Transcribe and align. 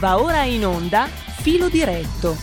Va 0.00 0.18
ora 0.18 0.44
in 0.44 0.64
onda 0.64 1.08
Filo 1.08 1.68
diretto. 1.68 2.34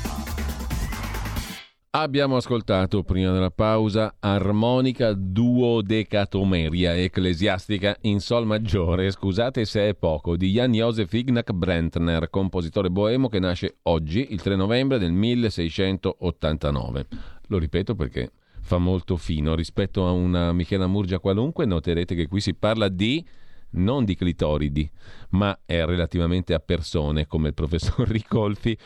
Abbiamo 1.90 2.36
ascoltato 2.36 3.02
prima 3.02 3.32
della 3.32 3.50
pausa 3.50 4.18
Armonica 4.20 5.14
duodecatomeria 5.14 6.96
ecclesiastica 6.96 7.98
in 8.02 8.20
sol 8.20 8.46
maggiore, 8.46 9.10
scusate 9.10 9.66
se 9.66 9.90
è 9.90 9.96
poco, 9.96 10.38
di 10.38 10.52
Jan 10.52 10.72
Josef 10.72 11.12
Ignaz 11.12 11.52
Brentner, 11.52 12.30
compositore 12.30 12.92
boemo 12.92 13.28
che 13.28 13.40
nasce 13.40 13.78
oggi, 13.84 14.28
il 14.30 14.40
3 14.40 14.56
novembre 14.56 15.00
del 15.00 15.14
1689. 15.14 17.08
Lo 17.48 17.58
ripeto 17.58 17.96
perché 17.96 18.34
fa 18.62 18.78
molto 18.78 19.18
fino 19.18 19.56
rispetto 19.56 20.06
a 20.06 20.12
una 20.12 20.54
Michela 20.54 20.86
Murgia 20.86 21.18
qualunque, 21.18 21.66
noterete 21.66 22.14
che 22.14 22.28
qui 22.28 22.40
si 22.40 22.54
parla 22.54 22.88
di 22.88 23.26
non 23.72 24.06
di 24.06 24.16
clitoridi, 24.16 24.90
ma 25.30 25.58
è 25.66 25.84
relativamente 25.86 26.54
a 26.54 26.60
persone 26.60 27.28
come 27.28 27.50
il 27.50 27.54
professor 27.54 28.08
Ricolfi. 28.12 28.78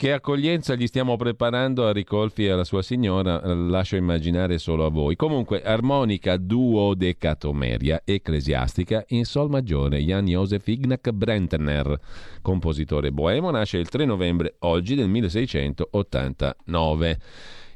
Che 0.00 0.14
accoglienza 0.14 0.76
gli 0.76 0.86
stiamo 0.86 1.18
preparando 1.18 1.86
a 1.86 1.92
Ricolfi 1.92 2.46
e 2.46 2.50
alla 2.50 2.64
sua 2.64 2.80
signora, 2.80 3.38
lascio 3.54 3.96
immaginare 3.96 4.56
solo 4.56 4.86
a 4.86 4.88
voi. 4.88 5.14
Comunque, 5.14 5.62
armonica 5.62 6.38
duodecatomeria 6.38 8.00
ecclesiastica 8.06 9.04
in 9.08 9.26
sol 9.26 9.50
maggiore, 9.50 9.98
Jan 9.98 10.24
Josef 10.24 10.66
Ignaz 10.68 11.10
Brentner, 11.12 12.00
compositore 12.40 13.12
boemo, 13.12 13.50
nasce 13.50 13.76
il 13.76 13.90
3 13.90 14.06
novembre 14.06 14.54
oggi 14.60 14.94
del 14.94 15.10
1689. 15.10 17.18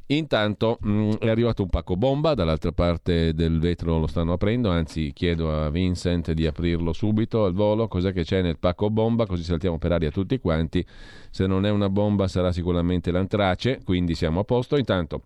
Intanto 0.08 0.78
mh, 0.80 0.90
mm, 0.90 1.10
è 1.12 1.28
arrivato 1.28 1.62
un 1.62 1.70
pacco 1.70 1.96
bomba, 1.96 2.34
dall'altra 2.34 2.72
parte 2.72 3.32
del 3.32 3.58
vetro 3.58 3.98
lo 3.98 4.06
stanno 4.06 4.32
aprendo, 4.34 4.70
anzi 4.70 5.12
chiedo 5.14 5.50
a 5.50 5.70
Vincent 5.70 6.32
di 6.32 6.46
aprirlo 6.46 6.92
subito 6.92 7.44
al 7.44 7.54
volo, 7.54 7.88
cos'è 7.88 8.12
che 8.12 8.22
c'è 8.22 8.42
nel 8.42 8.58
pacco 8.58 8.90
bomba, 8.90 9.24
così 9.24 9.42
saltiamo 9.42 9.78
per 9.78 9.92
aria 9.92 10.10
tutti 10.10 10.38
quanti, 10.38 10.84
se 11.30 11.46
non 11.46 11.64
è 11.64 11.70
una 11.70 11.88
bomba 11.88 12.28
sarà 12.28 12.52
sicuramente 12.52 13.10
l'antrace, 13.10 13.80
quindi 13.82 14.14
siamo 14.14 14.40
a 14.40 14.44
posto. 14.44 14.76
Intanto 14.76 15.22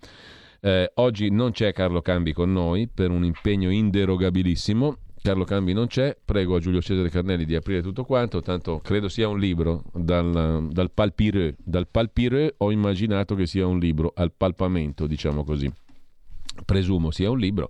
eh, 0.60 0.90
oggi 0.94 1.30
non 1.30 1.50
c'è 1.50 1.72
Carlo 1.72 2.00
Cambi 2.00 2.32
con 2.32 2.52
noi 2.52 2.88
per 2.88 3.10
un 3.10 3.24
impegno 3.24 3.70
inderogabilissimo, 3.70 4.96
Carlo 5.20 5.44
Cambi 5.44 5.72
non 5.72 5.86
c'è, 5.86 6.16
prego 6.24 6.56
a 6.56 6.60
Giulio 6.60 6.80
Cesare 6.80 7.10
Carnelli 7.10 7.44
di 7.44 7.54
aprire 7.54 7.82
tutto 7.82 8.04
quanto, 8.04 8.40
tanto 8.40 8.78
credo 8.78 9.08
sia 9.08 9.28
un 9.28 9.38
libro 9.38 9.84
dal, 9.92 10.68
dal 10.70 10.90
palpireux. 10.90 11.54
Dal 11.58 11.88
palpireux 11.88 12.54
ho 12.58 12.70
immaginato 12.70 13.34
che 13.34 13.46
sia 13.46 13.66
un 13.66 13.78
libro 13.78 14.12
al 14.14 14.32
palpamento, 14.32 15.06
diciamo 15.06 15.44
così. 15.44 15.70
Presumo 16.64 17.10
sia 17.10 17.30
un 17.30 17.38
libro 17.38 17.68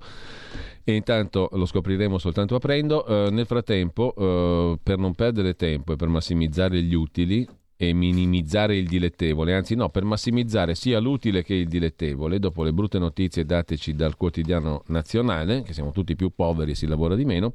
e 0.85 0.95
intanto 0.95 1.51
lo 1.53 1.67
scopriremo 1.67 2.17
soltanto 2.19 2.55
aprendo. 2.55 3.05
Uh, 3.07 3.31
nel 3.31 3.45
frattempo, 3.45 4.15
uh, 4.17 4.79
per 4.83 4.97
non 4.99 5.15
perdere 5.15 5.55
tempo 5.55 5.93
e 5.93 5.97
per 5.97 6.09
massimizzare 6.09 6.81
gli 6.83 6.95
utili, 6.95 7.47
e 7.81 7.93
minimizzare 7.93 8.77
il 8.77 8.89
dilettevole, 8.89 9.55
anzi 9.55 9.77
no, 9.77 9.89
per 9.89 10.03
massimizzare 10.03 10.75
sia 10.75 10.99
l'utile 10.99 11.45
che 11.45 11.55
il 11.55 11.69
dilettevole, 11.69 12.41
dopo 12.41 12.65
le 12.65 12.73
brutte 12.73 12.99
notizie 12.99 13.45
dateci 13.45 13.95
dal 13.95 14.17
quotidiano 14.17 14.83
nazionale, 14.87 15.63
che 15.63 15.73
siamo 15.73 15.93
tutti 15.93 16.17
più 16.17 16.33
poveri 16.35 16.73
e 16.73 16.75
si 16.75 16.89
lavora 16.89 17.15
di 17.15 17.25
meno, 17.25 17.53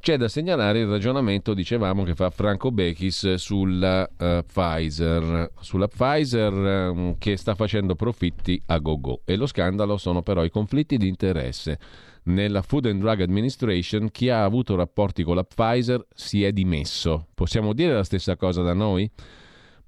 c'è 0.00 0.16
da 0.16 0.28
segnalare 0.28 0.80
il 0.80 0.86
ragionamento, 0.86 1.52
dicevamo, 1.52 2.02
che 2.04 2.14
fa 2.14 2.30
Franco 2.30 2.70
Bechis 2.70 3.34
sulla 3.34 4.08
uh, 4.16 4.42
Pfizer, 4.46 5.50
sulla 5.60 5.88
Pfizer 5.88 6.52
um, 6.52 7.18
che 7.18 7.36
sta 7.36 7.54
facendo 7.54 7.94
profitti 7.94 8.60
a 8.66 8.78
go-go. 8.78 9.20
E 9.26 9.36
lo 9.36 9.46
scandalo 9.46 9.98
sono 9.98 10.22
però 10.22 10.44
i 10.44 10.50
conflitti 10.50 10.96
di 10.96 11.08
interesse 11.08 11.78
nella 12.26 12.62
Food 12.62 12.86
and 12.86 13.00
Drug 13.00 13.20
Administration 13.20 14.10
chi 14.10 14.28
ha 14.28 14.44
avuto 14.44 14.76
rapporti 14.76 15.22
con 15.22 15.36
la 15.36 15.44
Pfizer 15.44 16.06
si 16.14 16.44
è 16.44 16.52
dimesso. 16.52 17.26
Possiamo 17.34 17.72
dire 17.72 17.92
la 17.92 18.04
stessa 18.04 18.36
cosa 18.36 18.62
da 18.62 18.72
noi? 18.72 19.10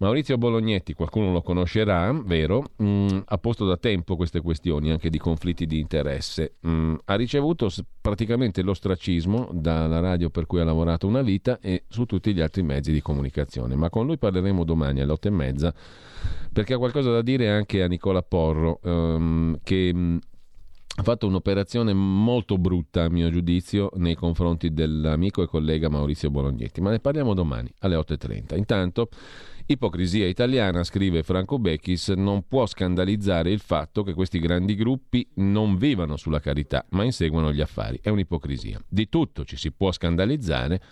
Maurizio 0.00 0.39
Bolognetti, 0.39 0.92
qualcuno 0.92 1.33
lo 1.33 1.42
conoscerà, 1.42 2.12
vero? 2.25 2.70
Mm, 2.81 3.19
ha 3.25 3.39
posto 3.39 3.66
da 3.66 3.77
tempo 3.77 4.14
queste 4.14 4.41
questioni 4.41 4.92
anche 4.92 5.11
di 5.11 5.19
conflitti 5.19 5.66
di 5.66 5.81
interesse. 5.81 6.54
Mm, 6.65 6.94
ha 7.06 7.16
ricevuto 7.16 7.69
praticamente 8.00 8.62
l'ostracismo 8.62 9.48
dalla 9.53 9.98
radio 9.98 10.31
per 10.31 10.47
cui 10.47 10.60
ha 10.60 10.65
lavorato 10.65 11.09
una 11.09 11.22
vita 11.22 11.59
e 11.60 11.82
su 11.88 12.04
tutti 12.04 12.32
gli 12.32 12.41
altri 12.41 12.62
mezzi 12.62 12.93
di 12.93 13.03
comunicazione. 13.03 13.75
Ma 13.75 13.91
con 13.91 14.06
lui 14.06 14.19
parleremo 14.19 14.62
domani 14.62 15.00
alle 15.00 15.10
otto 15.10 15.27
e 15.27 15.32
mezza 15.32 15.75
perché 16.53 16.75
ha 16.75 16.78
qualcosa 16.78 17.10
da 17.10 17.22
dire 17.22 17.50
anche 17.50 17.82
a 17.82 17.88
Nicola 17.88 18.22
Porro, 18.22 18.78
um, 18.84 19.59
che 19.65 19.91
mm, 19.93 20.16
ha 20.98 21.03
fatto 21.04 21.28
un'operazione 21.28 21.92
molto 21.92 22.59
brutta 22.59 23.04
a 23.04 23.09
mio 23.09 23.31
giudizio 23.31 23.91
nei 23.98 24.16
confronti 24.16 24.72
dell'amico 24.72 25.44
e 25.44 25.47
collega 25.47 25.88
Maurizio 25.88 26.28
Bolognetti, 26.28 26.81
ma 26.81 26.91
ne 26.91 26.98
parliamo 26.98 27.34
domani 27.34 27.72
alle 27.81 27.94
8.30. 27.94 28.56
Intanto, 28.56 29.09
ipocrisia 29.66 30.26
italiana, 30.26 30.82
scrive 30.82 31.22
Franco 31.22 31.60
Becchis, 31.60 32.09
non 32.09 32.48
può 32.48 32.66
scandalizzare 32.66 33.53
il 33.53 33.60
fatto 33.60 34.03
che 34.03 34.12
questi 34.12 34.41
grandi 34.41 34.75
gruppi 34.75 35.25
non 35.34 35.76
vivano 35.76 36.16
sulla 36.16 36.41
carità, 36.41 36.84
ma 36.91 37.04
inseguono 37.04 37.53
gli 37.53 37.60
affari. 37.60 38.00
È 38.03 38.09
un'ipocrisia. 38.09 38.82
Di 38.88 39.09
tutto 39.09 39.44
ci 39.44 39.56
si 39.56 39.70
può 39.70 39.92
scandalizzare 39.92 40.82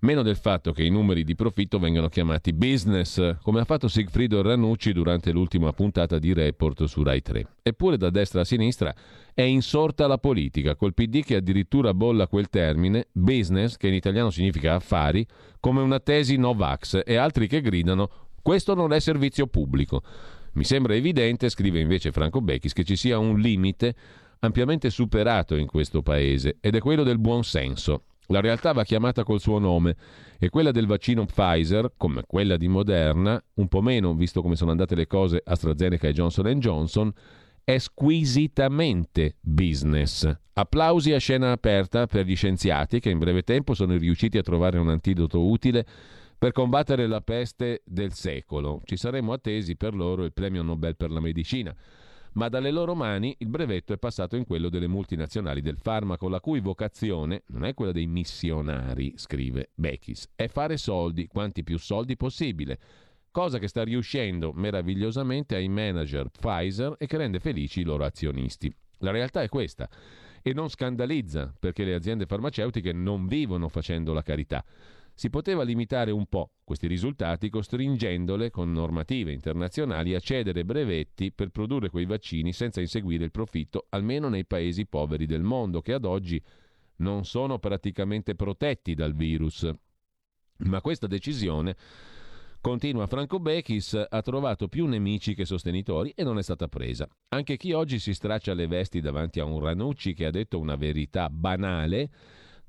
meno 0.00 0.22
del 0.22 0.36
fatto 0.36 0.72
che 0.72 0.82
i 0.82 0.90
numeri 0.90 1.24
di 1.24 1.34
profitto 1.34 1.78
vengano 1.78 2.08
chiamati 2.08 2.52
business, 2.52 3.36
come 3.42 3.60
ha 3.60 3.64
fatto 3.64 3.88
Sigfrido 3.88 4.42
Ranucci 4.42 4.92
durante 4.92 5.32
l'ultima 5.32 5.72
puntata 5.72 6.18
di 6.18 6.32
Report 6.32 6.84
su 6.84 7.02
Rai 7.02 7.22
3. 7.22 7.46
Eppure 7.62 7.96
da 7.96 8.10
destra 8.10 8.42
a 8.42 8.44
sinistra 8.44 8.94
è 9.32 9.42
insorta 9.42 10.06
la 10.06 10.18
politica, 10.18 10.76
col 10.76 10.94
PD 10.94 11.22
che 11.22 11.36
addirittura 11.36 11.94
bolla 11.94 12.26
quel 12.26 12.48
termine, 12.48 13.08
business, 13.12 13.76
che 13.76 13.88
in 13.88 13.94
italiano 13.94 14.30
significa 14.30 14.74
affari, 14.74 15.26
come 15.60 15.80
una 15.80 16.00
tesi 16.00 16.36
Novax, 16.36 17.02
e 17.04 17.16
altri 17.16 17.46
che 17.46 17.60
gridano 17.60 18.10
questo 18.46 18.74
non 18.74 18.92
è 18.92 19.00
servizio 19.00 19.48
pubblico. 19.48 20.02
Mi 20.52 20.62
sembra 20.62 20.94
evidente, 20.94 21.48
scrive 21.48 21.80
invece 21.80 22.12
Franco 22.12 22.40
Becchis, 22.40 22.72
che 22.72 22.84
ci 22.84 22.94
sia 22.94 23.18
un 23.18 23.40
limite 23.40 23.94
ampiamente 24.38 24.88
superato 24.88 25.56
in 25.56 25.66
questo 25.66 26.00
paese 26.00 26.58
ed 26.60 26.76
è 26.76 26.78
quello 26.78 27.02
del 27.02 27.18
buon 27.18 27.42
senso. 27.42 28.04
La 28.28 28.40
realtà 28.40 28.72
va 28.72 28.84
chiamata 28.84 29.22
col 29.22 29.40
suo 29.40 29.58
nome 29.58 29.96
e 30.38 30.48
quella 30.48 30.72
del 30.72 30.86
vaccino 30.86 31.24
Pfizer, 31.24 31.92
come 31.96 32.24
quella 32.26 32.56
di 32.56 32.68
Moderna, 32.68 33.42
un 33.54 33.68
po' 33.68 33.80
meno 33.80 34.14
visto 34.14 34.42
come 34.42 34.56
sono 34.56 34.72
andate 34.72 34.94
le 34.94 35.06
cose 35.06 35.40
AstraZeneca 35.44 36.08
e 36.08 36.12
Johnson 36.12 36.58
Johnson, 36.58 37.12
è 37.62 37.78
squisitamente 37.78 39.36
business. 39.40 40.32
Applausi 40.52 41.12
a 41.12 41.18
scena 41.18 41.52
aperta 41.52 42.06
per 42.06 42.24
gli 42.24 42.36
scienziati 42.36 43.00
che 43.00 43.10
in 43.10 43.18
breve 43.18 43.42
tempo 43.42 43.74
sono 43.74 43.96
riusciti 43.96 44.38
a 44.38 44.42
trovare 44.42 44.78
un 44.78 44.88
antidoto 44.88 45.44
utile 45.44 45.84
per 46.38 46.52
combattere 46.52 47.06
la 47.06 47.20
peste 47.20 47.82
del 47.84 48.12
secolo. 48.12 48.80
Ci 48.84 48.96
saremmo 48.96 49.32
attesi 49.32 49.76
per 49.76 49.94
loro 49.94 50.24
il 50.24 50.32
premio 50.32 50.62
Nobel 50.62 50.96
per 50.96 51.10
la 51.10 51.20
medicina. 51.20 51.74
Ma 52.36 52.48
dalle 52.48 52.70
loro 52.70 52.94
mani 52.94 53.34
il 53.38 53.48
brevetto 53.48 53.94
è 53.94 53.98
passato 53.98 54.36
in 54.36 54.44
quello 54.44 54.68
delle 54.68 54.86
multinazionali 54.86 55.62
del 55.62 55.78
farmaco, 55.78 56.28
la 56.28 56.40
cui 56.40 56.60
vocazione 56.60 57.44
non 57.46 57.64
è 57.64 57.72
quella 57.72 57.92
dei 57.92 58.06
missionari, 58.06 59.14
scrive 59.16 59.70
Bechis, 59.74 60.28
è 60.34 60.46
fare 60.46 60.76
soldi, 60.76 61.28
quanti 61.28 61.64
più 61.64 61.78
soldi 61.78 62.16
possibile 62.16 62.78
cosa 63.30 63.58
che 63.58 63.68
sta 63.68 63.84
riuscendo 63.84 64.52
meravigliosamente 64.54 65.56
ai 65.56 65.68
manager 65.68 66.30
Pfizer 66.30 66.94
e 66.98 67.06
che 67.06 67.18
rende 67.18 67.38
felici 67.38 67.80
i 67.80 67.84
loro 67.84 68.04
azionisti. 68.04 68.74
La 69.00 69.10
realtà 69.10 69.42
è 69.42 69.48
questa 69.50 69.90
e 70.40 70.54
non 70.54 70.70
scandalizza 70.70 71.54
perché 71.58 71.84
le 71.84 71.92
aziende 71.92 72.24
farmaceutiche 72.24 72.94
non 72.94 73.26
vivono 73.26 73.68
facendo 73.68 74.14
la 74.14 74.22
carità. 74.22 74.64
Si 75.18 75.30
poteva 75.30 75.62
limitare 75.62 76.10
un 76.10 76.26
po' 76.26 76.50
questi 76.62 76.86
risultati 76.86 77.48
costringendole 77.48 78.50
con 78.50 78.70
normative 78.70 79.32
internazionali 79.32 80.14
a 80.14 80.20
cedere 80.20 80.62
brevetti 80.62 81.32
per 81.32 81.48
produrre 81.48 81.88
quei 81.88 82.04
vaccini 82.04 82.52
senza 82.52 82.82
inseguire 82.82 83.24
il 83.24 83.30
profitto, 83.30 83.86
almeno 83.88 84.28
nei 84.28 84.44
paesi 84.44 84.84
poveri 84.84 85.24
del 85.24 85.40
mondo, 85.40 85.80
che 85.80 85.94
ad 85.94 86.04
oggi 86.04 86.38
non 86.96 87.24
sono 87.24 87.58
praticamente 87.58 88.34
protetti 88.34 88.92
dal 88.92 89.14
virus. 89.14 89.66
Ma 90.58 90.82
questa 90.82 91.06
decisione 91.06 91.74
Continua 92.60 93.06
Franco 93.06 93.38
Bechis, 93.38 94.06
ha 94.08 94.22
trovato 94.22 94.68
più 94.68 94.86
nemici 94.86 95.34
che 95.34 95.44
sostenitori 95.44 96.12
e 96.14 96.24
non 96.24 96.36
è 96.36 96.42
stata 96.42 96.68
presa. 96.68 97.08
Anche 97.28 97.56
chi 97.56 97.72
oggi 97.72 97.98
si 98.00 98.12
straccia 98.12 98.54
le 98.54 98.66
vesti 98.66 99.00
davanti 99.00 99.40
a 99.40 99.44
un 99.44 99.60
Ranucci 99.60 100.12
che 100.12 100.26
ha 100.26 100.30
detto 100.30 100.58
una 100.58 100.74
verità 100.74 101.30
banale, 101.30 102.10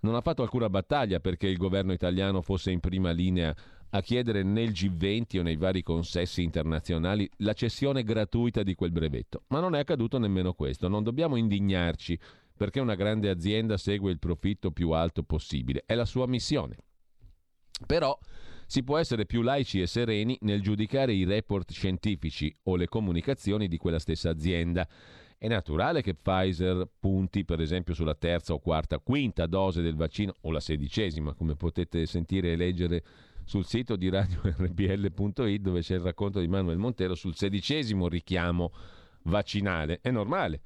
non 0.07 0.15
ha 0.15 0.21
fatto 0.21 0.41
alcuna 0.41 0.69
battaglia 0.69 1.19
perché 1.19 1.47
il 1.47 1.57
governo 1.57 1.91
italiano 1.91 2.41
fosse 2.41 2.71
in 2.71 2.79
prima 2.79 3.11
linea 3.11 3.55
a 3.89 4.01
chiedere 4.01 4.41
nel 4.43 4.69
G20 4.69 5.39
o 5.39 5.41
nei 5.43 5.57
vari 5.57 5.83
consessi 5.83 6.43
internazionali 6.43 7.29
la 7.37 7.53
cessione 7.53 8.03
gratuita 8.03 8.63
di 8.63 8.73
quel 8.73 8.91
brevetto. 8.91 9.43
Ma 9.47 9.59
non 9.59 9.75
è 9.75 9.79
accaduto 9.79 10.17
nemmeno 10.17 10.53
questo. 10.53 10.87
Non 10.87 11.03
dobbiamo 11.03 11.35
indignarci 11.35 12.17
perché 12.55 12.79
una 12.79 12.95
grande 12.95 13.29
azienda 13.29 13.77
segue 13.77 14.11
il 14.11 14.19
profitto 14.19 14.71
più 14.71 14.91
alto 14.91 15.23
possibile. 15.23 15.83
È 15.85 15.93
la 15.93 16.05
sua 16.05 16.25
missione. 16.25 16.77
Però 17.85 18.17
si 18.65 18.83
può 18.83 18.97
essere 18.97 19.25
più 19.25 19.41
laici 19.41 19.79
e 19.79 19.87
sereni 19.87 20.37
nel 20.41 20.61
giudicare 20.61 21.13
i 21.13 21.23
report 21.23 21.71
scientifici 21.71 22.53
o 22.63 22.75
le 22.75 22.87
comunicazioni 22.87 23.67
di 23.67 23.77
quella 23.77 23.99
stessa 23.99 24.29
azienda. 24.29 24.87
È 25.39 25.47
naturale 25.47 26.01
che 26.01 26.15
Pfizer 26.15 26.89
punti 26.99 27.45
per 27.45 27.61
esempio 27.61 27.93
sulla 27.93 28.15
terza 28.15 28.53
o 28.53 28.59
quarta, 28.59 28.97
quinta 28.97 29.45
dose 29.45 29.83
del 29.83 29.95
vaccino 29.95 30.33
o 30.41 30.51
la 30.51 30.59
sedicesima, 30.59 31.35
come 31.35 31.55
potete 31.55 32.07
sentire 32.07 32.53
e 32.53 32.55
leggere 32.55 33.03
sul 33.43 33.63
sito 33.63 33.95
di 33.95 34.09
radio 34.09 34.41
rpl.it 34.57 35.61
dove 35.61 35.81
c'è 35.81 35.93
il 35.93 36.01
racconto 36.01 36.39
di 36.39 36.47
Manuel 36.47 36.79
Montero 36.79 37.13
sul 37.13 37.35
sedicesimo 37.35 38.07
richiamo 38.07 38.71
vaccinale. 39.23 39.99
È 40.01 40.09
normale, 40.09 40.61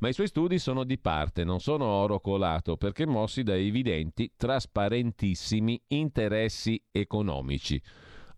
ma 0.00 0.08
i 0.08 0.12
suoi 0.12 0.26
studi 0.26 0.58
sono 0.58 0.82
di 0.82 0.98
parte, 0.98 1.44
non 1.44 1.60
sono 1.60 1.84
oro 1.84 2.18
colato, 2.18 2.76
perché 2.76 3.06
mossi 3.06 3.44
da 3.44 3.54
evidenti, 3.54 4.32
trasparentissimi 4.36 5.80
interessi 5.88 6.82
economici. 6.90 7.80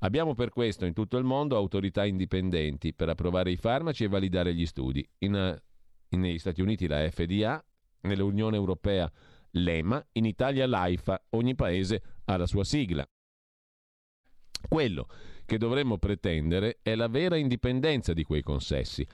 Abbiamo 0.00 0.34
per 0.34 0.50
questo 0.50 0.84
in 0.84 0.92
tutto 0.92 1.16
il 1.16 1.24
mondo 1.24 1.56
autorità 1.56 2.04
indipendenti 2.04 2.94
per 2.94 3.08
approvare 3.08 3.50
i 3.50 3.56
farmaci 3.56 4.04
e 4.04 4.08
validare 4.08 4.54
gli 4.54 4.66
studi. 4.66 5.04
In, 5.18 5.34
in, 5.34 5.60
negli 6.16 6.38
Stati 6.38 6.60
Uniti 6.60 6.86
la 6.86 7.08
FDA, 7.10 7.62
nell'Unione 8.02 8.56
Europea 8.56 9.10
l'EMA, 9.52 10.04
in 10.12 10.24
Italia 10.24 10.66
l'AIFA, 10.66 11.26
ogni 11.30 11.54
paese 11.54 12.02
ha 12.24 12.36
la 12.36 12.46
sua 12.46 12.64
sigla. 12.64 13.08
Quello 14.68 15.06
che 15.44 15.58
dovremmo 15.58 15.98
pretendere 15.98 16.78
è 16.82 16.94
la 16.94 17.08
vera 17.08 17.36
indipendenza 17.36 18.12
di 18.12 18.22
quei 18.24 18.42
consessi 18.42 19.06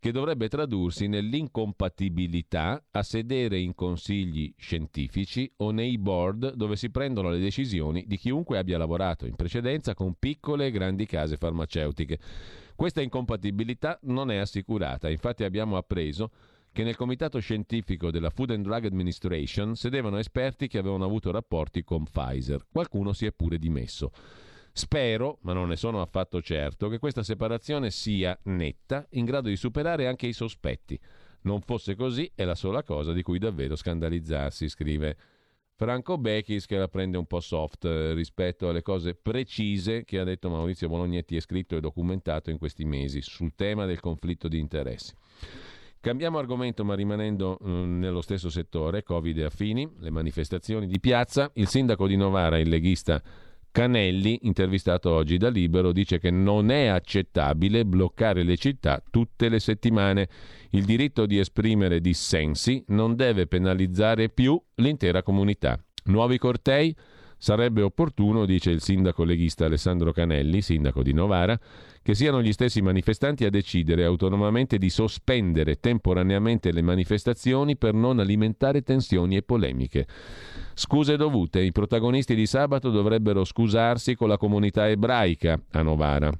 che 0.00 0.12
dovrebbe 0.12 0.48
tradursi 0.48 1.08
nell'incompatibilità 1.08 2.82
a 2.90 3.02
sedere 3.02 3.58
in 3.58 3.74
consigli 3.74 4.52
scientifici 4.56 5.52
o 5.56 5.72
nei 5.72 5.98
board 5.98 6.54
dove 6.54 6.76
si 6.76 6.90
prendono 6.90 7.28
le 7.28 7.38
decisioni 7.38 8.06
di 8.06 8.16
chiunque 8.16 8.56
abbia 8.56 8.78
lavorato 8.78 9.26
in 9.26 9.36
precedenza 9.36 9.92
con 9.92 10.14
piccole 10.18 10.66
e 10.66 10.70
grandi 10.70 11.04
case 11.04 11.36
farmaceutiche. 11.36 12.18
Questa 12.80 13.02
incompatibilità 13.02 13.98
non 14.04 14.30
è 14.30 14.38
assicurata, 14.38 15.10
infatti 15.10 15.44
abbiamo 15.44 15.76
appreso 15.76 16.30
che 16.72 16.82
nel 16.82 16.96
comitato 16.96 17.38
scientifico 17.38 18.10
della 18.10 18.30
Food 18.30 18.52
and 18.52 18.64
Drug 18.64 18.86
Administration 18.86 19.76
sedevano 19.76 20.16
esperti 20.16 20.66
che 20.66 20.78
avevano 20.78 21.04
avuto 21.04 21.30
rapporti 21.30 21.84
con 21.84 22.04
Pfizer. 22.04 22.64
Qualcuno 22.72 23.12
si 23.12 23.26
è 23.26 23.32
pure 23.32 23.58
dimesso. 23.58 24.12
Spero, 24.72 25.36
ma 25.42 25.52
non 25.52 25.68
ne 25.68 25.76
sono 25.76 26.00
affatto 26.00 26.40
certo, 26.40 26.88
che 26.88 26.98
questa 26.98 27.22
separazione 27.22 27.90
sia 27.90 28.34
netta, 28.44 29.06
in 29.10 29.26
grado 29.26 29.50
di 29.50 29.56
superare 29.56 30.06
anche 30.06 30.26
i 30.26 30.32
sospetti. 30.32 30.98
Non 31.42 31.60
fosse 31.60 31.94
così 31.94 32.32
è 32.34 32.44
la 32.44 32.54
sola 32.54 32.82
cosa 32.82 33.12
di 33.12 33.20
cui 33.20 33.38
davvero 33.38 33.76
scandalizzarsi, 33.76 34.70
scrive 34.70 35.16
Franco 35.80 36.18
Bechis 36.18 36.66
che 36.66 36.76
la 36.76 36.88
prende 36.88 37.16
un 37.16 37.24
po' 37.24 37.40
soft 37.40 37.86
eh, 37.86 38.12
rispetto 38.12 38.68
alle 38.68 38.82
cose 38.82 39.14
precise 39.14 40.04
che 40.04 40.18
ha 40.18 40.24
detto 40.24 40.50
Maurizio 40.50 40.90
Bolognetti 40.90 41.36
e 41.36 41.40
scritto 41.40 41.74
e 41.74 41.80
documentato 41.80 42.50
in 42.50 42.58
questi 42.58 42.84
mesi 42.84 43.22
sul 43.22 43.54
tema 43.54 43.86
del 43.86 43.98
conflitto 43.98 44.46
di 44.46 44.58
interessi. 44.58 45.14
Cambiamo 45.98 46.36
argomento 46.36 46.84
ma 46.84 46.94
rimanendo 46.94 47.58
mm, 47.64 47.98
nello 47.98 48.20
stesso 48.20 48.50
settore, 48.50 49.02
Covid 49.02 49.38
e 49.38 49.44
affini, 49.44 49.90
le 50.00 50.10
manifestazioni 50.10 50.86
di 50.86 51.00
piazza, 51.00 51.50
il 51.54 51.66
sindaco 51.66 52.06
di 52.06 52.16
Novara, 52.16 52.58
il 52.58 52.68
leghista 52.68 53.22
Canelli, 53.72 54.40
intervistato 54.42 55.10
oggi 55.10 55.36
da 55.36 55.48
Libero, 55.48 55.92
dice 55.92 56.18
che 56.18 56.30
non 56.30 56.70
è 56.70 56.86
accettabile 56.86 57.84
bloccare 57.84 58.42
le 58.42 58.56
città 58.56 59.02
tutte 59.10 59.48
le 59.48 59.60
settimane. 59.60 60.28
Il 60.70 60.84
diritto 60.84 61.24
di 61.24 61.38
esprimere 61.38 62.00
dissensi 62.00 62.82
non 62.88 63.14
deve 63.14 63.46
penalizzare 63.46 64.28
più 64.28 64.60
l'intera 64.76 65.22
comunità. 65.22 65.82
Nuovi 66.04 66.38
cortei? 66.38 66.96
Sarebbe 67.42 67.80
opportuno, 67.80 68.44
dice 68.44 68.70
il 68.70 68.82
sindaco 68.82 69.24
leghista 69.24 69.64
Alessandro 69.64 70.12
Canelli, 70.12 70.60
sindaco 70.60 71.02
di 71.02 71.14
Novara, 71.14 71.58
che 72.02 72.14
siano 72.14 72.42
gli 72.42 72.52
stessi 72.52 72.82
manifestanti 72.82 73.46
a 73.46 73.50
decidere 73.50 74.04
autonomamente 74.04 74.76
di 74.76 74.90
sospendere 74.90 75.80
temporaneamente 75.80 76.70
le 76.70 76.82
manifestazioni 76.82 77.78
per 77.78 77.94
non 77.94 78.18
alimentare 78.18 78.82
tensioni 78.82 79.36
e 79.36 79.42
polemiche. 79.42 80.06
Scuse 80.74 81.16
dovute, 81.16 81.62
i 81.62 81.72
protagonisti 81.72 82.34
di 82.34 82.44
sabato 82.44 82.90
dovrebbero 82.90 83.42
scusarsi 83.44 84.14
con 84.16 84.28
la 84.28 84.36
comunità 84.36 84.86
ebraica 84.90 85.58
a 85.70 85.80
Novara. 85.80 86.30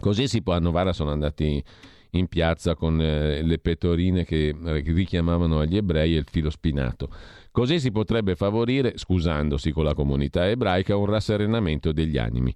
Così 0.00 0.28
si 0.28 0.40
può, 0.40 0.54
a 0.54 0.60
Novara 0.60 0.94
sono 0.94 1.10
andati 1.10 1.62
in 2.10 2.28
piazza 2.28 2.74
con 2.74 3.00
eh, 3.00 3.42
le 3.42 3.58
pettorine 3.58 4.24
che 4.24 4.54
richiamavano 4.54 5.60
agli 5.60 5.76
ebrei 5.76 6.14
e 6.14 6.18
il 6.18 6.26
filo 6.30 6.50
spinato. 6.50 7.08
Così 7.50 7.80
si 7.80 7.90
potrebbe 7.90 8.34
favorire, 8.34 8.98
scusandosi 8.98 9.72
con 9.72 9.84
la 9.84 9.94
comunità 9.94 10.46
ebraica, 10.46 10.96
un 10.96 11.06
rasserenamento 11.06 11.92
degli 11.92 12.18
animi 12.18 12.54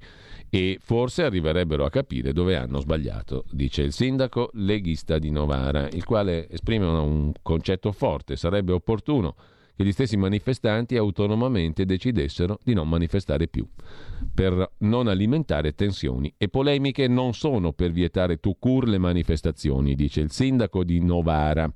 e 0.50 0.78
forse 0.80 1.22
arriverebbero 1.22 1.84
a 1.84 1.90
capire 1.90 2.32
dove 2.32 2.56
hanno 2.56 2.80
sbagliato, 2.80 3.44
dice 3.50 3.82
il 3.82 3.92
sindaco 3.92 4.50
leghista 4.54 5.18
di 5.18 5.30
Novara, 5.30 5.88
il 5.88 6.04
quale 6.04 6.50
esprime 6.50 6.86
un 6.86 7.32
concetto 7.40 7.92
forte, 7.92 8.36
sarebbe 8.36 8.72
opportuno 8.72 9.36
che 9.80 9.86
gli 9.86 9.92
stessi 9.92 10.18
manifestanti 10.18 10.98
autonomamente 10.98 11.86
decidessero 11.86 12.58
di 12.62 12.74
non 12.74 12.86
manifestare 12.86 13.48
più, 13.48 13.66
per 14.34 14.72
non 14.80 15.08
alimentare 15.08 15.74
tensioni 15.74 16.30
e 16.36 16.50
polemiche 16.50 17.08
non 17.08 17.32
sono 17.32 17.72
per 17.72 17.90
vietare 17.90 18.36
tu 18.36 18.58
cur 18.58 18.86
le 18.86 18.98
manifestazioni, 18.98 19.94
dice 19.94 20.20
il 20.20 20.30
sindaco 20.32 20.84
di 20.84 21.00
Novara. 21.00 21.72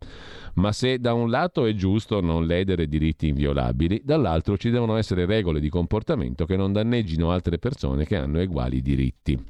Ma 0.56 0.70
se 0.72 0.98
da 0.98 1.14
un 1.14 1.30
lato 1.30 1.64
è 1.64 1.74
giusto 1.74 2.20
non 2.20 2.44
ledere 2.44 2.88
diritti 2.88 3.28
inviolabili, 3.28 4.02
dall'altro 4.04 4.58
ci 4.58 4.68
devono 4.68 4.96
essere 4.96 5.24
regole 5.24 5.58
di 5.58 5.70
comportamento 5.70 6.44
che 6.44 6.56
non 6.56 6.72
danneggino 6.72 7.30
altre 7.30 7.56
persone 7.56 8.04
che 8.04 8.16
hanno 8.16 8.38
uguali 8.38 8.82
diritti. 8.82 9.42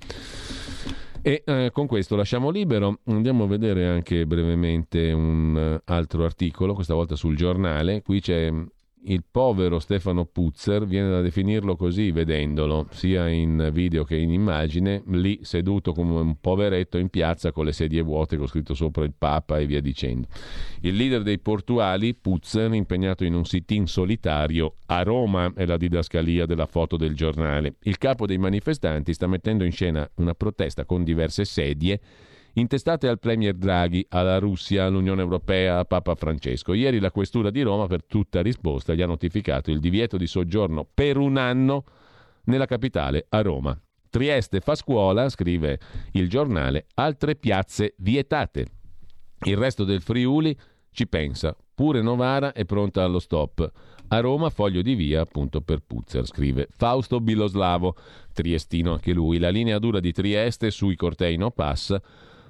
E 1.26 1.42
eh, 1.46 1.70
con 1.72 1.86
questo 1.86 2.16
lasciamo 2.16 2.50
libero. 2.50 2.98
Andiamo 3.06 3.44
a 3.44 3.46
vedere 3.46 3.86
anche 3.86 4.26
brevemente 4.26 5.10
un 5.10 5.78
uh, 5.78 5.90
altro 5.90 6.22
articolo, 6.26 6.74
questa 6.74 6.92
volta 6.92 7.16
sul 7.16 7.34
giornale. 7.34 8.02
Qui 8.02 8.20
c'è 8.20 8.52
il 9.06 9.24
povero 9.28 9.78
Stefano 9.78 10.24
Puzzer, 10.24 10.86
viene 10.86 11.10
da 11.10 11.20
definirlo 11.20 11.76
così 11.76 12.10
vedendolo, 12.10 12.86
sia 12.90 13.28
in 13.28 13.70
video 13.72 14.04
che 14.04 14.16
in 14.16 14.30
immagine, 14.30 15.02
lì 15.06 15.40
seduto 15.42 15.92
come 15.92 16.14
un 16.20 16.40
poveretto 16.40 16.98
in 16.98 17.08
piazza 17.08 17.52
con 17.52 17.64
le 17.64 17.72
sedie 17.72 18.02
vuote 18.02 18.36
con 18.36 18.46
scritto 18.46 18.74
sopra 18.74 19.04
il 19.04 19.12
Papa 19.16 19.58
e 19.58 19.66
via 19.66 19.80
dicendo. 19.80 20.28
Il 20.80 20.94
leader 20.94 21.22
dei 21.22 21.38
portuali, 21.38 22.14
Puzzer, 22.14 22.72
impegnato 22.72 23.24
in 23.24 23.34
un 23.34 23.44
sit-in 23.44 23.86
solitario 23.86 24.76
a 24.86 25.02
Roma, 25.02 25.52
è 25.54 25.66
la 25.66 25.76
didascalia 25.76 26.46
della 26.46 26.66
foto 26.66 26.96
del 26.96 27.14
giornale. 27.14 27.76
Il 27.82 27.98
capo 27.98 28.26
dei 28.26 28.38
manifestanti 28.38 29.12
sta 29.12 29.26
mettendo 29.26 29.64
in 29.64 29.72
scena 29.72 30.08
una 30.16 30.34
protesta 30.34 30.84
con 30.84 31.04
diverse 31.04 31.44
sedie 31.44 32.00
intestate 32.54 33.08
al 33.08 33.18
Premier 33.18 33.54
Draghi, 33.54 34.04
alla 34.10 34.38
Russia, 34.38 34.84
all'Unione 34.84 35.22
Europea, 35.22 35.78
a 35.78 35.84
Papa 35.84 36.14
Francesco. 36.14 36.72
Ieri 36.72 37.00
la 37.00 37.10
Questura 37.10 37.50
di 37.50 37.62
Roma, 37.62 37.86
per 37.86 38.04
tutta 38.04 38.42
risposta, 38.42 38.94
gli 38.94 39.02
ha 39.02 39.06
notificato 39.06 39.70
il 39.70 39.80
divieto 39.80 40.16
di 40.16 40.26
soggiorno 40.26 40.86
per 40.92 41.16
un 41.16 41.36
anno 41.36 41.84
nella 42.44 42.66
capitale, 42.66 43.26
a 43.28 43.40
Roma. 43.42 43.78
Trieste 44.08 44.60
fa 44.60 44.74
scuola, 44.74 45.28
scrive 45.28 45.80
il 46.12 46.28
giornale, 46.28 46.86
altre 46.94 47.34
piazze 47.34 47.94
vietate. 47.98 48.66
Il 49.46 49.56
resto 49.56 49.84
del 49.84 50.00
Friuli 50.00 50.56
ci 50.92 51.08
pensa. 51.08 51.56
Pure 51.74 52.00
Novara 52.02 52.52
è 52.52 52.64
pronta 52.64 53.02
allo 53.02 53.18
stop. 53.18 53.68
A 54.08 54.20
Roma 54.20 54.50
foglio 54.50 54.80
di 54.80 54.94
via 54.94 55.22
appunto 55.22 55.60
per 55.60 55.80
Puzzer, 55.80 56.24
scrive 56.24 56.68
Fausto 56.70 57.20
Biloslavo, 57.20 57.96
triestino 58.32 58.92
anche 58.92 59.12
lui. 59.12 59.38
La 59.38 59.48
linea 59.48 59.80
dura 59.80 59.98
di 59.98 60.12
Trieste 60.12 60.70
sui 60.70 60.94
cortei 60.94 61.36
no 61.36 61.50
passa 61.50 62.00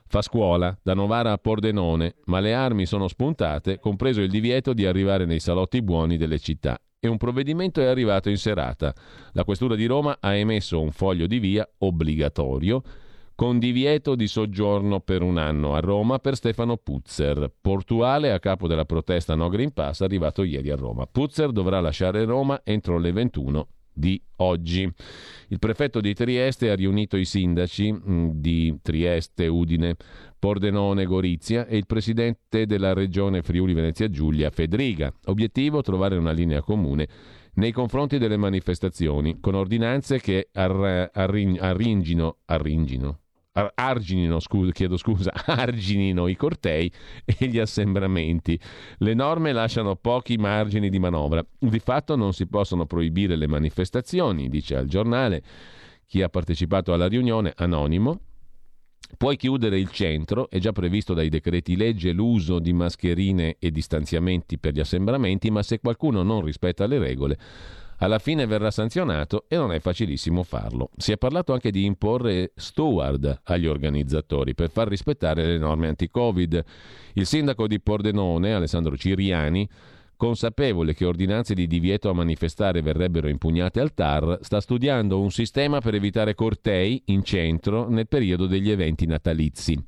Fa 0.07 0.23
scuola 0.23 0.77
da 0.83 0.95
Novara 0.95 1.33
a 1.33 1.39
Pordenone, 1.39 2.15
ma 2.27 2.41
le 2.41 2.55
armi 2.55 2.87
sono 2.87 3.09
spuntate, 3.09 3.79
compreso 3.79 4.21
il 4.21 4.31
divieto 4.31 4.73
di 4.73 4.87
arrivare 4.87 5.25
nei 5.25 5.41
salotti 5.41 5.83
buoni 5.83 6.17
delle 6.17 6.39
città. 6.39 6.79
E 7.01 7.09
un 7.09 7.17
provvedimento 7.17 7.81
è 7.81 7.85
arrivato 7.85 8.31
in 8.31 8.37
serata. 8.37 8.95
La 9.33 9.45
Questura 9.45 9.75
di 9.75 9.87
Roma 9.87 10.19
ha 10.21 10.35
emesso 10.35 10.81
un 10.81 10.91
foglio 10.91 11.27
di 11.27 11.39
via 11.39 11.69
obbligatorio 11.79 12.83
con 13.35 13.59
divieto 13.59 14.15
di 14.15 14.29
soggiorno 14.29 15.01
per 15.01 15.23
un 15.23 15.39
anno 15.39 15.75
a 15.75 15.81
Roma 15.81 16.19
per 16.19 16.37
Stefano 16.37 16.77
Puzzer, 16.77 17.53
portuale 17.61 18.33
a 18.33 18.39
capo 18.39 18.69
della 18.69 18.85
protesta 18.85 19.35
No 19.35 19.49
Green 19.49 19.73
Pass 19.73 20.03
arrivato 20.03 20.45
ieri 20.45 20.71
a 20.71 20.77
Roma. 20.77 21.07
Puzzer 21.07 21.51
dovrà 21.51 21.81
lasciare 21.81 22.25
Roma 22.25 22.61
entro 22.63 22.99
le 22.99 23.11
21 23.11 23.69
di 23.95 24.21
oggi. 24.37 24.91
Il 25.49 25.59
prefetto 25.59 26.01
di 26.01 26.13
Trieste 26.13 26.71
ha 26.71 26.75
riunito 26.75 27.17
i 27.17 27.25
sindaci 27.25 27.93
mm, 27.93 28.31
di 28.35 28.77
Trieste, 28.83 29.47
Udine, 29.47 29.97
Pordenone, 30.39 31.05
Gorizia 31.05 31.67
e 31.67 31.77
il 31.77 31.87
presidente 31.87 32.67
della 32.67 32.93
regione 32.93 33.43
Friuli 33.43 33.73
Venezia 33.73 34.11
Giulia, 34.11 34.51
Fedriga. 34.51 35.13
Obiettivo 35.27 35.81
trovare 35.81 36.17
una 36.17 36.33
linea 36.33 36.61
comune 36.61 37.09
nei 37.55 37.73
confronti 37.73 38.19
delle 38.19 38.37
manifestazioni, 38.37 39.39
con 39.41 39.55
ordinanze 39.55 40.19
che 40.19 40.49
ar- 40.53 41.11
arring- 41.13 41.61
arringino, 41.61 42.39
arringino, 42.47 43.21
arginino, 43.55 44.41
scusa, 44.41 44.73
chiedo 44.73 44.97
scusa, 44.97 45.31
arginino 45.47 46.27
i 46.27 46.37
cortei 46.37 46.91
e 47.25 47.47
gli 47.47 47.59
assembramenti. 47.59 48.59
Le 48.99 49.15
norme 49.15 49.53
lasciano 49.53 49.97
pochi 49.97 50.37
margini 50.37 50.91
di 50.91 50.99
manovra. 50.99 51.45
Di 51.59 51.79
fatto 51.79 52.17
non 52.17 52.33
si 52.33 52.47
possono 52.47 52.87
proibire 52.87 53.37
le 53.37 53.47
manifestazioni, 53.47 54.49
dice 54.49 54.77
al 54.77 54.87
giornale 54.87 55.43
chi 56.07 56.23
ha 56.23 56.29
partecipato 56.29 56.93
alla 56.93 57.07
riunione 57.07 57.53
anonimo. 57.57 58.21
Puoi 59.17 59.37
chiudere 59.37 59.79
il 59.79 59.91
centro, 59.91 60.51
è 60.51 60.59
già 60.59 60.73
previsto 60.73 61.15
dai 61.15 61.29
decreti 61.29 61.77
legge 61.77 62.11
l'uso 62.11 62.59
di 62.59 62.73
mascherine 62.73 63.57
e 63.61 63.71
distanziamenti 63.71 64.59
per 64.59 64.73
gli 64.73 64.81
assembramenti, 64.81 65.51
ma 65.51 65.63
se 65.63 65.79
qualcuno 65.79 66.23
non 66.25 66.43
rispetta 66.43 66.87
le 66.87 66.99
regole 66.99 67.39
alla 67.99 68.19
fine 68.19 68.47
verrà 68.47 68.71
sanzionato 68.71 69.45
e 69.49 69.57
non 69.57 69.73
è 69.73 69.81
facilissimo 69.81 70.43
farlo. 70.43 70.91
Si 70.97 71.13
è 71.13 71.17
parlato 71.17 71.53
anche 71.53 71.71
di 71.71 71.85
imporre 71.85 72.53
steward 72.55 73.41
agli 73.45 73.67
organizzatori 73.67 74.55
per 74.55 74.71
far 74.71 74.89
rispettare 74.89 75.45
le 75.45 75.59
norme 75.59 75.89
anti-Covid. 75.89 76.65
Il 77.15 77.27
sindaco 77.27 77.67
di 77.67 77.81
Pordenone, 77.81 78.55
Alessandro 78.55 78.97
Ciriani, 78.97 79.69
consapevole 80.17 80.95
che 80.95 81.05
ordinanze 81.05 81.55
di 81.55 81.67
divieto 81.67 82.09
a 82.09 82.15
manifestare 82.15 82.83
verrebbero 82.83 83.29
impugnate 83.29 83.81
al 83.81 83.95
TAR, 83.95 84.39
sta 84.43 84.61
studiando 84.61 85.21
un 85.21 85.31
sistema 85.31 85.81
per 85.81 85.95
evitare 85.95 86.35
cortei 86.35 87.03
in 87.07 87.23
centro 87.25 87.89
nel 87.89 88.09
periodo 88.09 88.47
degli 88.47 88.71
eventi 88.71 89.07
natalizi. 89.07 89.83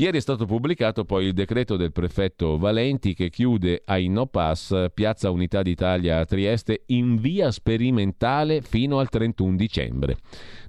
Ieri 0.00 0.16
è 0.16 0.20
stato 0.22 0.46
pubblicato 0.46 1.04
poi 1.04 1.26
il 1.26 1.34
decreto 1.34 1.76
del 1.76 1.92
prefetto 1.92 2.56
Valenti 2.56 3.12
che 3.12 3.28
chiude 3.28 3.82
ai 3.84 4.08
no 4.08 4.24
pass 4.24 4.86
Piazza 4.94 5.28
Unità 5.28 5.60
d'Italia 5.60 6.20
a 6.20 6.24
Trieste 6.24 6.84
in 6.86 7.18
via 7.18 7.50
sperimentale 7.50 8.62
fino 8.62 8.98
al 8.98 9.10
31 9.10 9.56
dicembre. 9.56 10.16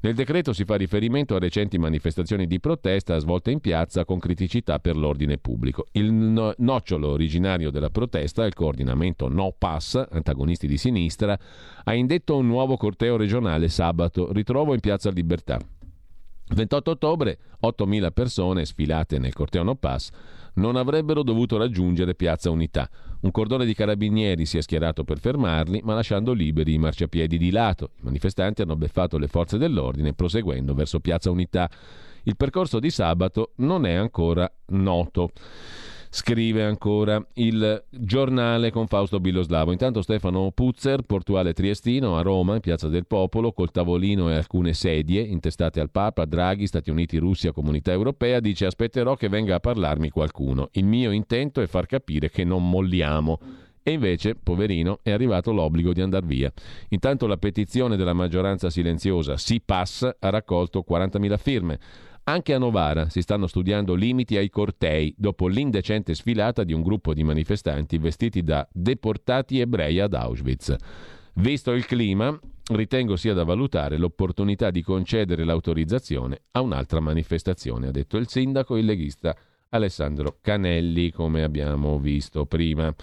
Nel 0.01 0.15
decreto 0.15 0.51
si 0.51 0.65
fa 0.65 0.75
riferimento 0.75 1.33
a 1.33 1.39
recenti 1.39 1.77
manifestazioni 1.77 2.45
di 2.45 2.59
protesta 2.59 3.19
svolte 3.19 3.51
in 3.51 3.61
piazza 3.61 4.03
con 4.03 4.19
criticità 4.19 4.79
per 4.79 4.97
l'ordine 4.97 5.37
pubblico. 5.37 5.85
Il 5.93 6.11
no- 6.11 6.53
nocciolo 6.57 7.07
originario 7.07 7.71
della 7.71 7.89
protesta, 7.89 8.45
il 8.45 8.53
coordinamento 8.53 9.29
No 9.29 9.55
Pass, 9.57 10.07
antagonisti 10.11 10.67
di 10.67 10.75
sinistra, 10.75 11.39
ha 11.85 11.93
indetto 11.93 12.35
un 12.35 12.47
nuovo 12.47 12.75
corteo 12.75 13.15
regionale 13.15 13.69
sabato, 13.69 14.33
ritrovo 14.33 14.73
in 14.73 14.81
piazza 14.81 15.09
Libertà. 15.09 15.57
28 16.53 16.91
ottobre 16.91 17.37
8.000 17.61 18.11
persone 18.11 18.65
sfilate 18.65 19.19
nel 19.19 19.33
corteo 19.33 19.63
No 19.63 19.75
Pass 19.75 20.09
non 20.53 20.75
avrebbero 20.75 21.23
dovuto 21.23 21.57
raggiungere 21.57 22.15
Piazza 22.15 22.49
Unità. 22.49 22.89
Un 23.21 23.31
cordone 23.31 23.65
di 23.65 23.73
carabinieri 23.73 24.45
si 24.45 24.57
è 24.57 24.61
schierato 24.61 25.03
per 25.03 25.19
fermarli, 25.19 25.81
ma 25.83 25.93
lasciando 25.93 26.33
liberi 26.33 26.73
i 26.73 26.77
marciapiedi 26.77 27.37
di 27.37 27.51
lato. 27.51 27.91
I 27.99 28.03
manifestanti 28.03 28.61
hanno 28.61 28.75
beffato 28.75 29.17
le 29.17 29.27
forze 29.27 29.57
dell'ordine 29.57 30.13
proseguendo 30.13 30.73
verso 30.73 30.99
Piazza 30.99 31.29
Unità. 31.29 31.69
Il 32.23 32.35
percorso 32.35 32.79
di 32.79 32.89
sabato 32.89 33.53
non 33.57 33.85
è 33.85 33.93
ancora 33.93 34.51
noto. 34.67 35.31
Scrive 36.13 36.65
ancora 36.65 37.25
il 37.35 37.85
giornale 37.89 38.69
con 38.69 38.85
Fausto 38.87 39.21
Biloslavo. 39.21 39.71
Intanto 39.71 40.01
Stefano 40.01 40.51
Puzzer, 40.51 41.03
portuale 41.03 41.53
triestino, 41.53 42.17
a 42.17 42.21
Roma, 42.21 42.55
in 42.55 42.59
Piazza 42.59 42.89
del 42.89 43.07
Popolo, 43.07 43.53
col 43.53 43.71
tavolino 43.71 44.29
e 44.29 44.35
alcune 44.35 44.73
sedie 44.73 45.21
intestate 45.21 45.79
al 45.79 45.89
Papa, 45.89 46.25
Draghi, 46.25 46.67
Stati 46.67 46.89
Uniti, 46.89 47.15
Russia, 47.15 47.53
Comunità 47.53 47.93
Europea, 47.93 48.41
dice 48.41 48.65
aspetterò 48.65 49.15
che 49.15 49.29
venga 49.29 49.55
a 49.55 49.59
parlarmi 49.61 50.09
qualcuno. 50.09 50.67
Il 50.73 50.83
mio 50.83 51.11
intento 51.11 51.61
è 51.61 51.67
far 51.67 51.85
capire 51.85 52.29
che 52.29 52.43
non 52.43 52.69
molliamo. 52.69 53.39
E 53.81 53.93
invece, 53.93 54.35
poverino, 54.35 54.99
è 55.01 55.11
arrivato 55.11 55.53
l'obbligo 55.53 55.93
di 55.93 56.01
andare 56.01 56.25
via. 56.25 56.51
Intanto 56.89 57.25
la 57.25 57.37
petizione 57.37 57.95
della 57.95 58.13
maggioranza 58.13 58.69
silenziosa 58.69 59.37
Si 59.37 59.61
Pass 59.63 60.07
ha 60.19 60.29
raccolto 60.29 60.83
40.000 60.87 61.37
firme. 61.37 61.79
Anche 62.31 62.53
a 62.53 62.57
Novara 62.57 63.09
si 63.09 63.21
stanno 63.21 63.45
studiando 63.45 63.93
limiti 63.93 64.37
ai 64.37 64.49
cortei 64.49 65.13
dopo 65.17 65.49
l'indecente 65.49 66.15
sfilata 66.15 66.63
di 66.63 66.71
un 66.71 66.81
gruppo 66.81 67.13
di 67.13 67.25
manifestanti 67.25 67.97
vestiti 67.97 68.41
da 68.41 68.65
deportati 68.71 69.59
ebrei 69.59 69.99
ad 69.99 70.13
Auschwitz. 70.13 70.73
Visto 71.33 71.73
il 71.73 71.85
clima, 71.85 72.39
ritengo 72.71 73.17
sia 73.17 73.33
da 73.33 73.43
valutare 73.43 73.97
l'opportunità 73.97 74.71
di 74.71 74.81
concedere 74.81 75.43
l'autorizzazione 75.43 76.43
a 76.51 76.61
un'altra 76.61 77.01
manifestazione, 77.01 77.87
ha 77.87 77.91
detto 77.91 78.15
il 78.15 78.29
sindaco, 78.29 78.77
il 78.77 78.85
leghista 78.85 79.35
Alessandro 79.67 80.37
Canelli, 80.39 81.11
come 81.11 81.43
abbiamo 81.43 81.99
visto 81.99 82.45
prima. 82.45 82.95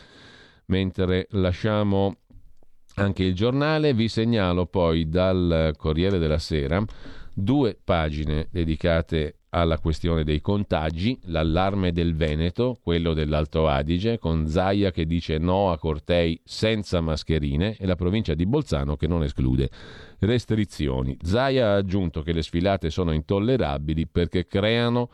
Mentre 0.68 1.26
lasciamo 1.32 2.20
anche 2.98 3.24
il 3.24 3.34
giornale, 3.34 3.94
vi 3.94 4.08
segnalo 4.08 4.66
poi 4.66 5.08
dal 5.08 5.72
Corriere 5.76 6.18
della 6.18 6.38
Sera 6.38 6.84
due 7.40 7.78
pagine 7.82 8.48
dedicate 8.50 9.34
alla 9.50 9.78
questione 9.78 10.24
dei 10.24 10.40
contagi, 10.40 11.18
l'allarme 11.26 11.92
del 11.92 12.14
Veneto, 12.14 12.78
quello 12.82 13.14
dell'Alto 13.14 13.68
Adige, 13.68 14.18
con 14.18 14.46
Zaia 14.48 14.90
che 14.90 15.06
dice 15.06 15.38
no 15.38 15.70
a 15.70 15.78
cortei 15.78 16.38
senza 16.44 17.00
mascherine 17.00 17.76
e 17.78 17.86
la 17.86 17.94
provincia 17.94 18.34
di 18.34 18.44
Bolzano 18.44 18.96
che 18.96 19.06
non 19.06 19.22
esclude 19.22 19.70
restrizioni. 20.18 21.16
Zaia 21.22 21.68
ha 21.68 21.76
aggiunto 21.76 22.22
che 22.22 22.32
le 22.32 22.42
sfilate 22.42 22.90
sono 22.90 23.12
intollerabili 23.12 24.06
perché 24.06 24.46
creano 24.46 25.08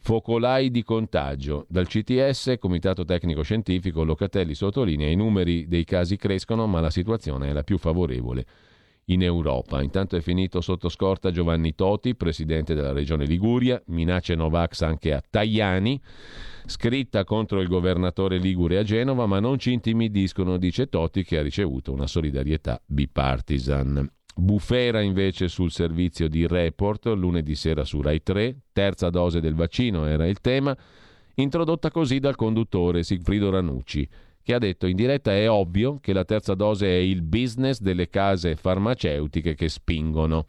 focolai 0.00 0.70
di 0.70 0.82
contagio. 0.82 1.66
Dal 1.68 1.86
CTS, 1.86 2.56
Comitato 2.58 3.04
Tecnico 3.04 3.42
Scientifico, 3.42 4.02
Locatelli 4.02 4.54
sottolinea 4.54 5.08
i 5.08 5.16
numeri 5.16 5.68
dei 5.68 5.84
casi 5.84 6.16
crescono 6.16 6.66
ma 6.66 6.80
la 6.80 6.90
situazione 6.90 7.48
è 7.48 7.52
la 7.52 7.62
più 7.62 7.78
favorevole 7.78 8.46
in 9.06 9.22
Europa. 9.22 9.82
Intanto 9.82 10.16
è 10.16 10.20
finito 10.20 10.60
sotto 10.60 10.88
scorta 10.88 11.30
Giovanni 11.30 11.74
Toti, 11.74 12.14
presidente 12.14 12.74
della 12.74 12.92
regione 12.92 13.26
Liguria, 13.26 13.80
minacce 13.86 14.34
Novax 14.34 14.82
anche 14.82 15.12
a 15.12 15.22
Tajani, 15.28 16.00
scritta 16.64 17.24
contro 17.24 17.60
il 17.60 17.68
governatore 17.68 18.38
Ligure 18.38 18.78
a 18.78 18.82
Genova, 18.82 19.26
ma 19.26 19.40
non 19.40 19.58
ci 19.58 19.72
intimidiscono, 19.72 20.56
dice 20.56 20.88
Toti 20.88 21.24
che 21.24 21.38
ha 21.38 21.42
ricevuto 21.42 21.92
una 21.92 22.06
solidarietà 22.06 22.80
bipartisan. 22.86 24.10
Bufera 24.34 25.00
invece 25.00 25.48
sul 25.48 25.70
servizio 25.70 26.28
di 26.28 26.46
report 26.46 27.06
lunedì 27.06 27.54
sera 27.54 27.84
su 27.84 28.00
Rai 28.00 28.22
3, 28.22 28.56
terza 28.72 29.10
dose 29.10 29.40
del 29.40 29.54
vaccino 29.54 30.06
era 30.06 30.26
il 30.26 30.40
tema, 30.40 30.76
introdotta 31.34 31.90
così 31.90 32.18
dal 32.18 32.36
conduttore 32.36 33.02
Sigfrido 33.02 33.50
Ranucci 33.50 34.08
che 34.42 34.54
ha 34.54 34.58
detto 34.58 34.86
in 34.86 34.96
diretta 34.96 35.32
è 35.32 35.48
ovvio 35.48 35.98
che 36.00 36.12
la 36.12 36.24
terza 36.24 36.54
dose 36.54 36.86
è 36.86 36.98
il 36.98 37.22
business 37.22 37.80
delle 37.80 38.08
case 38.08 38.56
farmaceutiche 38.56 39.54
che 39.54 39.68
spingono. 39.68 40.44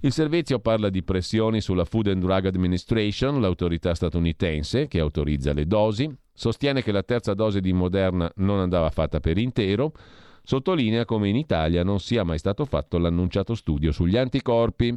Il 0.00 0.12
servizio 0.12 0.58
parla 0.58 0.88
di 0.88 1.02
pressioni 1.02 1.60
sulla 1.60 1.84
Food 1.84 2.08
and 2.08 2.22
Drug 2.22 2.46
Administration, 2.46 3.40
l'autorità 3.40 3.94
statunitense 3.94 4.88
che 4.88 5.00
autorizza 5.00 5.52
le 5.52 5.66
dosi, 5.66 6.12
sostiene 6.32 6.82
che 6.82 6.92
la 6.92 7.02
terza 7.02 7.34
dose 7.34 7.60
di 7.60 7.72
Moderna 7.72 8.30
non 8.36 8.58
andava 8.58 8.90
fatta 8.90 9.20
per 9.20 9.38
intero, 9.38 9.92
sottolinea 10.46 11.04
come 11.04 11.28
in 11.28 11.34
Italia 11.34 11.82
non 11.82 11.98
sia 11.98 12.22
mai 12.22 12.38
stato 12.38 12.64
fatto 12.64 12.98
l'annunciato 12.98 13.56
studio 13.56 13.90
sugli 13.90 14.16
anticorpi. 14.16 14.94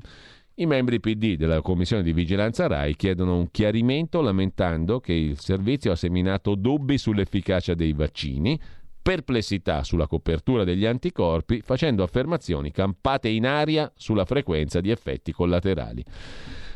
I 0.56 0.66
membri 0.68 1.00
PD 1.00 1.36
della 1.36 1.62
Commissione 1.62 2.04
di 2.04 2.14
Vigilanza 2.14 2.68
RAI 2.68 2.96
chiedono 2.96 3.36
un 3.36 3.50
chiarimento 3.50 4.22
lamentando 4.22 5.00
che 5.00 5.14
il 5.14 5.40
servizio 5.40 5.92
ha 5.92 5.96
seminato 5.96 6.54
dubbi 6.54 7.00
sull'efficacia 7.00 7.74
dei 7.74 7.94
vaccini, 7.94 8.60
perplessità 9.02 9.84
sulla 9.84 10.06
copertura 10.06 10.64
degli 10.64 10.86
anticorpi, 10.86 11.62
facendo 11.62 12.04
affermazioni 12.04 12.72
campate 12.72 13.30
in 13.30 13.48
aria 13.48 13.92
sulla 13.96 14.26
frequenza 14.26 14.82
di 14.82 14.92
effetti 14.92 15.32
collaterali. 15.32 16.04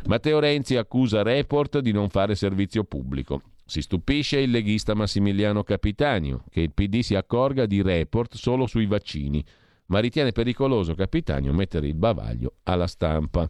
Matteo 0.08 0.40
Renzi 0.40 0.78
accusa 0.78 1.22
Report 1.22 1.78
di 1.78 1.92
non 1.92 2.10
fare 2.10 2.34
servizio 2.34 2.86
pubblico. 2.86 3.53
Si 3.66 3.82
stupisce 3.82 4.40
il 4.40 4.52
leghista 4.52 4.94
Massimiliano 4.94 5.64
Capitanio 5.64 6.44
che 6.50 6.62
il 6.62 6.72
PD 6.72 7.00
si 7.00 7.16
accorga 7.16 7.66
di 7.66 7.82
Report 7.82 8.36
solo 8.36 8.68
sui 8.68 8.86
vaccini 8.86 9.44
ma 9.88 10.00
ritiene 10.00 10.32
pericoloso 10.32 10.96
Capitanio 10.96 11.54
mettere 11.54 11.88
il 11.88 11.96
bavaglio 11.96 12.56
alla 12.64 12.88
stampa. 12.88 13.50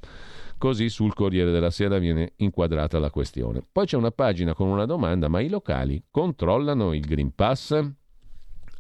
Così 0.58 0.90
sul 0.90 1.14
Corriere 1.14 1.52
della 1.52 1.70
Sera 1.70 1.98
viene 1.98 2.34
inquadrata 2.38 3.00
la 3.00 3.10
questione. 3.10 3.64
Poi 3.70 3.86
c'è 3.86 3.98
una 3.98 4.12
pagina 4.12 4.54
con 4.54 4.68
una 4.68 4.86
domanda, 4.86 5.28
ma 5.28 5.42
i 5.42 5.50
locali 5.50 6.04
controllano 6.10 6.94
il 6.94 7.06
Green 7.06 7.34
Pass? 7.34 7.92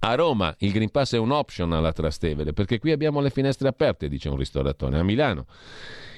A 0.06 0.16
Roma 0.16 0.54
il 0.60 0.74
Green 0.74 0.92
Pass 0.92 1.14
è 1.14 1.18
un 1.18 1.32
option 1.32 1.72
alla 1.72 1.94
Trastevere, 1.94 2.52
perché 2.52 2.78
qui 2.78 2.92
abbiamo 2.92 3.22
le 3.22 3.30
finestre 3.30 3.70
aperte, 3.70 4.10
dice 4.10 4.28
un 4.28 4.36
ristoratore. 4.36 5.00
A 5.00 5.04
Milano 5.04 5.46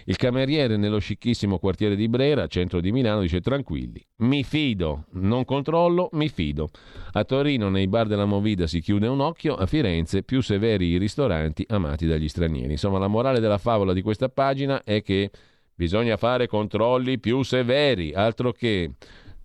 il 0.05 0.15
cameriere 0.15 0.75
nello 0.75 0.97
scicchissimo 0.97 1.59
quartiere 1.59 1.95
di 1.95 2.09
Brera, 2.09 2.47
centro 2.47 2.81
di 2.81 2.91
Milano, 2.91 3.21
dice 3.21 3.41
tranquilli, 3.41 4.03
mi 4.17 4.43
fido, 4.43 5.05
non 5.11 5.45
controllo, 5.45 6.09
mi 6.13 6.29
fido. 6.29 6.69
A 7.11 7.23
Torino 7.25 7.69
nei 7.69 7.87
bar 7.87 8.07
della 8.07 8.25
Movida 8.25 8.65
si 8.65 8.81
chiude 8.81 9.05
un 9.05 9.19
occhio, 9.19 9.53
a 9.53 9.67
Firenze 9.67 10.23
più 10.23 10.41
severi 10.41 10.87
i 10.87 10.97
ristoranti 10.97 11.63
amati 11.69 12.07
dagli 12.07 12.27
stranieri. 12.27 12.71
Insomma, 12.71 12.97
la 12.97 13.07
morale 13.07 13.39
della 13.39 13.59
favola 13.59 13.93
di 13.93 14.01
questa 14.01 14.29
pagina 14.29 14.83
è 14.83 15.03
che 15.03 15.29
bisogna 15.75 16.17
fare 16.17 16.47
controlli 16.47 17.19
più 17.19 17.43
severi, 17.43 18.13
altro 18.15 18.51
che 18.51 18.93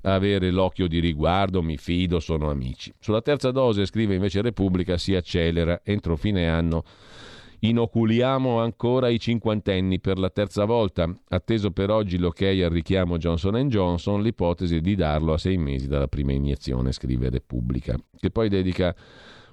avere 0.03 0.51
l'occhio 0.51 0.87
di 0.87 0.99
riguardo, 0.99 1.63
mi 1.63 1.77
fido, 1.77 2.21
sono 2.21 2.51
amici. 2.51 2.93
Sulla 2.99 3.23
terza 3.23 3.51
dose, 3.51 3.87
scrive 3.87 4.15
invece 4.15 4.43
Repubblica, 4.43 4.97
si 4.97 5.15
accelera 5.15 5.81
entro 5.85 6.17
fine 6.17 6.49
anno 6.49 6.85
Inoculiamo 7.63 8.59
ancora 8.59 9.09
i 9.09 9.21
cinquantenni 9.21 10.01
per 10.01 10.19
la 10.19 10.31
terza 10.31 10.65
volta. 10.65 11.15
Atteso 11.29 11.73
per 11.73 11.91
oggi 11.91 12.17
l'ok 12.17 12.41
al 12.41 12.71
richiamo 12.71 13.19
Johnson 13.19 13.69
Johnson, 13.69 14.23
l'ipotesi 14.23 14.81
di 14.81 14.95
darlo 14.95 15.35
a 15.35 15.39
sei 15.39 15.59
mesi 15.59 15.87
dalla 15.87 16.09
prima 16.09 16.33
iniezione, 16.33 16.91
scrive 16.93 17.29
Repubblica, 17.29 17.99
che 18.19 18.31
poi 18.31 18.49
dedica 18.49 18.97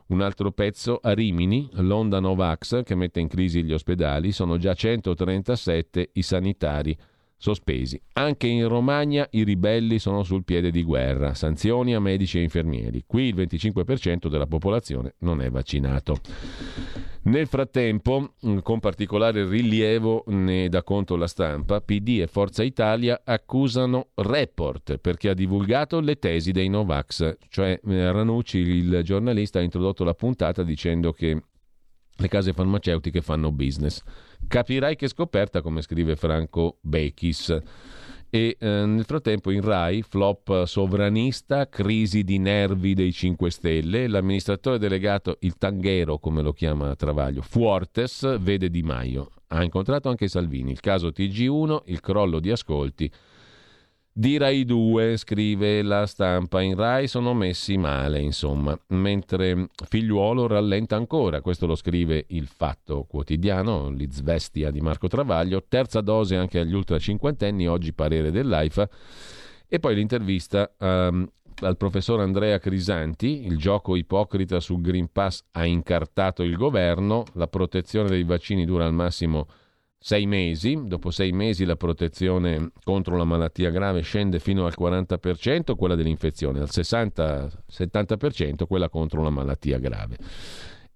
un 0.08 0.22
altro 0.22 0.54
pezzo 0.54 1.00
a 1.02 1.12
Rimini, 1.12 1.68
l'onda 1.74 2.22
Novax 2.22 2.82
che 2.84 2.96
mette 2.96 3.20
in 3.20 3.28
crisi 3.28 3.62
gli 3.62 3.74
ospedali, 3.74 4.32
sono 4.32 4.58
già 4.58 4.74
137 4.74 6.12
i 6.14 6.22
sanitari 6.22 6.98
sospesi. 7.38 8.02
Anche 8.14 8.48
in 8.48 8.68
Romagna 8.68 9.28
i 9.32 9.44
ribelli 9.44 10.00
sono 10.00 10.24
sul 10.24 10.44
piede 10.44 10.72
di 10.72 10.84
guerra, 10.84 11.34
sanzioni 11.34 11.94
a 11.94 12.00
medici 12.00 12.40
e 12.40 12.42
infermieri. 12.42 13.04
Qui 13.06 13.24
il 13.24 13.36
25% 13.36 14.28
della 14.28 14.48
popolazione 14.48 15.16
non 15.20 15.42
è 15.42 15.50
vaccinato. 15.50 16.18
Nel 17.28 17.48
frattempo, 17.48 18.36
mm, 18.46 18.60
con 18.60 18.80
particolare 18.80 19.46
rilievo 19.46 20.24
ne 20.28 20.70
dà 20.70 20.82
conto 20.82 21.18
la 21.18 21.28
stampa, 21.28 21.82
PD 21.82 22.20
e 22.22 22.28
Forza 22.28 22.64
Italia 22.64 23.22
accusano 23.24 24.10
Report 24.16 24.98
perché 24.98 25.30
ha 25.30 25.34
divulgato 25.34 26.00
le 26.00 26.18
tesi 26.20 26.52
dei 26.52 26.70
Novax, 26.70 27.36
cioè 27.50 27.80
eh, 27.86 28.12
Ranucci, 28.12 28.60
il 28.60 29.02
giornalista, 29.04 29.60
ha 29.60 29.62
introdotto 29.62 30.06
la 30.06 30.14
puntata 30.14 30.64
dicendo 30.64 31.12
che 31.12 31.42
le 32.20 32.28
case 32.30 32.54
farmaceutiche 32.54 33.22
fanno 33.22 33.52
business. 33.52 34.02
Capirai 34.48 34.96
che 34.96 35.10
scoperta, 35.10 35.62
come 35.62 35.82
scrive 35.82 36.16
Franco 36.16 36.78
Bechis. 36.82 37.62
E 38.30 38.58
eh, 38.60 38.68
nel 38.86 39.06
frattempo 39.06 39.52
in 39.52 39.62
Rai, 39.62 40.02
flop 40.02 40.64
sovranista, 40.66 41.68
crisi 41.68 42.24
di 42.24 42.38
nervi 42.40 42.94
dei 42.94 43.12
5 43.12 43.50
Stelle, 43.50 44.08
l'amministratore 44.08 44.80
delegato, 44.80 45.38
il 45.42 45.58
tanghero 45.58 46.18
come 46.18 46.42
lo 46.42 46.54
chiama 46.54 46.96
Travaglio, 46.96 47.42
Fuortes, 47.42 48.40
vede 48.40 48.70
Di 48.70 48.84
Maio. 48.84 49.32
Ha 49.48 49.64
incontrato 49.64 50.10
anche 50.10 50.28
Salvini. 50.28 50.72
Il 50.72 50.80
caso 50.82 51.10
TG1, 51.10 51.84
il 51.86 52.00
crollo 52.02 52.40
di 52.40 52.52
ascolti 52.52 53.12
di 54.18 54.36
Rai 54.38 54.66
2, 54.66 55.16
scrive 55.16 55.84
la 55.84 56.08
stampa, 56.08 56.60
in 56.62 56.74
Rai 56.74 57.08
sono 57.08 57.36
messi 57.36 57.78
male, 57.78 58.20
insomma, 58.20 58.76
mentre 58.88 59.70
figliuolo 59.88 60.48
rallenta 60.48 60.96
ancora, 60.96 61.40
questo 61.42 61.68
lo 61.68 61.76
scrive 61.76 62.26
il 62.30 62.48
Fatto 62.48 63.04
Quotidiano, 63.04 63.92
l'Izvestia 63.92 64.72
di 64.72 64.82
Marco 64.82 65.08
Travaglio, 65.08 65.66
terza 65.70 66.02
dose 66.02 66.36
anche 66.36 66.58
agli 66.58 66.74
ultra 66.74 66.98
cinquantenni, 66.98 67.68
oggi 67.68 67.94
parere 67.94 68.32
dell'AIFA, 68.32 68.90
e 69.68 69.80
poi 69.80 69.94
l'intervista 69.94 70.74
um, 70.80 71.30
al 71.62 71.78
professor 71.78 72.20
Andrea 72.20 72.58
Crisanti, 72.58 73.46
il 73.46 73.58
gioco 73.58 73.96
ipocrita 73.96 74.60
sul 74.60 74.82
Green 74.82 75.12
Pass 75.12 75.44
ha 75.52 75.64
incartato 75.64 76.42
il 76.42 76.56
governo, 76.56 77.24
la 77.34 77.48
protezione 77.48 78.10
dei 78.10 78.24
vaccini 78.24 78.66
dura 78.66 78.84
al 78.84 78.94
massimo 78.94 79.46
sei 80.00 80.26
mesi, 80.26 80.80
dopo 80.86 81.10
sei 81.10 81.32
mesi 81.32 81.66
la 81.66 81.76
protezione 81.76 82.72
contro 82.84 83.18
la 83.18 83.24
malattia 83.24 83.72
grave 83.72 84.02
scende 84.02 84.40
fino 84.40 84.66
al 84.66 84.76
40%, 84.78 85.76
quella 85.76 85.96
dell'infezione, 85.96 86.60
al 86.60 86.70
60-70% 86.72 88.66
quella 88.68 88.90
contro 88.90 89.24
la 89.24 89.30
malattia 89.30 89.80
grave. 89.80 90.18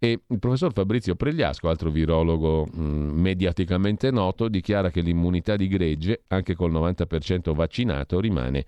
E 0.03 0.19
il 0.27 0.39
professor 0.39 0.73
Fabrizio 0.73 1.15
Pregliasco, 1.15 1.69
altro 1.69 1.91
virologo 1.91 2.65
mh, 2.65 2.81
mediaticamente 2.81 4.09
noto, 4.09 4.47
dichiara 4.47 4.89
che 4.89 5.01
l'immunità 5.01 5.55
di 5.55 5.67
gregge, 5.67 6.23
anche 6.27 6.55
col 6.55 6.71
90% 6.71 7.53
vaccinato, 7.53 8.19
rimane 8.19 8.65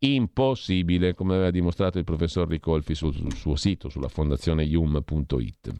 impossibile, 0.00 1.14
come 1.14 1.34
aveva 1.34 1.50
dimostrato 1.50 1.96
il 1.96 2.04
professor 2.04 2.46
Ricolfi 2.46 2.94
sul, 2.94 3.14
sul 3.14 3.32
suo 3.32 3.56
sito, 3.56 3.88
sulla 3.88 4.08
fondazione 4.08 4.64
yum.it. 4.64 5.72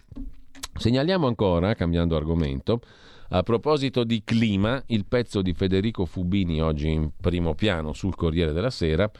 Segnaliamo 0.78 1.26
ancora, 1.26 1.74
cambiando 1.74 2.16
argomento, 2.16 2.80
a 3.28 3.42
proposito 3.42 4.04
di 4.04 4.22
clima, 4.24 4.82
il 4.86 5.06
pezzo 5.06 5.42
di 5.42 5.52
Federico 5.52 6.04
Fubini 6.04 6.60
oggi 6.60 6.90
in 6.90 7.10
primo 7.20 7.54
piano 7.54 7.92
sul 7.92 8.14
Corriere 8.14 8.52
della 8.52 8.70
Sera. 8.70 9.10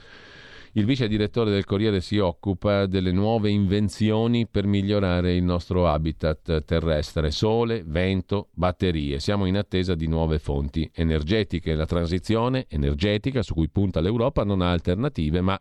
Il 0.73 0.85
vice 0.85 1.09
direttore 1.09 1.51
del 1.51 1.65
Corriere 1.65 2.03
si 2.03 2.19
occupa 2.19 2.85
delle 2.85 3.11
nuove 3.11 3.49
invenzioni 3.49 4.47
per 4.47 4.67
migliorare 4.67 5.35
il 5.35 5.43
nostro 5.43 5.89
habitat 5.89 6.65
terrestre, 6.65 7.31
sole, 7.31 7.83
vento, 7.87 8.49
batterie. 8.53 9.19
Siamo 9.19 9.47
in 9.47 9.57
attesa 9.57 9.95
di 9.95 10.07
nuove 10.07 10.39
fonti 10.39 10.89
energetiche. 10.93 11.75
La 11.75 11.87
transizione 11.87 12.67
energetica 12.69 13.43
su 13.43 13.55
cui 13.55 13.71
punta 13.71 14.01
l'Europa 14.01 14.45
non 14.45 14.61
ha 14.61 14.71
alternative, 14.71 15.41
ma 15.41 15.59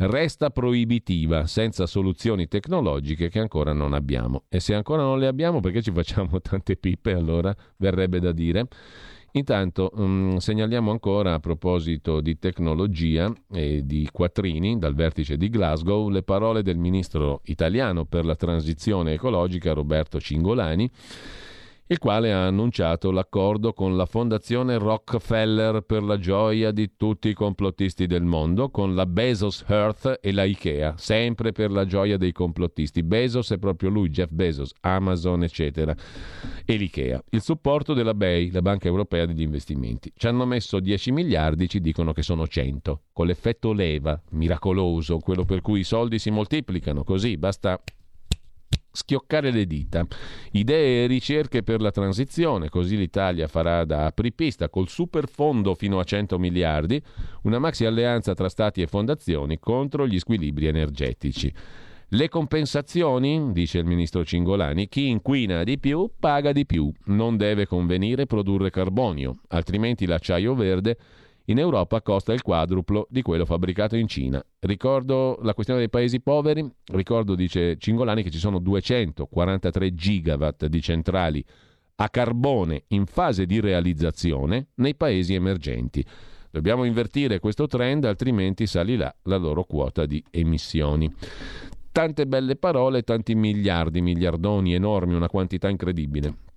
resta 0.00 0.50
proibitiva, 0.50 1.46
senza 1.46 1.86
soluzioni 1.86 2.48
tecnologiche 2.48 3.28
che 3.28 3.38
ancora 3.38 3.72
non 3.72 3.92
abbiamo. 3.92 4.44
E 4.48 4.60
se 4.60 4.74
ancora 4.74 5.02
non 5.02 5.18
le 5.18 5.26
abbiamo, 5.26 5.60
perché 5.60 5.82
ci 5.82 5.92
facciamo 5.92 6.40
tante 6.42 6.76
pippe 6.76 7.12
allora? 7.12 7.54
Verrebbe 7.76 8.20
da 8.20 8.32
dire. 8.32 8.66
Intanto 9.32 9.92
um, 9.94 10.38
segnaliamo 10.38 10.90
ancora 10.90 11.34
a 11.34 11.38
proposito 11.38 12.20
di 12.20 12.38
tecnologia 12.38 13.32
e 13.52 13.82
di 13.84 14.08
quattrini 14.10 14.76
dal 14.78 14.94
vertice 14.94 15.36
di 15.36 15.48
Glasgow 15.48 16.08
le 16.08 16.24
parole 16.24 16.62
del 16.62 16.78
ministro 16.78 17.40
italiano 17.44 18.06
per 18.06 18.24
la 18.24 18.34
transizione 18.34 19.12
ecologica 19.12 19.72
Roberto 19.72 20.18
Cingolani 20.18 20.90
il 21.90 21.98
quale 21.98 22.32
ha 22.32 22.46
annunciato 22.46 23.10
l'accordo 23.10 23.72
con 23.72 23.96
la 23.96 24.06
Fondazione 24.06 24.78
Rockefeller 24.78 25.80
per 25.80 26.04
la 26.04 26.18
gioia 26.18 26.70
di 26.70 26.92
tutti 26.96 27.28
i 27.28 27.34
complottisti 27.34 28.06
del 28.06 28.22
mondo, 28.22 28.70
con 28.70 28.94
la 28.94 29.06
Bezos 29.06 29.64
Earth 29.66 30.20
e 30.20 30.30
la 30.30 30.44
IKEA, 30.44 30.94
sempre 30.96 31.50
per 31.50 31.72
la 31.72 31.84
gioia 31.84 32.16
dei 32.16 32.30
complottisti. 32.30 33.02
Bezos 33.02 33.50
è 33.50 33.58
proprio 33.58 33.90
lui, 33.90 34.08
Jeff 34.10 34.30
Bezos, 34.30 34.72
Amazon, 34.82 35.42
eccetera, 35.42 35.92
e 36.64 36.76
l'IKEA. 36.76 37.24
Il 37.30 37.42
supporto 37.42 37.92
della 37.92 38.14
BEI, 38.14 38.52
la 38.52 38.62
Banca 38.62 38.86
Europea 38.86 39.26
degli 39.26 39.42
Investimenti. 39.42 40.12
Ci 40.14 40.28
hanno 40.28 40.46
messo 40.46 40.78
10 40.78 41.10
miliardi, 41.10 41.68
ci 41.68 41.80
dicono 41.80 42.12
che 42.12 42.22
sono 42.22 42.46
100, 42.46 43.02
con 43.12 43.26
l'effetto 43.26 43.72
leva, 43.72 44.20
miracoloso, 44.30 45.18
quello 45.18 45.44
per 45.44 45.60
cui 45.60 45.80
i 45.80 45.84
soldi 45.84 46.20
si 46.20 46.30
moltiplicano, 46.30 47.02
così 47.02 47.36
basta 47.36 47.82
schioccare 48.92 49.50
le 49.50 49.66
dita. 49.66 50.06
Idee 50.52 51.04
e 51.04 51.06
ricerche 51.06 51.62
per 51.62 51.80
la 51.80 51.90
transizione, 51.90 52.68
così 52.68 52.96
l'Italia 52.96 53.46
farà 53.48 53.84
da 53.84 54.06
apripista 54.06 54.68
col 54.68 54.88
superfondo 54.88 55.74
fino 55.74 55.98
a 55.98 56.04
100 56.04 56.38
miliardi, 56.38 57.00
una 57.42 57.58
maxi 57.58 57.84
alleanza 57.84 58.34
tra 58.34 58.48
stati 58.48 58.82
e 58.82 58.86
fondazioni 58.86 59.58
contro 59.58 60.06
gli 60.06 60.18
squilibri 60.18 60.66
energetici. 60.66 61.52
Le 62.12 62.28
compensazioni, 62.28 63.52
dice 63.52 63.78
il 63.78 63.84
ministro 63.84 64.24
Cingolani, 64.24 64.88
chi 64.88 65.08
inquina 65.08 65.62
di 65.62 65.78
più 65.78 66.10
paga 66.18 66.50
di 66.50 66.66
più, 66.66 66.92
non 67.04 67.36
deve 67.36 67.66
convenire 67.66 68.26
produrre 68.26 68.70
carbonio, 68.70 69.42
altrimenti 69.48 70.06
l'acciaio 70.06 70.56
verde 70.56 70.98
in 71.50 71.58
Europa 71.58 72.00
costa 72.00 72.32
il 72.32 72.42
quadruplo 72.42 73.06
di 73.10 73.22
quello 73.22 73.44
fabbricato 73.44 73.96
in 73.96 74.06
Cina. 74.06 74.42
Ricordo 74.60 75.38
la 75.42 75.52
questione 75.52 75.80
dei 75.80 75.90
paesi 75.90 76.20
poveri, 76.20 76.64
ricordo, 76.92 77.34
dice 77.34 77.76
Cingolani, 77.76 78.22
che 78.22 78.30
ci 78.30 78.38
sono 78.38 78.60
243 78.60 79.94
gigawatt 79.94 80.66
di 80.66 80.80
centrali 80.80 81.44
a 81.96 82.08
carbone 82.08 82.84
in 82.88 83.04
fase 83.04 83.46
di 83.46 83.58
realizzazione 83.58 84.68
nei 84.76 84.94
paesi 84.94 85.34
emergenti. 85.34 86.04
Dobbiamo 86.52 86.84
invertire 86.84 87.40
questo 87.40 87.66
trend, 87.66 88.04
altrimenti 88.04 88.66
salirà 88.66 89.12
la 89.24 89.36
loro 89.36 89.64
quota 89.64 90.06
di 90.06 90.22
emissioni. 90.30 91.12
Tante 91.92 92.26
belle 92.26 92.54
parole, 92.54 93.02
tanti 93.02 93.34
miliardi, 93.34 94.00
miliardoni 94.00 94.74
enormi, 94.74 95.14
una 95.14 95.28
quantità 95.28 95.68
incredibile. 95.68 96.49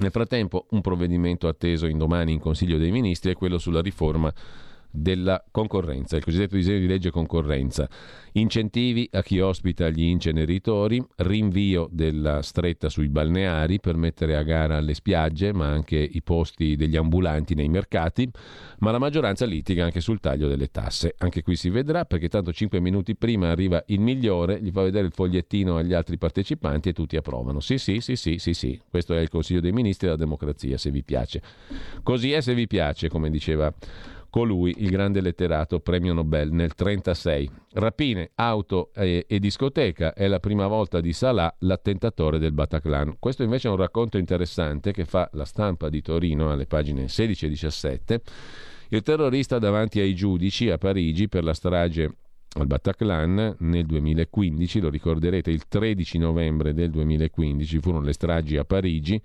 Nel 0.00 0.10
frattempo, 0.10 0.64
un 0.70 0.80
provvedimento 0.80 1.46
atteso 1.46 1.86
in 1.86 1.98
domani 1.98 2.32
in 2.32 2.40
Consiglio 2.40 2.78
dei 2.78 2.90
Ministri 2.90 3.32
è 3.32 3.34
quello 3.34 3.58
sulla 3.58 3.82
riforma 3.82 4.32
della 4.90 5.44
concorrenza, 5.50 6.16
il 6.16 6.24
cosiddetto 6.24 6.56
disegno 6.56 6.80
di 6.80 6.86
legge 6.86 7.10
concorrenza. 7.10 7.88
Incentivi 8.32 9.08
a 9.12 9.22
chi 9.22 9.40
ospita 9.40 9.88
gli 9.88 10.02
inceneritori, 10.02 11.04
rinvio 11.16 11.88
della 11.90 12.42
stretta 12.42 12.88
sui 12.88 13.08
balneari 13.08 13.80
per 13.80 13.96
mettere 13.96 14.36
a 14.36 14.42
gara 14.42 14.80
le 14.80 14.94
spiagge, 14.94 15.52
ma 15.52 15.66
anche 15.66 15.96
i 15.96 16.22
posti 16.22 16.76
degli 16.76 16.96
ambulanti 16.96 17.54
nei 17.54 17.68
mercati, 17.68 18.28
ma 18.78 18.90
la 18.90 18.98
maggioranza 18.98 19.46
litiga 19.46 19.84
anche 19.84 20.00
sul 20.00 20.20
taglio 20.20 20.48
delle 20.48 20.70
tasse. 20.70 21.14
Anche 21.18 21.42
qui 21.42 21.56
si 21.56 21.70
vedrà 21.70 22.04
perché 22.04 22.28
tanto 22.28 22.52
cinque 22.52 22.80
minuti 22.80 23.16
prima 23.16 23.50
arriva 23.50 23.82
il 23.86 24.00
migliore, 24.00 24.60
gli 24.60 24.70
fa 24.70 24.82
vedere 24.82 25.06
il 25.06 25.12
fogliettino 25.12 25.76
agli 25.76 25.92
altri 25.92 26.18
partecipanti 26.18 26.90
e 26.90 26.92
tutti 26.92 27.16
approvano. 27.16 27.60
Sì, 27.60 27.78
sì, 27.78 28.00
sì, 28.00 28.16
sì, 28.16 28.38
sì, 28.38 28.54
sì. 28.54 28.80
Questo 28.88 29.14
è 29.14 29.20
il 29.20 29.28
Consiglio 29.28 29.60
dei 29.60 29.72
Ministri 29.72 30.06
della 30.06 30.18
democrazia, 30.18 30.78
se 30.78 30.90
vi 30.90 31.02
piace. 31.02 31.42
Così 32.02 32.32
è 32.32 32.40
se 32.40 32.54
vi 32.54 32.66
piace, 32.66 33.08
come 33.08 33.30
diceva 33.30 33.72
colui, 34.30 34.74
il 34.78 34.88
grande 34.88 35.20
letterato 35.20 35.80
premio 35.80 36.14
Nobel 36.14 36.52
nel 36.52 36.72
1936. 36.76 37.50
Rapine, 37.72 38.30
auto 38.36 38.90
e, 38.94 39.26
e, 39.28 39.38
discoteca 39.38 40.14
è 40.14 40.26
la 40.28 40.40
prima 40.40 40.66
volta 40.66 41.00
di 41.00 41.12
Salah, 41.12 41.54
l'attentatore 41.60 42.38
del 42.38 42.52
Bataclan. 42.52 43.16
Questo 43.18 43.42
invece 43.42 43.68
è 43.68 43.70
un 43.70 43.76
racconto 43.76 44.16
interessante 44.16 44.92
che 44.92 45.04
fa 45.04 45.28
la 45.32 45.44
stampa 45.44 45.88
di 45.88 46.00
Torino 46.00 46.50
alle 46.50 46.66
pagine 46.66 47.08
16 47.08 47.46
e 47.46 47.48
17. 47.48 48.22
Il 48.90 49.02
terrorista 49.02 49.58
davanti 49.58 50.00
ai 50.00 50.14
giudici 50.14 50.70
a 50.70 50.78
Parigi 50.78 51.28
per 51.28 51.44
la 51.44 51.54
strage 51.54 52.14
al 52.54 52.66
Bataclan 52.66 53.56
nel 53.60 53.86
2015, 53.86 54.80
lo 54.80 54.90
ricorderete 54.90 55.50
il 55.50 55.68
13 55.68 56.18
novembre 56.18 56.74
del 56.74 56.90
2015 56.90 57.78
furono 57.78 58.04
le 58.04 58.12
stragi 58.12 58.56
a 58.56 58.64
Parigi 58.64 59.22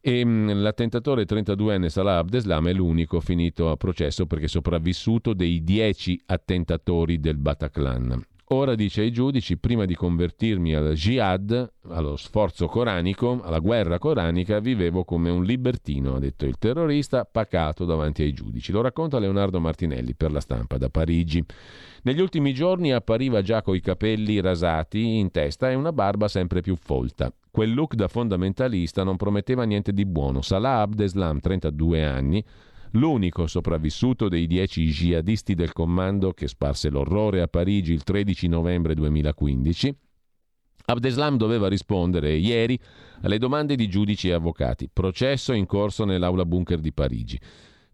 e 0.00 0.24
mm, 0.24 0.50
l'attentatore 0.62 1.24
32enne 1.24 1.88
Salah 1.88 2.18
Abdeslam 2.18 2.68
è 2.68 2.72
l'unico 2.72 3.20
finito 3.20 3.70
a 3.70 3.76
processo 3.76 4.26
perché 4.26 4.48
sopravvissuto 4.48 5.34
dei 5.34 5.62
10 5.62 6.22
attentatori 6.26 7.20
del 7.20 7.36
Bataclan. 7.36 8.24
Ora 8.52 8.74
dice 8.74 9.02
ai 9.02 9.12
giudici, 9.12 9.58
prima 9.58 9.84
di 9.84 9.94
convertirmi 9.94 10.74
al 10.74 10.94
jihad, 10.94 11.72
allo 11.82 12.16
sforzo 12.16 12.66
coranico, 12.66 13.40
alla 13.44 13.60
guerra 13.60 14.00
coranica, 14.00 14.58
vivevo 14.58 15.04
come 15.04 15.30
un 15.30 15.44
libertino, 15.44 16.16
ha 16.16 16.18
detto 16.18 16.46
il 16.46 16.58
terrorista, 16.58 17.24
pacato 17.24 17.84
davanti 17.84 18.22
ai 18.22 18.32
giudici. 18.32 18.72
Lo 18.72 18.80
racconta 18.80 19.20
Leonardo 19.20 19.60
Martinelli 19.60 20.16
per 20.16 20.32
la 20.32 20.40
stampa 20.40 20.78
da 20.78 20.90
Parigi. 20.90 21.44
Negli 22.02 22.20
ultimi 22.20 22.52
giorni 22.52 22.92
appariva 22.92 23.40
già 23.40 23.62
coi 23.62 23.80
capelli 23.80 24.40
rasati 24.40 25.18
in 25.18 25.30
testa 25.30 25.70
e 25.70 25.76
una 25.76 25.92
barba 25.92 26.26
sempre 26.26 26.60
più 26.60 26.74
folta. 26.74 27.32
Quel 27.52 27.72
look 27.72 27.94
da 27.94 28.08
fondamentalista 28.08 29.04
non 29.04 29.16
prometteva 29.16 29.62
niente 29.62 29.92
di 29.92 30.04
buono. 30.04 30.42
Salah 30.42 30.80
Abdeslam, 30.80 31.38
32 31.38 32.04
anni, 32.04 32.44
l'unico 32.92 33.46
sopravvissuto 33.46 34.28
dei 34.28 34.46
dieci 34.46 34.84
jihadisti 34.86 35.54
del 35.54 35.72
comando 35.72 36.32
che 36.32 36.48
sparse 36.48 36.90
l'orrore 36.90 37.40
a 37.40 37.48
Parigi 37.48 37.92
il 37.92 38.02
13 38.02 38.48
novembre 38.48 38.94
2015, 38.94 39.96
Abdeslam 40.86 41.36
doveva 41.36 41.68
rispondere 41.68 42.32
ieri 42.32 42.78
alle 43.22 43.38
domande 43.38 43.76
di 43.76 43.88
giudici 43.88 44.28
e 44.28 44.32
avvocati, 44.32 44.88
processo 44.92 45.52
in 45.52 45.66
corso 45.66 46.04
nell'aula 46.04 46.44
bunker 46.44 46.80
di 46.80 46.92
Parigi, 46.92 47.38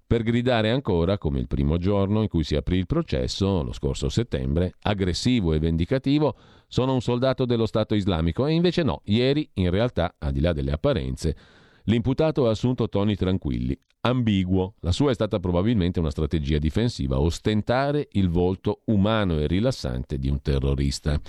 per 0.07 0.23
gridare 0.23 0.71
ancora, 0.71 1.19
come 1.19 1.41
il 1.41 1.49
primo 1.49 1.79
giorno 1.79 2.23
in 2.23 2.29
cui 2.29 2.45
si 2.45 2.55
aprì 2.55 2.79
il 2.79 2.87
processo, 2.87 3.65
lo 3.65 3.73
scorso 3.73 4.09
settembre, 4.09 4.75
aggressivo 4.83 5.53
e 5.53 5.59
vendicativo, 5.59 6.37
sono 6.69 6.95
un 6.95 7.01
soldato 7.01 7.45
dello 7.45 7.67
Stato 7.67 7.95
islamico 7.97 8.47
e 8.47 8.53
invece 8.53 8.85
no, 8.85 9.03
ieri 9.07 9.51
in 9.55 9.69
realtà, 9.71 10.15
al 10.19 10.31
di 10.33 10.41
là 10.41 10.53
delle 10.53 10.71
apparenze, 10.71 11.37
l'imputato 11.87 12.47
ha 12.47 12.51
assunto 12.51 12.89
toni 12.89 13.17
tranquilli, 13.17 13.79
ambiguo. 14.01 14.75
La 14.81 14.93
sua 14.93 15.11
è 15.11 15.15
stata 15.15 15.41
probabilmente 15.41 15.99
una 15.99 16.11
strategia 16.11 16.59
difensiva, 16.59 17.21
ostentare 17.21 18.09
il 18.13 18.29
volto 18.29 18.83
umano 18.87 19.39
e 19.39 19.47
rilassante 19.47 20.19
di 20.19 20.29
un 20.29 20.41
terrorista. 20.41 21.21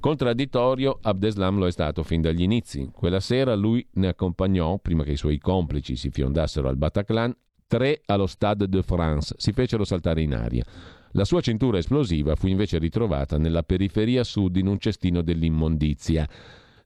Contraddittorio, 0.00 0.98
Abdeslam 1.00 1.58
lo 1.58 1.66
è 1.66 1.70
stato 1.70 2.02
fin 2.02 2.20
dagli 2.20 2.42
inizi. 2.42 2.90
Quella 2.92 3.20
sera 3.20 3.54
lui 3.54 3.86
ne 3.92 4.08
accompagnò, 4.08 4.78
prima 4.78 5.04
che 5.04 5.12
i 5.12 5.16
suoi 5.16 5.38
complici 5.38 5.94
si 5.96 6.10
fiondassero 6.10 6.68
al 6.68 6.76
Bataclan, 6.76 7.34
tre 7.66 8.02
allo 8.06 8.26
Stade 8.26 8.68
de 8.68 8.82
France, 8.82 9.34
si 9.38 9.52
fecero 9.52 9.84
saltare 9.84 10.22
in 10.22 10.34
aria. 10.34 10.64
La 11.12 11.24
sua 11.24 11.40
cintura 11.40 11.78
esplosiva 11.78 12.34
fu 12.34 12.46
invece 12.46 12.78
ritrovata 12.78 13.38
nella 13.38 13.62
periferia 13.62 14.22
sud 14.22 14.56
in 14.56 14.66
un 14.66 14.78
cestino 14.78 15.22
dell'immondizia. 15.22 16.28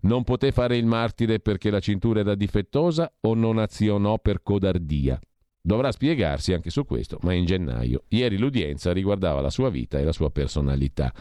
Non 0.02 0.24
poté 0.24 0.50
fare 0.50 0.76
il 0.76 0.86
martire 0.86 1.40
perché 1.40 1.70
la 1.70 1.80
cintura 1.80 2.20
era 2.20 2.34
difettosa 2.34 3.12
o 3.20 3.34
non 3.34 3.58
azionò 3.58 4.18
per 4.18 4.42
codardia? 4.42 5.20
Dovrà 5.60 5.92
spiegarsi 5.92 6.54
anche 6.54 6.70
su 6.70 6.86
questo, 6.86 7.18
ma 7.20 7.34
in 7.34 7.44
gennaio. 7.44 8.04
Ieri 8.08 8.38
l'udienza 8.38 8.92
riguardava 8.92 9.42
la 9.42 9.50
sua 9.50 9.68
vita 9.68 9.98
e 9.98 10.04
la 10.04 10.12
sua 10.12 10.30
personalità. 10.30 11.12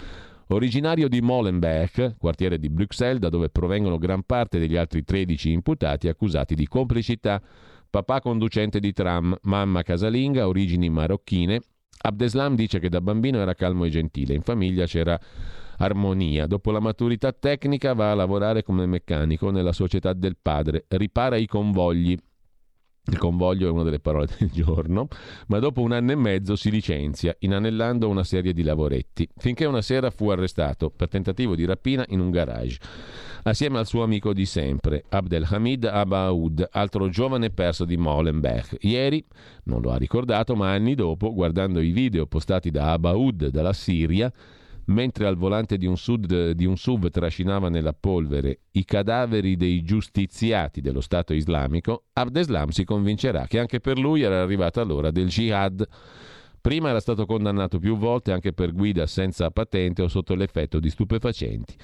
Originario 0.47 1.09
di 1.09 1.19
Molenbeek, 1.19 2.15
quartiere 2.17 2.57
di 2.57 2.69
Bruxelles, 2.69 3.19
da 3.19 3.29
dove 3.29 3.49
provengono 3.49 3.97
gran 3.97 4.23
parte 4.23 4.59
degli 4.59 4.77
altri 4.77 5.03
13 5.03 5.51
imputati 5.51 6.07
accusati 6.07 6.55
di 6.55 6.65
complicità, 6.65 7.41
papà 7.89 8.21
conducente 8.21 8.79
di 8.79 8.93
tram, 8.93 9.35
mamma 9.43 9.83
casalinga, 9.83 10.47
origini 10.47 10.89
marocchine. 10.89 11.59
Abdeslam 12.01 12.55
dice 12.55 12.79
che 12.79 12.87
da 12.87 13.01
bambino 13.01 13.39
era 13.39 13.53
calmo 13.53 13.83
e 13.83 13.89
gentile, 13.89 14.33
in 14.33 14.41
famiglia 14.41 14.85
c'era 14.85 15.19
armonia. 15.79 16.47
Dopo 16.47 16.71
la 16.71 16.79
maturità 16.79 17.33
tecnica 17.33 17.93
va 17.93 18.11
a 18.11 18.15
lavorare 18.15 18.63
come 18.63 18.85
meccanico 18.85 19.49
nella 19.49 19.73
società 19.73 20.13
del 20.13 20.37
padre, 20.41 20.85
ripara 20.87 21.35
i 21.35 21.47
convogli 21.47 22.17
il 23.09 23.17
convoglio 23.17 23.67
è 23.67 23.71
una 23.71 23.83
delle 23.83 23.99
parole 23.99 24.27
del 24.37 24.49
giorno, 24.51 25.07
ma 25.47 25.59
dopo 25.59 25.81
un 25.81 25.91
anno 25.91 26.11
e 26.11 26.15
mezzo 26.15 26.55
si 26.55 26.69
licenzia, 26.69 27.35
inanellando 27.39 28.07
una 28.07 28.23
serie 28.23 28.53
di 28.53 28.61
lavoretti, 28.61 29.27
finché 29.37 29.65
una 29.65 29.81
sera 29.81 30.11
fu 30.11 30.29
arrestato 30.29 30.89
per 30.91 31.07
tentativo 31.07 31.55
di 31.55 31.65
rapina 31.65 32.05
in 32.09 32.19
un 32.19 32.29
garage, 32.29 32.77
assieme 33.43 33.79
al 33.79 33.87
suo 33.87 34.03
amico 34.03 34.33
di 34.33 34.45
sempre, 34.45 35.03
Abdelhamid 35.09 35.85
Abaoud, 35.85 36.67
altro 36.71 37.09
giovane 37.09 37.49
perso 37.49 37.85
di 37.85 37.97
Molenbeek. 37.97 38.77
Ieri, 38.81 39.25
non 39.63 39.81
lo 39.81 39.91
ha 39.91 39.97
ricordato, 39.97 40.55
ma 40.55 40.71
anni 40.71 40.93
dopo, 40.93 41.33
guardando 41.33 41.79
i 41.79 41.91
video 41.91 42.27
postati 42.27 42.69
da 42.69 42.91
Abaoud 42.91 43.47
dalla 43.47 43.73
Siria, 43.73 44.31
mentre 44.89 45.25
al 45.25 45.35
volante 45.35 45.77
di 45.77 45.85
un, 45.85 45.97
sud, 45.97 46.51
di 46.51 46.65
un 46.65 46.77
SUV 46.77 47.09
trascinava 47.09 47.69
nella 47.69 47.93
polvere 47.93 48.61
i 48.71 48.85
cadaveri 48.85 49.55
dei 49.55 49.83
giustiziati 49.83 50.81
dello 50.81 51.01
Stato 51.01 51.33
islamico, 51.33 52.05
Abdeslam 52.13 52.69
si 52.69 52.83
convincerà 52.83 53.47
che 53.47 53.59
anche 53.59 53.79
per 53.79 53.97
lui 53.97 54.21
era 54.21 54.41
arrivata 54.41 54.83
l'ora 54.83 55.11
del 55.11 55.27
jihad. 55.27 55.87
Prima 56.61 56.89
era 56.89 56.99
stato 56.99 57.25
condannato 57.25 57.79
più 57.79 57.97
volte 57.97 58.31
anche 58.31 58.51
per 58.51 58.73
guida 58.73 59.05
senza 59.05 59.49
patente 59.49 60.01
o 60.01 60.07
sotto 60.07 60.35
l'effetto 60.35 60.79
di 60.79 60.89
stupefacenti. 60.89 61.75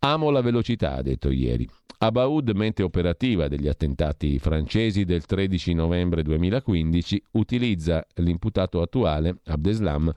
Amo 0.00 0.30
la 0.30 0.40
velocità, 0.40 0.94
ha 0.94 1.02
detto 1.02 1.30
ieri. 1.30 1.68
Abaoud, 1.98 2.50
mente 2.50 2.82
operativa 2.82 3.48
degli 3.48 3.68
attentati 3.68 4.38
francesi 4.38 5.04
del 5.04 5.24
13 5.24 5.72
novembre 5.72 6.22
2015, 6.22 7.22
utilizza 7.32 8.06
l'imputato 8.16 8.82
attuale, 8.82 9.38
Abdeslam, 9.44 10.12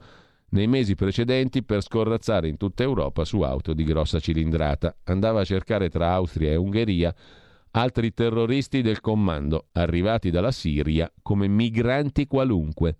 nei 0.50 0.66
mesi 0.66 0.94
precedenti 0.94 1.62
per 1.62 1.82
scorrazzare 1.82 2.48
in 2.48 2.56
tutta 2.56 2.82
Europa 2.82 3.24
su 3.24 3.40
auto 3.42 3.74
di 3.74 3.84
grossa 3.84 4.18
cilindrata. 4.20 4.96
Andava 5.04 5.40
a 5.40 5.44
cercare 5.44 5.88
tra 5.88 6.12
Austria 6.12 6.50
e 6.50 6.56
Ungheria 6.56 7.14
altri 7.72 8.14
terroristi 8.14 8.82
del 8.82 9.00
comando, 9.00 9.68
arrivati 9.72 10.30
dalla 10.30 10.50
Siria 10.50 11.12
come 11.22 11.48
migranti 11.48 12.26
qualunque. 12.26 12.96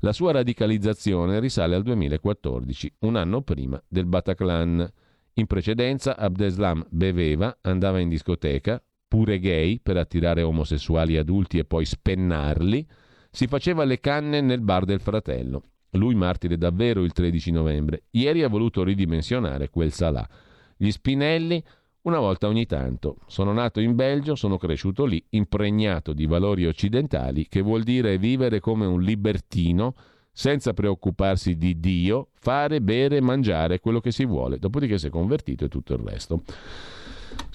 La 0.00 0.12
sua 0.12 0.32
radicalizzazione 0.32 1.40
risale 1.40 1.74
al 1.74 1.82
2014, 1.82 2.94
un 3.00 3.16
anno 3.16 3.42
prima 3.42 3.82
del 3.88 4.06
Bataclan. 4.06 4.88
In 5.34 5.46
precedenza 5.46 6.16
Abdeslam 6.16 6.86
beveva, 6.88 7.58
andava 7.62 7.98
in 7.98 8.08
discoteca, 8.08 8.82
pure 9.08 9.38
gay 9.38 9.80
per 9.80 9.96
attirare 9.96 10.42
omosessuali 10.42 11.16
adulti 11.16 11.58
e 11.58 11.64
poi 11.64 11.84
spennarli, 11.84 12.86
si 13.30 13.46
faceva 13.46 13.84
le 13.84 14.00
canne 14.00 14.40
nel 14.40 14.60
bar 14.60 14.84
del 14.84 15.00
fratello. 15.00 15.62
Lui 15.90 16.14
martire 16.14 16.58
davvero 16.58 17.02
il 17.02 17.12
13 17.12 17.50
novembre. 17.50 18.02
Ieri 18.10 18.42
ha 18.42 18.48
voluto 18.48 18.82
ridimensionare 18.82 19.70
quel 19.70 19.92
Salah. 19.92 20.28
Gli 20.76 20.90
Spinelli 20.90 21.62
una 22.02 22.18
volta 22.18 22.46
ogni 22.46 22.66
tanto. 22.66 23.16
Sono 23.26 23.52
nato 23.52 23.80
in 23.80 23.96
Belgio, 23.96 24.36
sono 24.36 24.58
cresciuto 24.58 25.04
lì, 25.04 25.22
impregnato 25.30 26.12
di 26.12 26.26
valori 26.26 26.66
occidentali, 26.66 27.48
che 27.48 27.62
vuol 27.62 27.82
dire 27.82 28.16
vivere 28.16 28.60
come 28.60 28.86
un 28.86 29.02
libertino, 29.02 29.94
senza 30.32 30.72
preoccuparsi 30.72 31.56
di 31.56 31.80
Dio, 31.80 32.28
fare, 32.34 32.80
bere, 32.80 33.20
mangiare 33.20 33.80
quello 33.80 34.00
che 34.00 34.12
si 34.12 34.24
vuole. 34.24 34.58
Dopodiché 34.58 34.98
si 34.98 35.06
è 35.06 35.10
convertito 35.10 35.64
e 35.64 35.68
tutto 35.68 35.94
il 35.94 36.00
resto. 36.00 36.42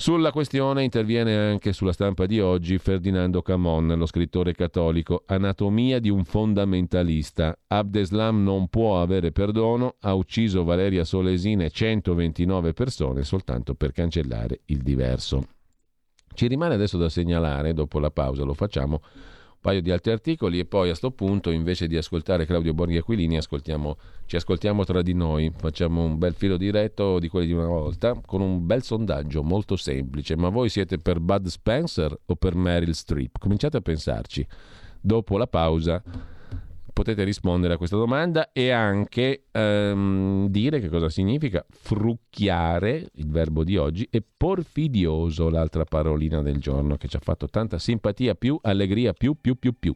Sulla 0.01 0.31
questione 0.31 0.83
interviene 0.83 1.37
anche 1.37 1.73
sulla 1.73 1.93
stampa 1.93 2.25
di 2.25 2.39
oggi 2.39 2.79
Ferdinando 2.79 3.43
Camon, 3.43 3.93
lo 3.95 4.07
scrittore 4.07 4.55
cattolico. 4.55 5.25
Anatomia 5.27 5.99
di 5.99 6.09
un 6.09 6.23
fondamentalista. 6.23 7.55
Abdeslam 7.67 8.41
non 8.41 8.67
può 8.67 8.99
avere 8.99 9.31
perdono, 9.31 9.97
ha 9.99 10.15
ucciso 10.15 10.63
Valeria 10.63 11.03
Solesina 11.03 11.65
e 11.65 11.69
129 11.69 12.73
persone 12.73 13.21
soltanto 13.21 13.75
per 13.75 13.91
cancellare 13.91 14.61
il 14.65 14.79
diverso. 14.79 15.49
Ci 16.33 16.47
rimane 16.47 16.73
adesso 16.73 16.97
da 16.97 17.07
segnalare, 17.07 17.75
dopo 17.75 17.99
la 17.99 18.09
pausa 18.09 18.43
lo 18.43 18.55
facciamo, 18.55 19.03
paio 19.61 19.81
di 19.81 19.91
altri 19.91 20.11
articoli 20.11 20.59
e 20.59 20.65
poi 20.65 20.85
a 20.85 20.87
questo 20.87 21.11
punto 21.11 21.51
invece 21.51 21.87
di 21.87 21.95
ascoltare 21.95 22.45
Claudio 22.47 22.73
Borghi 22.73 22.97
Aquilini 22.97 23.37
ascoltiamo, 23.37 23.95
ci 24.25 24.35
ascoltiamo 24.35 24.83
tra 24.83 25.03
di 25.03 25.13
noi, 25.13 25.51
facciamo 25.55 26.03
un 26.03 26.17
bel 26.17 26.33
filo 26.33 26.57
diretto 26.57 27.19
di 27.19 27.29
quelli 27.29 27.47
di 27.47 27.53
una 27.53 27.67
volta 27.67 28.19
con 28.25 28.41
un 28.41 28.65
bel 28.65 28.81
sondaggio 28.81 29.43
molto 29.43 29.75
semplice, 29.75 30.35
ma 30.35 30.49
voi 30.49 30.67
siete 30.69 30.97
per 30.97 31.19
Bud 31.19 31.45
Spencer 31.47 32.17
o 32.25 32.35
per 32.35 32.55
Meryl 32.55 32.95
Streep? 32.95 33.37
Cominciate 33.37 33.77
a 33.77 33.81
pensarci. 33.81 34.45
Dopo 34.99 35.37
la 35.37 35.47
pausa 35.47 36.01
potete 37.01 37.23
rispondere 37.23 37.73
a 37.73 37.77
questa 37.77 37.95
domanda 37.95 38.51
e 38.53 38.69
anche 38.69 39.45
um, 39.53 40.47
dire 40.49 40.79
che 40.79 40.87
cosa 40.87 41.09
significa 41.09 41.65
frucchiare, 41.67 43.09
il 43.15 43.27
verbo 43.27 43.63
di 43.63 43.75
oggi, 43.75 44.07
e 44.11 44.23
porfidioso, 44.37 45.49
l'altra 45.49 45.83
parolina 45.83 46.43
del 46.43 46.59
giorno 46.59 46.97
che 46.97 47.07
ci 47.07 47.15
ha 47.15 47.19
fatto 47.19 47.47
tanta 47.47 47.79
simpatia 47.79 48.35
più, 48.35 48.59
allegria 48.61 49.13
più, 49.13 49.35
più, 49.41 49.57
più, 49.57 49.73
più. 49.79 49.95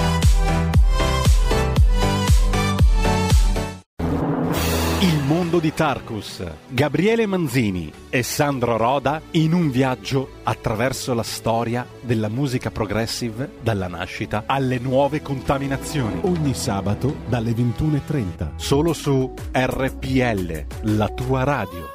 Mondo 5.51 5.67
di 5.67 5.73
Tarkus, 5.73 6.41
Gabriele 6.69 7.25
Manzini 7.25 7.91
e 8.09 8.23
Sandro 8.23 8.77
Roda 8.77 9.21
in 9.31 9.51
un 9.51 9.69
viaggio 9.69 10.35
attraverso 10.43 11.13
la 11.13 11.23
storia 11.23 11.85
della 11.99 12.29
musica 12.29 12.71
progressive 12.71 13.55
dalla 13.61 13.89
nascita 13.89 14.43
alle 14.45 14.79
nuove 14.79 15.21
contaminazioni. 15.21 16.21
Ogni 16.21 16.53
sabato 16.53 17.17
dalle 17.27 17.51
21.30. 17.51 18.55
Solo 18.55 18.93
su 18.93 19.33
RPL, 19.51 20.65
la 20.95 21.09
tua 21.09 21.43
radio. 21.43 21.85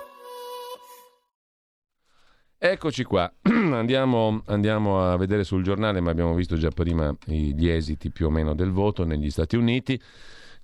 Eccoci 2.59 3.05
qua, 3.05 3.33
andiamo, 3.41 4.43
andiamo, 4.49 5.01
a 5.01 5.17
vedere 5.17 5.45
sul 5.45 5.63
giornale, 5.63 6.03
ma 6.03 6.11
abbiamo 6.11 6.35
visto 6.35 6.59
già 6.59 6.69
prima 6.69 7.11
gli 7.25 7.69
esiti 7.71 8.11
più 8.11 8.27
o 8.27 8.31
meno 8.31 8.55
del 8.55 8.71
voto 8.71 9.07
negli 9.07 9.31
Stati 9.31 9.57
Uniti. 9.57 9.99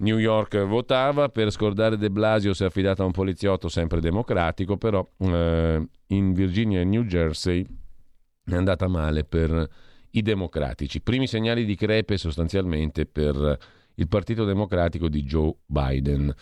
New 0.02 0.18
York 0.18 0.64
votava, 0.64 1.28
per 1.28 1.50
scordare 1.50 1.96
De 1.96 2.10
Blasio 2.10 2.54
si 2.54 2.64
è 2.64 2.66
affidato 2.66 3.02
a 3.02 3.06
un 3.06 3.12
poliziotto 3.12 3.68
sempre 3.68 4.00
democratico, 4.00 4.76
però 4.76 5.08
eh, 5.18 5.88
in 6.08 6.32
Virginia 6.32 6.80
e 6.80 6.84
New 6.84 7.04
Jersey 7.04 7.64
è 8.44 8.54
andata 8.54 8.88
male 8.88 9.24
per 9.24 9.68
i 10.10 10.22
democratici. 10.22 11.00
Primi 11.00 11.26
segnali 11.26 11.64
di 11.64 11.76
crepe 11.76 12.18
sostanzialmente 12.18 13.06
per 13.06 13.58
il 13.94 14.08
Partito 14.08 14.44
Democratico 14.44 15.08
di 15.08 15.22
Joe 15.22 15.54
Biden. 15.66 16.34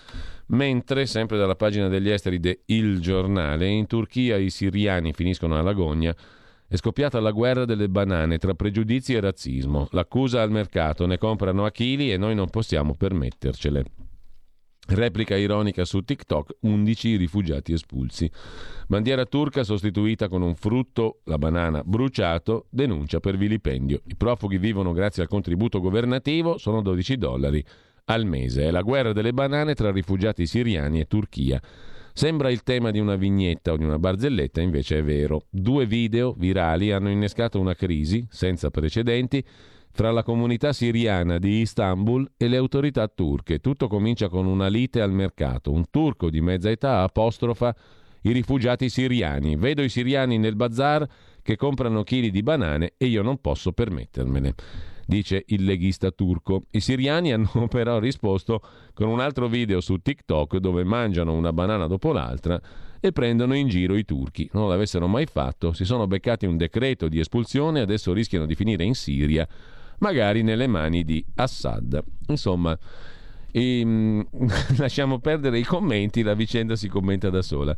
Mentre, 0.46 1.06
sempre 1.06 1.36
dalla 1.36 1.54
pagina 1.54 1.88
degli 1.88 2.08
esteri 2.08 2.40
de 2.40 2.62
Il 2.66 3.00
Giornale, 3.00 3.66
in 3.66 3.86
Turchia 3.86 4.36
i 4.36 4.50
siriani 4.50 5.12
finiscono 5.12 5.58
alla 5.58 5.72
gogna 5.72 6.14
è 6.70 6.76
scoppiata 6.76 7.18
la 7.18 7.32
guerra 7.32 7.64
delle 7.64 7.88
banane 7.88 8.38
tra 8.38 8.54
pregiudizi 8.54 9.14
e 9.14 9.20
razzismo. 9.20 9.88
L'accusa 9.90 10.40
al 10.40 10.52
mercato, 10.52 11.04
ne 11.04 11.18
comprano 11.18 11.64
a 11.64 11.72
chili 11.72 12.12
e 12.12 12.16
noi 12.16 12.36
non 12.36 12.48
possiamo 12.48 12.94
permettercele. 12.94 13.82
Replica 14.86 15.36
ironica 15.36 15.84
su 15.84 16.02
TikTok, 16.02 16.58
11 16.60 17.16
rifugiati 17.16 17.72
espulsi. 17.72 18.30
Bandiera 18.86 19.26
turca 19.26 19.64
sostituita 19.64 20.28
con 20.28 20.42
un 20.42 20.54
frutto, 20.54 21.22
la 21.24 21.38
banana, 21.38 21.82
bruciato, 21.84 22.66
denuncia 22.70 23.18
per 23.18 23.36
vilipendio. 23.36 24.02
I 24.06 24.14
profughi 24.14 24.58
vivono 24.58 24.92
grazie 24.92 25.24
al 25.24 25.28
contributo 25.28 25.80
governativo, 25.80 26.56
sono 26.56 26.82
12 26.82 27.16
dollari 27.16 27.64
al 28.04 28.26
mese. 28.26 28.68
È 28.68 28.70
la 28.70 28.82
guerra 28.82 29.12
delle 29.12 29.32
banane 29.32 29.74
tra 29.74 29.90
rifugiati 29.90 30.46
siriani 30.46 31.00
e 31.00 31.06
Turchia. 31.06 31.60
Sembra 32.12 32.50
il 32.50 32.62
tema 32.62 32.90
di 32.90 32.98
una 32.98 33.16
vignetta 33.16 33.72
o 33.72 33.76
di 33.76 33.84
una 33.84 33.98
barzelletta, 33.98 34.60
invece 34.60 34.98
è 34.98 35.02
vero. 35.02 35.46
Due 35.48 35.86
video 35.86 36.34
virali 36.36 36.92
hanno 36.92 37.10
innescato 37.10 37.58
una 37.58 37.74
crisi 37.74 38.26
senza 38.30 38.70
precedenti 38.70 39.44
fra 39.92 40.10
la 40.10 40.22
comunità 40.22 40.72
siriana 40.72 41.38
di 41.38 41.60
Istanbul 41.60 42.30
e 42.36 42.48
le 42.48 42.56
autorità 42.56 43.08
turche. 43.08 43.58
Tutto 43.58 43.88
comincia 43.88 44.28
con 44.28 44.46
una 44.46 44.68
lite 44.68 45.00
al 45.00 45.12
mercato. 45.12 45.72
Un 45.72 45.84
turco 45.90 46.30
di 46.30 46.40
mezza 46.40 46.70
età 46.70 47.02
apostrofa 47.02 47.74
i 48.22 48.32
rifugiati 48.32 48.88
siriani. 48.88 49.56
Vedo 49.56 49.82
i 49.82 49.88
siriani 49.88 50.38
nel 50.38 50.56
bazar 50.56 51.08
che 51.42 51.56
comprano 51.56 52.02
chili 52.02 52.30
di 52.30 52.42
banane 52.42 52.92
e 52.96 53.06
io 53.06 53.22
non 53.22 53.40
posso 53.40 53.72
permettermene 53.72 54.54
dice 55.10 55.42
il 55.48 55.64
leghista 55.64 56.10
turco. 56.12 56.64
I 56.70 56.80
siriani 56.80 57.32
hanno 57.34 57.66
però 57.68 57.98
risposto 57.98 58.62
con 58.94 59.08
un 59.08 59.20
altro 59.20 59.48
video 59.48 59.80
su 59.80 59.98
TikTok 59.98 60.56
dove 60.56 60.84
mangiano 60.84 61.34
una 61.34 61.52
banana 61.52 61.86
dopo 61.86 62.12
l'altra 62.12 62.58
e 63.00 63.12
prendono 63.12 63.54
in 63.54 63.68
giro 63.68 63.96
i 63.96 64.04
turchi. 64.04 64.48
Non 64.52 64.68
l'avessero 64.68 65.06
mai 65.08 65.26
fatto, 65.26 65.72
si 65.72 65.84
sono 65.84 66.06
beccati 66.06 66.46
un 66.46 66.56
decreto 66.56 67.08
di 67.08 67.18
espulsione 67.18 67.80
e 67.80 67.82
adesso 67.82 68.12
rischiano 68.12 68.46
di 68.46 68.54
finire 68.54 68.84
in 68.84 68.94
Siria, 68.94 69.46
magari 69.98 70.42
nelle 70.42 70.68
mani 70.68 71.04
di 71.04 71.22
Assad. 71.34 72.02
Insomma, 72.28 72.78
e, 73.50 73.84
mm, 73.84 74.20
lasciamo 74.78 75.18
perdere 75.18 75.58
i 75.58 75.64
commenti, 75.64 76.22
la 76.22 76.34
vicenda 76.34 76.76
si 76.76 76.88
commenta 76.88 77.30
da 77.30 77.42
sola. 77.42 77.76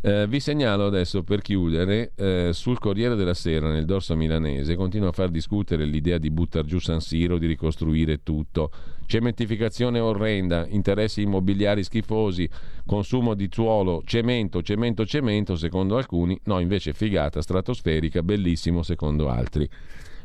Eh, 0.00 0.26
vi 0.28 0.40
segnalo 0.40 0.86
adesso 0.86 1.22
per 1.22 1.40
chiudere 1.40 2.12
eh, 2.16 2.50
sul 2.52 2.78
Corriere 2.78 3.16
della 3.16 3.34
Sera 3.34 3.70
nel 3.70 3.84
dorso 3.84 4.14
milanese 4.14 4.76
continua 4.76 5.08
a 5.08 5.12
far 5.12 5.30
discutere 5.30 5.84
l'idea 5.84 6.18
di 6.18 6.30
buttare 6.30 6.66
giù 6.66 6.78
San 6.78 7.00
Siro, 7.00 7.38
di 7.38 7.46
ricostruire 7.46 8.22
tutto. 8.22 8.70
Cementificazione 9.06 9.98
orrenda, 9.98 10.66
interessi 10.68 11.22
immobiliari 11.22 11.82
schifosi, 11.82 12.48
consumo 12.84 13.34
di 13.34 13.48
suolo, 13.50 14.02
cemento, 14.04 14.62
cemento, 14.62 15.06
cemento 15.06 15.56
secondo 15.56 15.96
alcuni, 15.96 16.38
no 16.44 16.58
invece 16.58 16.92
figata 16.92 17.40
stratosferica, 17.40 18.22
bellissimo 18.22 18.82
secondo 18.82 19.28
altri. 19.28 19.68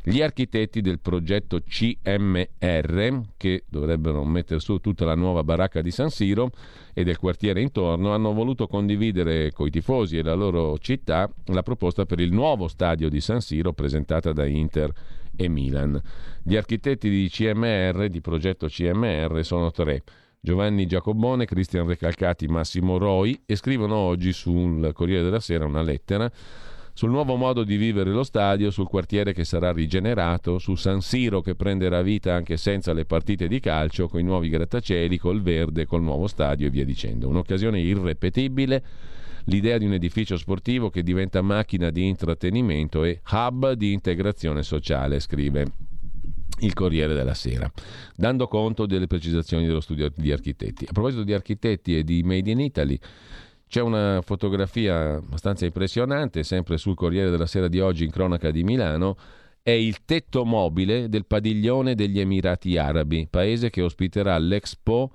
Gli 0.04 0.20
architetti 0.20 0.82
del 0.82 1.00
progetto 1.00 1.60
CMR, 1.60 3.22
che 3.38 3.66
dovrebbero 3.70 4.24
mettere 4.24 4.60
su 4.60 4.80
tutta 4.80 5.06
la 5.06 5.14
nuova 5.14 5.44
baracca 5.44 5.82
di 5.82 5.92
San 5.92 6.10
Siro 6.10 6.50
e 6.92 7.04
del 7.04 7.20
quartiere 7.20 7.62
intorno, 7.62 8.12
hanno 8.12 8.34
voluto 8.34 8.66
condividere 8.66 9.52
coi 9.52 9.70
tifosi 9.70 10.18
e 10.18 10.24
la 10.24 10.34
loro 10.34 10.80
città 10.80 11.32
la 11.46 11.62
proposta 11.62 12.08
per 12.08 12.20
il 12.20 12.34
nuovo 12.34 12.68
stadio 12.68 13.10
di 13.10 13.22
San 13.22 13.42
Siro 13.42 13.74
presentata 13.74 14.34
da 14.34 14.48
Inter 14.48 14.92
e 15.36 15.48
Milan. 15.48 16.02
Gli 16.42 16.56
architetti 16.56 17.08
di 17.08 17.30
CMR, 17.30 18.08
di 18.08 18.22
progetto 18.22 18.66
CMR, 18.66 19.46
sono 19.46 19.70
tre. 19.70 20.02
Giovanni 20.40 20.88
Giacobone, 20.88 21.46
Cristian 21.46 21.86
Recalcati, 21.86 22.48
Massimo 22.48 22.98
Roi 22.98 23.44
e 23.46 23.56
scrivono 23.56 23.98
oggi 23.98 24.34
sul 24.34 24.92
Corriere 24.94 25.22
della 25.22 25.40
Sera 25.40 25.66
una 25.66 25.84
lettera 25.84 26.32
sul 26.94 27.10
nuovo 27.10 27.36
modo 27.36 27.64
di 27.64 27.78
vivere 27.78 28.12
lo 28.12 28.24
stadio, 28.24 28.70
sul 28.72 28.88
quartiere 28.88 29.34
che 29.34 29.44
sarà 29.44 29.72
rigenerato, 29.72 30.60
su 30.60 30.76
San 30.76 31.02
Siro 31.02 31.42
che 31.42 31.56
prenderà 31.56 32.02
vita 32.02 32.34
anche 32.34 32.58
senza 32.58 32.94
le 32.94 33.06
partite 33.06 33.48
di 33.48 33.60
calcio, 33.60 34.08
con 34.08 34.20
i 34.20 34.24
nuovi 34.24 34.50
grattacieli, 34.50 35.18
col 35.18 35.42
verde, 35.42 35.86
col 35.86 36.02
nuovo 36.02 36.28
stadio 36.28 36.68
e 36.68 36.70
via 36.70 36.86
dicendo. 36.86 37.28
Un'occasione 37.30 37.80
irrepetibile, 37.80 38.84
l'idea 39.46 39.78
di 39.78 39.86
un 39.86 39.94
edificio 39.94 40.38
sportivo 40.38 40.90
che 40.90 41.04
diventa 41.04 41.42
macchina 41.42 41.90
di 41.90 42.08
intrattenimento 42.08 43.04
e 43.04 43.22
hub 43.32 43.72
di 43.74 43.94
integrazione 43.94 44.64
sociale, 44.64 45.20
scrive 45.20 45.66
il 46.60 46.74
Corriere 46.74 47.14
della 47.14 47.34
Sera, 47.34 47.72
dando 48.16 48.48
conto 48.48 48.86
delle 48.86 49.08
precisazioni 49.08 49.66
dello 49.66 49.82
studio 49.82 50.12
di 50.16 50.32
architetti. 50.32 50.86
A 50.88 50.92
proposito 50.92 51.24
di 51.24 51.34
architetti 51.34 51.98
e 51.98 52.04
di 52.04 52.22
Made 52.22 52.52
in 52.52 52.60
Italy, 52.60 53.00
c'è 53.72 53.80
una 53.80 54.20
fotografia 54.22 55.14
abbastanza 55.14 55.64
impressionante, 55.64 56.44
sempre 56.44 56.76
sul 56.76 56.94
Corriere 56.94 57.30
della 57.30 57.46
Sera 57.46 57.70
di 57.70 57.80
oggi 57.80 58.04
in 58.04 58.12
cronaca 58.12 58.52
di 58.52 58.66
Milano. 58.66 59.16
È 59.62 59.72
il 59.72 60.04
tetto 60.04 60.44
mobile 60.44 61.08
del 61.08 61.26
padiglione 61.26 61.96
degli 61.96 62.20
Emirati 62.20 62.76
Arabi, 62.76 63.28
paese 63.30 63.70
che 63.70 63.82
ospiterà 63.82 64.38
l'Expo 64.40 65.12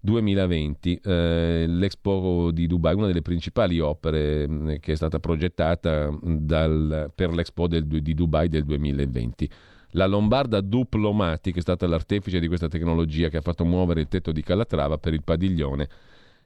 2020, 0.00 1.00
eh, 1.04 1.66
l'Expo 1.68 2.50
di 2.50 2.66
Dubai, 2.66 2.96
una 2.96 3.06
delle 3.06 3.22
principali 3.22 3.78
opere 3.78 4.48
mm, 4.48 4.74
che 4.80 4.90
è 4.90 4.96
stata 4.96 5.20
progettata 5.20 6.10
dal, 6.20 7.12
per 7.14 7.32
l'Expo 7.32 7.68
del, 7.68 7.86
di 7.86 8.14
Dubai 8.14 8.48
del 8.48 8.64
2020. 8.64 9.48
La 9.90 10.06
Lombarda 10.06 10.60
Duplomatic 10.60 11.58
è 11.58 11.60
stata 11.60 11.86
l'artefice 11.86 12.40
di 12.40 12.48
questa 12.48 12.66
tecnologia 12.66 13.28
che 13.28 13.36
ha 13.36 13.40
fatto 13.40 13.64
muovere 13.64 14.00
il 14.00 14.08
tetto 14.08 14.32
di 14.32 14.42
Calatrava 14.42 14.98
per 14.98 15.12
il 15.12 15.22
padiglione 15.22 15.88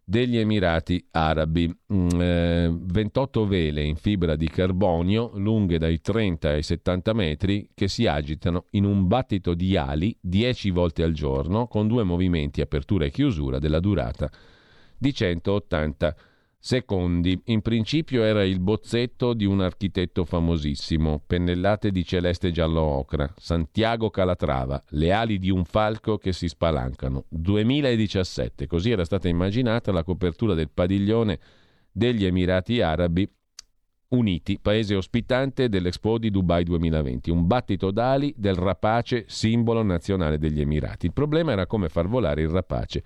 degli 0.09 0.39
Emirati 0.39 1.07
Arabi. 1.11 1.71
Mm, 1.93 2.09
eh, 2.19 2.79
28 2.81 3.47
vele 3.47 3.83
in 3.83 3.97
fibra 3.97 4.37
di 4.37 4.49
carbonio 4.49 5.33
lunghe 5.35 5.77
dai 5.77 6.01
30 6.01 6.49
ai 6.49 6.63
70 6.63 7.13
metri 7.13 7.69
che 7.75 7.89
si 7.89 8.07
agitano 8.07 8.65
in 8.71 8.87
un 8.87 9.07
battito 9.07 9.53
di 9.53 9.77
ali 9.77 10.17
10 10.19 10.71
volte 10.71 11.03
al 11.03 11.13
giorno 11.13 11.67
con 11.67 11.87
due 11.89 12.05
movimenti 12.05 12.63
apertura 12.63 13.05
e 13.05 13.11
chiusura 13.11 13.59
della 13.59 13.81
durata 13.81 14.31
di 14.97 15.13
180 15.13 16.17
secondi. 16.59 17.41
In 17.47 17.63
principio 17.63 18.23
era 18.25 18.45
il 18.45 18.61
bozzetto 18.61 19.33
di 19.33 19.45
un 19.45 19.61
architetto 19.61 20.25
famosissimo, 20.25 21.23
pennellate 21.27 21.91
di 21.91 22.05
celeste 22.05 22.51
giallo 22.51 22.81
ocra, 22.81 23.33
Santiago 23.37 24.11
Calatrava, 24.11 24.83
le 24.91 25.13
ali 25.13 25.39
di 25.39 25.51
un 25.51 25.65
falco 25.65 26.19
che 26.19 26.33
si 26.33 26.49
spalancano. 26.49 27.25
2017, 27.29 28.67
così 28.67 28.91
era 28.91 29.05
stata 29.05 29.29
immaginata 29.29 29.93
la 29.93 30.03
copertura 30.03 30.55
del 30.55 30.71
padiglione 30.71 31.39
degli 31.91 32.25
Emirati 32.25 32.81
Arabi 32.81 33.31
Uniti, 34.11 34.59
paese 34.59 34.95
ospitante 34.95 35.69
dell'Expo 35.69 36.17
di 36.17 36.31
Dubai 36.31 36.65
2020, 36.65 37.31
un 37.31 37.47
battito 37.47 37.91
d'ali 37.91 38.33
del 38.39 38.55
rapace, 38.55 39.25
simbolo 39.29 39.83
nazionale 39.83 40.39
degli 40.39 40.63
Emirati. 40.63 41.07
Il 41.07 41.13
problema 41.13 41.53
era 41.53 41.67
come 41.67 41.91
far 41.91 42.09
volare 42.09 42.41
il 42.41 42.49
rapace 42.49 43.03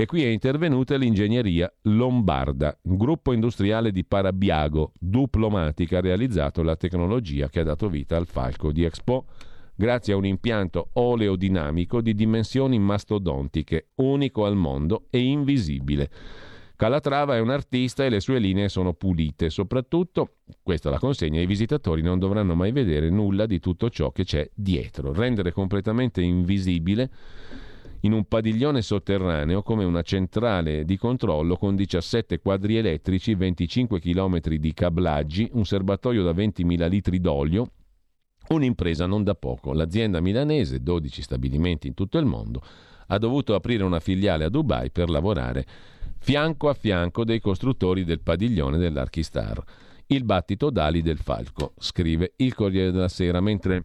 e 0.00 0.06
qui 0.06 0.24
è 0.24 0.28
intervenuta 0.28 0.96
l'ingegneria 0.96 1.70
lombarda, 1.82 2.74
gruppo 2.80 3.34
industriale 3.34 3.92
di 3.92 4.02
Parabiago, 4.04 4.92
Duplomatica, 4.98 5.98
ha 5.98 6.00
realizzato 6.00 6.62
la 6.62 6.74
tecnologia 6.74 7.50
che 7.50 7.60
ha 7.60 7.64
dato 7.64 7.90
vita 7.90 8.16
al 8.16 8.26
falco 8.26 8.72
di 8.72 8.84
Expo 8.84 9.26
grazie 9.74 10.14
a 10.14 10.16
un 10.16 10.24
impianto 10.24 10.88
oleodinamico 10.94 12.00
di 12.00 12.14
dimensioni 12.14 12.78
mastodontiche, 12.78 13.88
unico 13.96 14.46
al 14.46 14.56
mondo 14.56 15.04
e 15.10 15.18
invisibile. 15.18 16.10
Calatrava 16.76 17.36
è 17.36 17.40
un 17.40 17.50
artista 17.50 18.02
e 18.02 18.08
le 18.08 18.20
sue 18.20 18.38
linee 18.38 18.70
sono 18.70 18.94
pulite. 18.94 19.50
Soprattutto, 19.50 20.36
questa 20.62 20.88
la 20.88 20.98
consegna, 20.98 21.42
i 21.42 21.46
visitatori 21.46 22.00
non 22.00 22.18
dovranno 22.18 22.54
mai 22.54 22.72
vedere 22.72 23.10
nulla 23.10 23.44
di 23.44 23.58
tutto 23.58 23.90
ciò 23.90 24.12
che 24.12 24.24
c'è 24.24 24.48
dietro. 24.54 25.12
Rendere 25.12 25.52
completamente 25.52 26.22
invisibile 26.22 27.10
in 28.02 28.12
un 28.12 28.24
padiglione 28.24 28.80
sotterraneo 28.82 29.62
come 29.62 29.84
una 29.84 30.02
centrale 30.02 30.84
di 30.84 30.96
controllo 30.96 31.56
con 31.56 31.76
17 31.76 32.40
quadri 32.40 32.76
elettrici, 32.76 33.34
25 33.34 34.00
km 34.00 34.40
di 34.40 34.72
cablaggi, 34.72 35.48
un 35.52 35.64
serbatoio 35.64 36.22
da 36.22 36.32
20.000 36.32 36.88
litri 36.88 37.20
d'olio, 37.20 37.70
un'impresa 38.48 39.06
non 39.06 39.22
da 39.22 39.34
poco. 39.34 39.72
L'azienda 39.72 40.20
milanese, 40.20 40.82
12 40.82 41.22
stabilimenti 41.22 41.88
in 41.88 41.94
tutto 41.94 42.18
il 42.18 42.24
mondo, 42.24 42.62
ha 43.08 43.18
dovuto 43.18 43.54
aprire 43.54 43.84
una 43.84 44.00
filiale 44.00 44.44
a 44.44 44.48
Dubai 44.48 44.90
per 44.90 45.10
lavorare 45.10 45.66
fianco 46.22 46.68
a 46.68 46.74
fianco 46.74 47.24
dei 47.24 47.40
costruttori 47.40 48.04
del 48.04 48.20
padiglione 48.20 48.78
dell'Archistar. 48.78 49.62
Il 50.06 50.24
battito 50.24 50.70
d'ali 50.70 51.02
del 51.02 51.18
falco, 51.18 51.72
scrive 51.78 52.32
il 52.36 52.54
Corriere 52.54 52.90
della 52.90 53.08
Sera, 53.08 53.40
mentre 53.40 53.84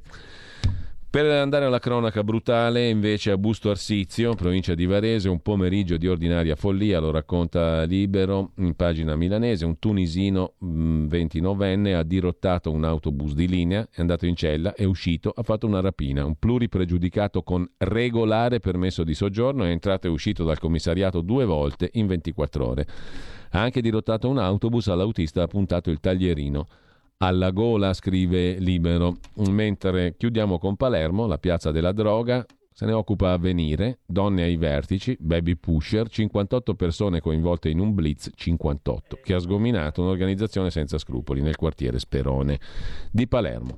per 1.15 1.27
andare 1.27 1.63
alla 1.63 1.79
cronaca 1.79 2.25
brutale, 2.25 2.89
invece, 2.89 3.31
a 3.31 3.37
Busto 3.37 3.69
Arsizio, 3.69 4.35
provincia 4.35 4.75
di 4.75 4.85
Varese, 4.85 5.29
un 5.29 5.39
pomeriggio 5.39 5.95
di 5.95 6.09
ordinaria 6.09 6.57
follia, 6.57 6.99
lo 6.99 7.09
racconta 7.09 7.83
Libero 7.83 8.51
in 8.57 8.75
pagina 8.75 9.15
milanese. 9.15 9.63
Un 9.63 9.79
tunisino 9.79 10.55
29enne 10.61 11.93
mm, 11.93 11.95
ha 11.95 12.03
dirottato 12.03 12.69
un 12.69 12.83
autobus 12.83 13.33
di 13.33 13.47
linea, 13.47 13.87
è 13.89 14.01
andato 14.01 14.25
in 14.25 14.35
cella, 14.35 14.73
è 14.73 14.83
uscito, 14.83 15.31
ha 15.33 15.43
fatto 15.43 15.65
una 15.65 15.79
rapina. 15.79 16.25
Un 16.25 16.35
pluripregiudicato 16.35 17.43
con 17.43 17.65
regolare 17.77 18.59
permesso 18.59 19.05
di 19.05 19.13
soggiorno 19.13 19.63
è 19.63 19.69
entrato 19.69 20.07
e 20.07 20.09
uscito 20.09 20.43
dal 20.43 20.59
commissariato 20.59 21.21
due 21.21 21.45
volte 21.45 21.91
in 21.93 22.07
24 22.07 22.67
ore. 22.67 22.87
Ha 23.51 23.61
anche 23.61 23.79
dirottato 23.79 24.27
un 24.27 24.37
autobus, 24.37 24.89
all'autista 24.89 25.43
ha 25.43 25.47
puntato 25.47 25.89
il 25.91 26.01
taglierino 26.01 26.67
alla 27.17 27.51
gola, 27.51 27.93
scrive 27.93 28.55
Libero. 28.59 29.17
Mentre 29.49 30.15
chiudiamo 30.17 30.57
con 30.57 30.75
Palermo, 30.75 31.27
la 31.27 31.37
piazza 31.37 31.71
della 31.71 31.91
droga, 31.91 32.45
se 32.71 32.85
ne 32.85 32.91
occupa 32.91 33.31
a 33.31 33.37
venire, 33.37 33.99
donne 34.05 34.43
ai 34.43 34.57
vertici, 34.57 35.15
baby 35.19 35.55
pusher, 35.55 36.09
58 36.09 36.75
persone 36.75 37.21
coinvolte 37.21 37.69
in 37.69 37.79
un 37.79 37.93
blitz, 37.93 38.31
58, 38.35 39.19
che 39.23 39.33
ha 39.33 39.39
sgominato 39.39 40.01
un'organizzazione 40.01 40.69
senza 40.69 40.97
scrupoli 40.97 41.41
nel 41.41 41.55
quartiere 41.55 41.99
Sperone 41.99 42.59
di 43.11 43.27
Palermo. 43.27 43.77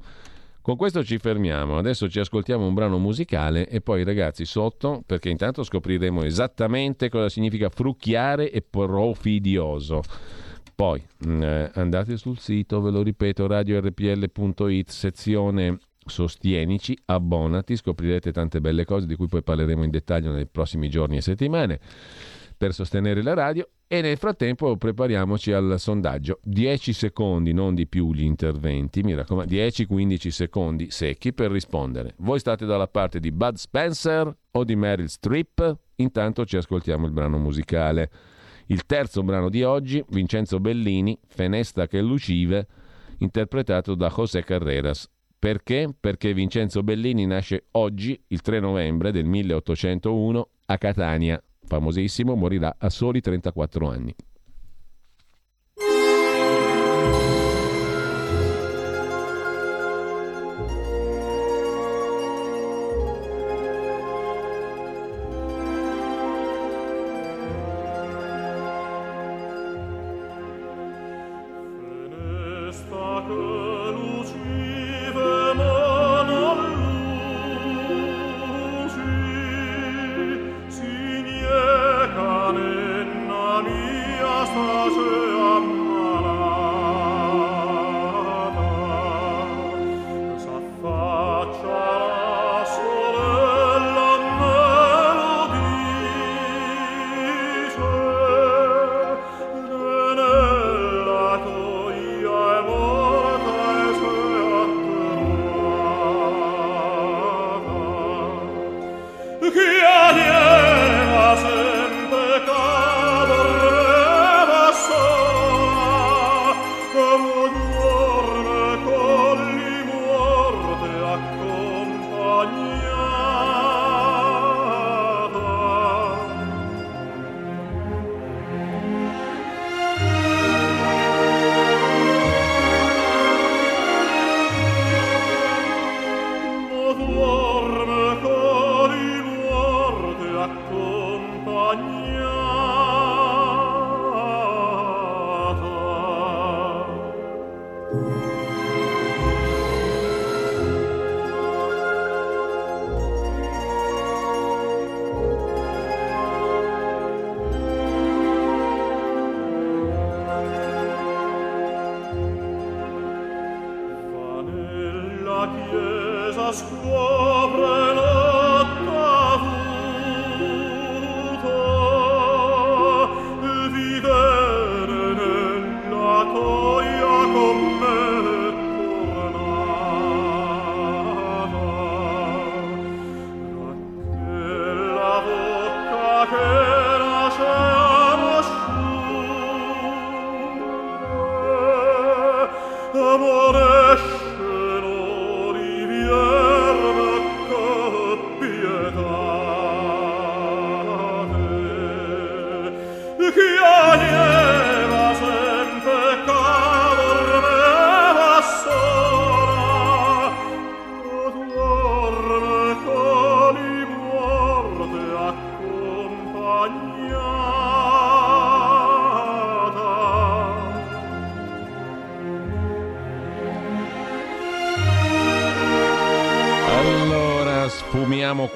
Con 0.62 0.76
questo 0.76 1.04
ci 1.04 1.18
fermiamo, 1.18 1.78
adesso 1.78 2.10
ci 2.10 2.20
ascoltiamo 2.20 2.66
un 2.66 2.74
brano 2.74 2.98
musicale 2.98 3.70
e 3.70 3.80
poi 3.82 4.04
ragazzi 4.04 4.44
sotto, 4.44 5.02
perché 5.06 5.30
intanto 5.30 5.64
scopriremo 5.64 6.24
esattamente 6.24 7.08
cosa 7.08 7.30
significa 7.30 7.70
frucchiare 7.70 8.52
e 8.52 8.62
profidioso. 8.64 10.02
Poi 10.78 11.04
mm, 11.26 11.42
eh, 11.42 11.72
andate 11.74 12.18
sul 12.18 12.38
sito, 12.38 12.80
ve 12.82 12.92
lo 12.92 13.02
ripeto, 13.02 13.48
radiorpl.it, 13.48 14.90
sezione 14.92 15.80
Sostienici, 16.06 16.96
abbonati, 17.06 17.76
scoprirete 17.76 18.32
tante 18.32 18.62
belle 18.62 18.86
cose 18.86 19.08
di 19.08 19.16
cui 19.16 19.26
poi 19.26 19.42
parleremo 19.42 19.84
in 19.84 19.90
dettaglio 19.90 20.32
nei 20.32 20.46
prossimi 20.46 20.88
giorni 20.88 21.18
e 21.18 21.22
settimane 21.22 21.80
per 22.56 22.76
sostenere 22.76 23.24
la 23.24 23.34
radio 23.34 23.68
e 23.88 24.02
nel 24.02 24.18
frattempo 24.18 24.78
prepariamoci 24.78 25.52
al 25.52 25.80
sondaggio. 25.80 26.42
10 26.44 26.94
secondi, 26.94 27.54
non 27.54 27.74
di 27.74 27.88
più 27.88 28.14
gli 28.14 28.24
interventi, 28.24 29.02
mi 29.02 29.16
raccomando, 29.16 29.52
10-15 29.52 30.28
secondi 30.28 30.92
secchi 30.92 31.34
per 31.34 31.50
rispondere. 31.50 32.14
Voi 32.18 32.38
state 32.38 32.68
dalla 32.68 32.88
parte 32.88 33.20
di 33.20 33.32
Bud 33.32 33.56
Spencer 33.56 34.32
o 34.52 34.64
di 34.64 34.76
Meryl 34.76 35.10
Streep? 35.10 35.76
Intanto 35.96 36.46
ci 36.46 36.56
ascoltiamo 36.56 37.08
il 37.08 37.14
brano 37.14 37.40
musicale. 37.40 38.12
Il 38.70 38.86
terzo 38.86 39.24
brano 39.24 39.50
di 39.50 39.64
oggi, 39.64 40.04
Vincenzo 40.10 40.60
Bellini, 40.60 41.18
Fenesta 41.26 41.88
che 41.88 42.02
lucive, 42.02 42.68
interpretato 43.20 43.96
da 43.96 44.12
José 44.14 44.44
Carreras. 44.44 45.10
Perché? 45.40 45.94
Perché 45.98 46.34
Vincenzo 46.34 46.84
Bellini 46.84 47.26
nasce 47.26 47.68
oggi, 47.72 48.22
il 48.28 48.42
3 48.42 48.60
novembre 48.60 49.12
del 49.12 49.26
1801, 49.26 50.50
a 50.66 50.78
Catania. 50.78 51.42
Famosissimo, 51.64 52.36
morirà 52.36 52.76
a 52.78 52.90
soli 52.90 53.22
34 53.22 53.90
anni. 53.90 54.14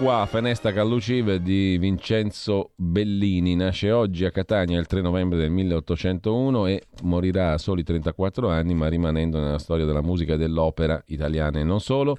Qua, 0.02 0.26
Fenesta 0.26 0.74
Callucive 0.74 1.44
di 1.44 1.78
Vincenzo 1.78 2.72
Bellini. 2.76 3.56
Nasce 3.56 3.92
oggi 3.92 4.26
a 4.26 4.32
Catania 4.32 4.80
il 4.80 4.88
3 4.88 5.00
novembre 5.00 5.38
del 5.38 5.52
1801 5.52 6.66
e 6.66 6.82
morirà 7.04 7.54
a 7.54 7.58
soli 7.60 7.84
34 7.84 8.50
anni, 8.50 8.74
ma 8.74 8.88
rimanendo 8.88 9.40
nella 9.40 9.60
storia 9.60 9.86
della 9.86 10.02
musica 10.02 10.34
e 10.34 10.38
dell'opera 10.38 11.00
italiana 11.06 11.60
e 11.60 11.64
non 11.64 11.80
solo. 11.82 12.18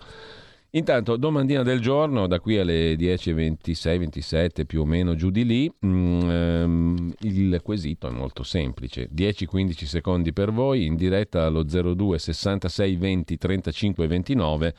Intanto, 0.71 1.17
domandina 1.17 1.65
del 1.65 1.81
giorno, 1.81 2.29
da 2.29 2.39
qui 2.39 2.57
alle 2.57 2.95
10.26, 2.95 3.99
27 3.99 4.65
più 4.65 4.83
o 4.83 4.85
meno 4.85 5.17
giù 5.17 5.31
di 5.31 5.45
lì, 5.45 5.73
ehm, 5.81 7.13
il 7.23 7.61
quesito 7.65 8.07
è 8.07 8.13
molto 8.13 8.45
semplice, 8.45 9.09
10-15 9.13 9.85
secondi 9.87 10.33
per 10.33 10.53
voi, 10.53 10.87
in 10.87 10.95
diretta 10.95 11.47
allo 11.47 11.65
02 11.65 12.17
66 12.17 12.97
20 12.97 13.39
35 13.39 14.07
29, 14.07 14.75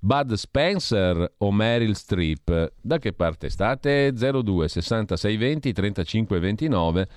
Bud 0.00 0.32
Spencer 0.34 1.34
o 1.38 1.50
Meryl 1.50 1.94
Streep? 1.94 2.72
Da 2.80 2.98
che 2.98 3.12
parte 3.12 3.48
state? 3.48 4.12
02 4.12 4.68
66 4.68 5.36
20 5.36 5.72
35 5.72 6.38
29 6.38 7.08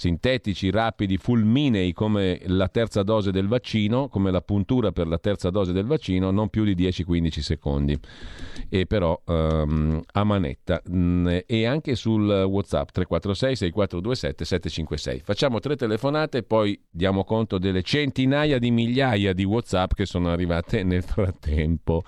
sintetici, 0.00 0.70
rapidi, 0.70 1.18
fulminei 1.18 1.92
come 1.92 2.40
la 2.46 2.68
terza 2.68 3.02
dose 3.02 3.30
del 3.30 3.46
vaccino, 3.48 4.08
come 4.08 4.30
la 4.30 4.40
puntura 4.40 4.92
per 4.92 5.06
la 5.06 5.18
terza 5.18 5.50
dose 5.50 5.72
del 5.72 5.84
vaccino, 5.84 6.30
non 6.30 6.48
più 6.48 6.64
di 6.64 6.74
10-15 6.74 7.40
secondi. 7.40 7.98
E 8.70 8.86
però 8.86 9.20
um, 9.26 10.00
a 10.12 10.24
manetta. 10.24 10.80
Mm, 10.90 11.40
e 11.46 11.66
anche 11.66 11.96
sul 11.96 12.26
WhatsApp 12.26 12.88
346 12.92 13.56
6427 13.56 14.44
756. 14.46 15.20
Facciamo 15.22 15.58
tre 15.58 15.76
telefonate 15.76 16.38
e 16.38 16.42
poi 16.44 16.80
diamo 16.88 17.22
conto 17.22 17.58
delle 17.58 17.82
centinaia 17.82 18.58
di 18.58 18.70
migliaia 18.70 19.34
di 19.34 19.44
WhatsApp 19.44 19.92
che 19.92 20.06
sono 20.06 20.30
arrivate 20.30 20.82
nel 20.82 21.02
frattempo. 21.02 22.04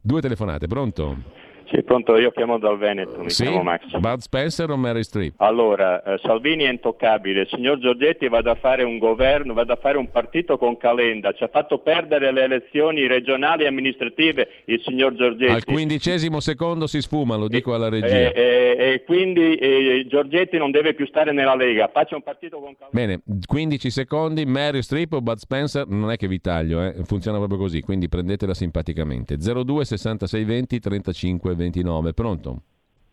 Due 0.00 0.20
telefonate, 0.20 0.68
pronto? 0.68 1.37
Sì, 1.70 1.82
pronto, 1.82 2.16
io 2.16 2.30
chiamo 2.30 2.58
dal 2.58 2.78
Veneto, 2.78 3.20
mi 3.20 3.28
sì? 3.28 3.42
chiamo 3.42 3.62
Max. 3.62 3.94
Bud 3.98 4.20
Spencer 4.20 4.70
o 4.70 4.76
Mary 4.76 5.02
Streep? 5.02 5.34
Allora, 5.36 6.02
eh, 6.02 6.18
Salvini 6.22 6.64
è 6.64 6.70
intoccabile, 6.70 7.42
il 7.42 7.48
signor 7.50 7.78
Giorgetti 7.78 8.26
va 8.28 8.38
a 8.38 8.54
fare 8.54 8.84
un 8.84 8.96
governo, 8.96 9.52
va 9.52 9.64
a 9.68 9.76
fare 9.76 9.98
un 9.98 10.10
partito 10.10 10.56
con 10.56 10.78
Calenda, 10.78 11.32
ci 11.32 11.44
ha 11.44 11.48
fatto 11.48 11.78
perdere 11.78 12.32
le 12.32 12.44
elezioni 12.44 13.06
regionali 13.06 13.64
e 13.64 13.66
amministrative 13.66 14.48
il 14.64 14.80
signor 14.82 15.14
Giorgetti. 15.14 15.52
Al 15.52 15.64
quindicesimo 15.64 16.40
secondo 16.40 16.86
si 16.86 17.02
sfuma, 17.02 17.36
lo 17.36 17.48
dico 17.48 17.74
alla 17.74 17.90
regia. 17.90 18.32
E, 18.32 18.32
e, 18.34 18.92
e 18.92 19.04
quindi 19.04 19.56
e 19.56 20.06
Giorgetti 20.08 20.56
non 20.56 20.70
deve 20.70 20.94
più 20.94 21.06
stare 21.06 21.32
nella 21.32 21.54
Lega, 21.54 21.90
faccia 21.92 22.14
un 22.14 22.22
partito 22.22 22.60
con 22.60 22.74
Calenda. 22.78 23.22
Bene, 23.24 23.40
15 23.44 23.90
secondi, 23.90 24.46
Mary 24.46 24.80
Streep 24.80 25.12
o 25.12 25.20
Bud 25.20 25.36
Spencer, 25.36 25.86
non 25.86 26.10
è 26.10 26.16
che 26.16 26.28
vi 26.28 26.40
taglio, 26.40 26.82
eh? 26.82 26.94
funziona 27.04 27.36
proprio 27.36 27.58
così, 27.58 27.82
quindi 27.82 28.08
prendetela 28.08 28.54
simpaticamente. 28.54 29.36
02 29.36 29.84
66 29.84 30.44
20 30.44 30.80
35 30.80 31.54
29, 31.58 32.14
pronto? 32.14 32.62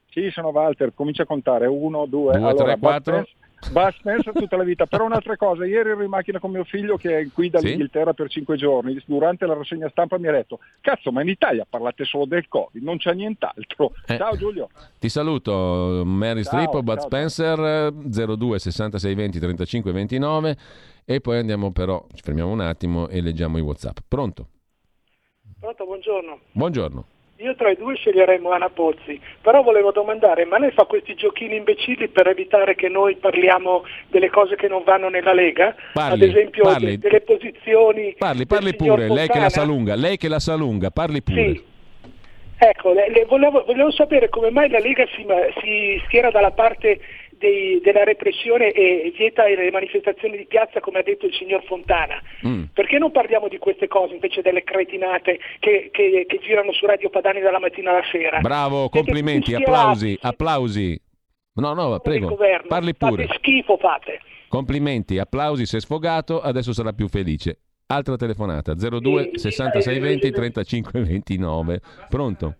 Sì, 0.09 0.29
sono 0.31 0.47
Walter, 0.47 0.93
comincia 0.93 1.23
a 1.23 1.25
contare 1.25 1.67
1, 1.67 2.05
2, 2.05 2.37
2 2.37 2.47
allora, 2.47 2.73
3, 2.73 2.79
4. 2.79 3.27
Bud 3.71 3.93
Spencer 3.97 4.33
tutta 4.33 4.57
la 4.57 4.63
vita, 4.63 4.85
però 4.85 5.05
un'altra 5.05 5.35
cosa, 5.37 5.65
ieri 5.65 5.89
ero 5.89 6.03
in 6.03 6.09
macchina 6.09 6.39
con 6.39 6.51
mio 6.51 6.63
figlio 6.63 6.97
che 6.97 7.19
è 7.19 7.27
qui 7.33 7.49
dall'Inghilterra 7.49 8.11
sì? 8.11 8.15
per 8.15 8.29
5 8.29 8.57
giorni, 8.57 9.01
durante 9.05 9.45
la 9.45 9.55
rassegna 9.55 9.89
stampa 9.89 10.17
mi 10.17 10.27
ha 10.27 10.31
detto, 10.31 10.59
cazzo 10.81 11.11
ma 11.11 11.21
in 11.21 11.29
Italia 11.29 11.65
parlate 11.67 12.05
solo 12.05 12.25
del 12.25 12.47
Covid, 12.47 12.81
non 12.83 12.97
c'è 12.97 13.13
nient'altro. 13.13 13.91
Eh, 14.05 14.17
ciao 14.17 14.35
Giulio. 14.37 14.69
Ti 14.99 15.09
saluto, 15.09 16.03
Mary 16.05 16.43
Strip, 16.43 16.79
Bud 16.81 16.99
Spencer, 16.99 17.91
02 17.91 18.59
66 18.59 19.15
20 19.15 19.39
35 19.39 19.91
29 19.91 20.57
e 21.03 21.21
poi 21.21 21.37
andiamo 21.39 21.71
però, 21.71 22.05
ci 22.13 22.21
fermiamo 22.21 22.51
un 22.51 22.61
attimo 22.61 23.07
e 23.07 23.21
leggiamo 23.21 23.57
i 23.57 23.61
Whatsapp. 23.61 23.97
Pronto? 24.07 24.47
Pronto, 25.59 25.85
buongiorno. 25.85 26.39
Buongiorno. 26.51 27.05
Io 27.45 27.53
tra 27.53 27.69
i 27.69 27.75
due 27.75 27.95
sceglierei 27.95 28.39
Moana 28.39 28.69
Pozzi, 28.69 29.21
però 29.39 29.61
volevo 29.61 29.91
domandare, 29.91 30.45
ma 30.45 30.57
lei 30.57 30.71
fa 30.71 30.85
questi 30.85 31.13
giochini 31.13 31.57
imbecilli 31.57 32.07
per 32.07 32.27
evitare 32.27 32.73
che 32.73 32.89
noi 32.89 33.17
parliamo 33.17 33.83
delle 34.07 34.31
cose 34.31 34.55
che 34.55 34.67
non 34.67 34.81
vanno 34.83 35.09
nella 35.09 35.31
Lega? 35.31 35.75
Parli, 35.93 36.23
Ad 36.23 36.27
esempio 36.27 36.63
parli, 36.63 36.97
delle 36.97 37.21
posizioni... 37.21 38.15
Parli, 38.17 38.47
parli 38.47 38.75
pure, 38.75 39.07
lei 39.07 39.27
che 39.27 39.37
la 39.37 39.49
sa 39.49 39.63
lunga, 39.63 39.93
lei 39.93 40.17
che 40.17 40.27
la 40.27 40.39
sa 40.39 40.55
lunga, 40.55 40.89
parli 40.89 41.21
pure. 41.21 41.53
Sì. 41.53 41.63
Ecco, 42.57 42.93
le, 42.93 43.11
le 43.11 43.25
volevo, 43.25 43.63
volevo, 43.63 43.91
sapere 43.91 44.29
come 44.29 44.49
mai 44.49 44.67
la 44.69 44.79
Lega 44.79 45.05
si, 45.15 45.23
si 45.61 46.01
schiera 46.05 46.31
dalla 46.31 46.51
parte 46.51 46.99
dei, 47.45 47.79
della 47.81 48.03
repressione 48.03 48.71
e 48.71 49.13
vieta 49.15 49.45
le 49.45 49.69
manifestazioni 49.69 50.37
di 50.37 50.45
piazza 50.47 50.79
come 50.79 50.99
ha 50.99 51.03
detto 51.03 51.27
il 51.27 51.33
signor 51.33 51.63
Fontana. 51.65 52.19
Mm. 52.45 52.63
Perché 52.73 52.97
non 52.97 53.11
parliamo 53.11 53.47
di 53.47 53.57
queste 53.57 53.87
cose 53.87 54.15
invece 54.15 54.41
delle 54.41 54.63
cretinate 54.63 55.39
che, 55.59 55.89
che, 55.91 56.25
che 56.27 56.39
girano 56.39 56.73
su 56.73 56.85
Radio 56.85 57.09
Padani 57.09 57.41
dalla 57.41 57.59
mattina 57.59 57.91
alla 57.91 58.03
sera? 58.11 58.39
Bravo, 58.39 58.89
complimenti, 58.89 59.53
applausi, 59.53 60.17
applausi. 60.19 60.99
No, 61.57 61.73
no, 61.73 61.99
prego, 61.99 62.35
parli 62.67 62.95
pure. 62.95 63.27
Fate 63.27 63.37
schifo, 63.39 63.77
fate. 63.77 64.19
Complimenti, 64.49 65.19
applausi, 65.19 65.65
sei 65.65 65.79
sfogato, 65.79 66.41
adesso 66.41 66.73
sarà 66.73 66.91
più 66.91 67.07
felice. 67.07 67.59
Altra 67.87 68.15
telefonata, 68.15 68.73
02 68.73 69.31
66 69.35 69.99
20 69.99 70.31
35 70.31 71.01
29. 71.01 71.81
Pronto? 72.09 72.55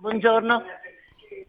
Buongiorno. 0.00 0.62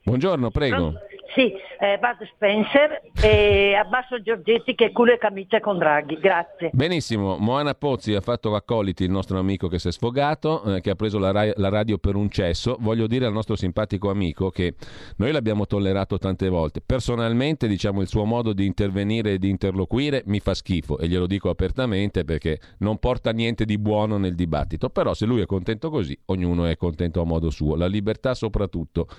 Buongiorno, 0.04 0.52
prego. 0.52 0.94
Sì, 1.36 1.52
eh, 1.82 2.00
Bud 2.00 2.26
Spencer 2.34 3.02
e 3.22 3.76
abbasso 3.76 4.22
Giorgetti 4.22 4.74
che 4.74 4.94
culo 4.94 5.12
e 5.12 5.18
camicia 5.18 5.60
con 5.60 5.78
Draghi, 5.78 6.18
grazie. 6.18 6.70
Benissimo, 6.72 7.36
Moana 7.38 7.74
Pozzi 7.74 8.14
ha 8.14 8.22
fatto 8.22 8.56
accoliti 8.56 9.04
il 9.04 9.12
nostro 9.12 9.38
amico 9.38 9.68
che 9.68 9.78
si 9.78 9.90
è 9.90 9.92
sfogato, 9.92 10.64
eh, 10.64 10.80
che 10.80 10.92
ha 10.92 10.96
preso 10.96 11.20
la, 11.20 11.32
ra- 11.32 11.52
la, 11.58 11.68
radio 11.68 11.98
per 11.98 12.16
un 12.16 12.30
cesso. 12.30 12.78
Voglio 12.80 13.06
dire 13.06 13.26
al 13.26 13.34
nostro 13.34 13.58
simpatico 13.58 14.10
amico 14.10 14.50
che 14.50 14.76
noi 15.18 15.34
l'abbiamo 15.34 15.68
tollerato 15.68 16.18
tante 16.18 16.48
volte. 16.48 16.80
Personalmente, 16.80 17.68
diciamo, 17.68 18.00
il 18.00 18.08
suo 18.08 18.24
modo 18.24 18.54
di 18.54 18.66
intervenire 18.66 19.34
e 19.34 19.38
di 19.38 19.50
interloquire 19.50 20.24
mi 20.28 20.40
fa 20.40 20.54
schifo 20.54 20.98
e 21.00 21.10
glielo 21.10 21.28
dico 21.28 21.50
apertamente 21.50 22.24
perché 22.24 22.60
non 22.78 22.98
porta 22.98 23.32
niente 23.32 23.66
di 23.66 23.78
buono 23.78 24.18
nel 24.18 24.36
dibattito. 24.36 24.88
Però 24.88 25.14
se 25.14 25.26
lui 25.26 25.42
è 25.42 25.46
contento 25.46 25.90
così, 25.90 26.18
ognuno 26.28 26.64
è 26.66 26.78
contento 26.78 27.20
a 27.20 27.26
modo 27.26 27.50
suo. 27.50 27.76
La 27.76 27.88
libertà 27.88 28.34
soprattutto. 28.34 29.10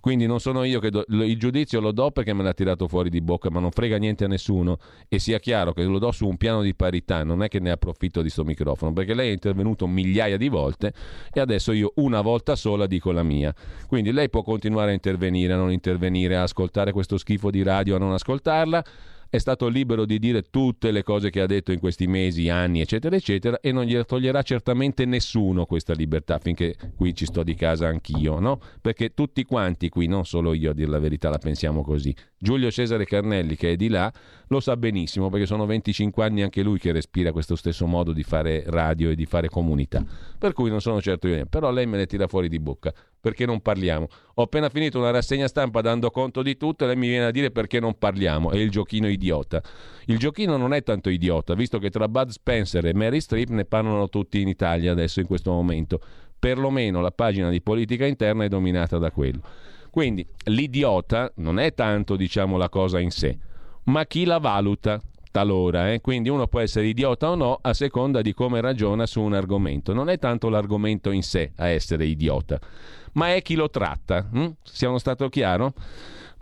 Quindi 0.00 0.26
non 0.26 0.40
sono 0.40 0.64
io 0.64 0.80
che 0.80 0.90
do, 0.90 1.04
il 1.08 1.38
giudizio 1.38 1.58
lo 1.80 1.92
do 1.92 2.10
perché 2.10 2.32
me 2.32 2.42
l'ha 2.42 2.52
tirato 2.52 2.88
fuori 2.88 3.10
di 3.10 3.20
bocca, 3.20 3.50
ma 3.50 3.60
non 3.60 3.70
frega 3.70 3.96
niente 3.96 4.24
a 4.24 4.28
nessuno. 4.28 4.78
E 5.08 5.18
sia 5.18 5.38
chiaro 5.38 5.72
che 5.72 5.82
lo 5.84 5.98
do 5.98 6.12
su 6.12 6.26
un 6.26 6.36
piano 6.36 6.62
di 6.62 6.74
parità, 6.74 7.24
non 7.24 7.42
è 7.42 7.48
che 7.48 7.60
ne 7.60 7.70
approfitto 7.70 8.22
di 8.22 8.30
sto 8.30 8.44
microfono, 8.44 8.92
perché 8.92 9.14
lei 9.14 9.30
è 9.30 9.32
intervenuto 9.32 9.86
migliaia 9.86 10.36
di 10.36 10.48
volte 10.48 10.92
e 11.32 11.40
adesso 11.40 11.72
io 11.72 11.92
una 11.96 12.20
volta 12.20 12.56
sola 12.56 12.86
dico 12.86 13.12
la 13.12 13.22
mia. 13.22 13.54
Quindi 13.86 14.12
lei 14.12 14.28
può 14.30 14.42
continuare 14.42 14.90
a 14.90 14.94
intervenire, 14.94 15.52
a 15.52 15.56
non 15.56 15.72
intervenire, 15.72 16.36
a 16.36 16.42
ascoltare 16.42 16.92
questo 16.92 17.16
schifo 17.18 17.50
di 17.50 17.62
radio, 17.62 17.96
a 17.96 17.98
non 17.98 18.12
ascoltarla 18.12 18.84
è 19.30 19.38
stato 19.38 19.68
libero 19.68 20.04
di 20.04 20.18
dire 20.18 20.42
tutte 20.42 20.90
le 20.90 21.04
cose 21.04 21.30
che 21.30 21.40
ha 21.40 21.46
detto 21.46 21.70
in 21.70 21.78
questi 21.78 22.08
mesi, 22.08 22.48
anni, 22.48 22.80
eccetera, 22.80 23.14
eccetera, 23.14 23.60
e 23.60 23.70
non 23.70 23.84
gliela 23.84 24.02
toglierà 24.02 24.42
certamente 24.42 25.04
nessuno 25.04 25.66
questa 25.66 25.94
libertà, 25.94 26.38
finché 26.38 26.74
qui 26.96 27.14
ci 27.14 27.26
sto 27.26 27.44
di 27.44 27.54
casa 27.54 27.86
anch'io, 27.86 28.40
no? 28.40 28.60
Perché 28.80 29.14
tutti 29.14 29.44
quanti 29.44 29.88
qui, 29.88 30.08
non 30.08 30.26
solo 30.26 30.52
io 30.52 30.70
a 30.70 30.74
dire 30.74 30.90
la 30.90 30.98
verità, 30.98 31.30
la 31.30 31.38
pensiamo 31.38 31.82
così. 31.82 32.14
Giulio 32.36 32.72
Cesare 32.72 33.04
Carnelli, 33.04 33.54
che 33.54 33.72
è 33.72 33.76
di 33.76 33.88
là, 33.88 34.12
lo 34.48 34.58
sa 34.58 34.76
benissimo, 34.76 35.30
perché 35.30 35.46
sono 35.46 35.64
25 35.64 36.24
anni 36.24 36.42
anche 36.42 36.62
lui 36.62 36.80
che 36.80 36.90
respira 36.90 37.30
questo 37.30 37.54
stesso 37.54 37.86
modo 37.86 38.12
di 38.12 38.24
fare 38.24 38.64
radio 38.66 39.10
e 39.10 39.14
di 39.14 39.26
fare 39.26 39.48
comunità. 39.48 40.04
Per 40.36 40.52
cui 40.52 40.70
non 40.70 40.80
sono 40.80 41.00
certo 41.00 41.28
io, 41.28 41.46
però 41.46 41.70
lei 41.70 41.86
me 41.86 41.98
le 41.98 42.06
tira 42.06 42.26
fuori 42.26 42.48
di 42.48 42.58
bocca 42.58 42.92
perché 43.20 43.46
non 43.46 43.60
parliamo. 43.60 44.08
Ho 44.34 44.42
appena 44.42 44.68
finito 44.68 44.98
una 44.98 45.10
rassegna 45.10 45.46
stampa 45.46 45.80
dando 45.80 46.10
conto 46.10 46.42
di 46.42 46.56
tutto 46.56 46.84
e 46.84 46.86
lei 46.88 46.96
mi 46.96 47.08
viene 47.08 47.26
a 47.26 47.30
dire 47.30 47.50
perché 47.50 47.78
non 47.78 47.98
parliamo. 47.98 48.50
È 48.50 48.56
il 48.56 48.70
giochino 48.70 49.08
idiota. 49.08 49.62
Il 50.06 50.18
giochino 50.18 50.56
non 50.56 50.72
è 50.72 50.82
tanto 50.82 51.10
idiota, 51.10 51.54
visto 51.54 51.78
che 51.78 51.90
tra 51.90 52.08
Bud 52.08 52.30
Spencer 52.30 52.86
e 52.86 52.94
Mary 52.94 53.20
Streep 53.20 53.50
ne 53.50 53.64
parlano 53.64 54.08
tutti 54.08 54.40
in 54.40 54.48
Italia 54.48 54.92
adesso 54.92 55.20
in 55.20 55.26
questo 55.26 55.52
momento. 55.52 56.00
Perlomeno 56.38 57.00
la 57.00 57.12
pagina 57.12 57.50
di 57.50 57.60
politica 57.60 58.06
interna 58.06 58.44
è 58.44 58.48
dominata 58.48 58.96
da 58.96 59.10
quello. 59.10 59.40
Quindi 59.90 60.26
l'idiota 60.44 61.30
non 61.36 61.58
è 61.58 61.74
tanto, 61.74 62.16
diciamo, 62.16 62.56
la 62.56 62.68
cosa 62.68 63.00
in 63.00 63.10
sé, 63.10 63.36
ma 63.84 64.06
chi 64.06 64.24
la 64.24 64.38
valuta 64.38 65.00
talora, 65.30 65.92
eh? 65.92 66.00
quindi 66.00 66.28
uno 66.28 66.46
può 66.46 66.60
essere 66.60 66.86
idiota 66.86 67.30
o 67.30 67.34
no 67.34 67.58
a 67.60 67.72
seconda 67.72 68.20
di 68.20 68.32
come 68.34 68.60
ragiona 68.60 69.06
su 69.06 69.20
un 69.20 69.34
argomento. 69.34 69.92
Non 69.92 70.08
è 70.08 70.18
tanto 70.18 70.48
l'argomento 70.48 71.10
in 71.10 71.22
sé 71.22 71.52
a 71.56 71.68
essere 71.68 72.04
idiota, 72.06 72.58
ma 73.12 73.34
è 73.34 73.42
chi 73.42 73.54
lo 73.54 73.70
tratta. 73.70 74.28
Hm? 74.32 74.48
Siamo 74.62 74.98
stato 74.98 75.28
chiaro? 75.28 75.72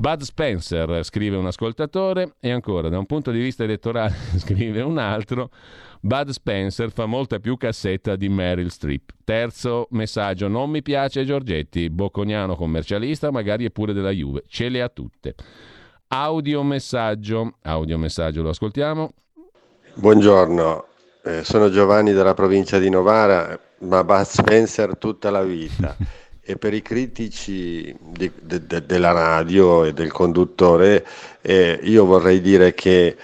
Bud 0.00 0.22
Spencer, 0.22 1.04
scrive 1.04 1.36
un 1.36 1.46
ascoltatore, 1.46 2.36
e 2.38 2.52
ancora, 2.52 2.88
da 2.88 2.98
un 2.98 3.06
punto 3.06 3.32
di 3.32 3.40
vista 3.40 3.64
elettorale, 3.64 4.14
scrive 4.38 4.80
un 4.80 4.96
altro, 4.96 5.50
Bud 6.00 6.30
Spencer 6.30 6.92
fa 6.92 7.06
molta 7.06 7.40
più 7.40 7.56
cassetta 7.56 8.14
di 8.14 8.28
Meryl 8.28 8.70
Streep. 8.70 9.10
Terzo 9.24 9.88
messaggio, 9.90 10.46
non 10.46 10.70
mi 10.70 10.82
piace 10.82 11.24
Giorgetti, 11.24 11.90
bocconiano 11.90 12.54
commercialista, 12.54 13.32
magari 13.32 13.64
è 13.64 13.70
pure 13.70 13.92
della 13.92 14.12
Juve, 14.12 14.44
ce 14.46 14.68
le 14.68 14.82
ha 14.82 14.88
tutte. 14.88 15.34
Audiomessaggio, 16.10 17.56
audiomessaggio 17.62 18.40
lo 18.40 18.48
ascoltiamo. 18.48 19.12
Buongiorno, 19.92 20.86
eh, 21.22 21.44
sono 21.44 21.70
Giovanni 21.70 22.12
della 22.12 22.32
provincia 22.32 22.78
di 22.78 22.88
Novara, 22.88 23.58
ma 23.80 24.02
Bud 24.04 24.22
Spencer 24.22 24.96
tutta 24.96 25.28
la 25.30 25.42
vita. 25.42 25.94
e 26.40 26.56
per 26.56 26.72
i 26.72 26.80
critici 26.80 27.94
di, 28.00 28.32
de, 28.40 28.66
de, 28.66 28.86
della 28.86 29.12
radio 29.12 29.84
e 29.84 29.92
del 29.92 30.10
conduttore 30.10 31.04
eh, 31.42 31.78
io 31.82 32.06
vorrei 32.06 32.40
dire 32.40 32.72
che 32.72 33.14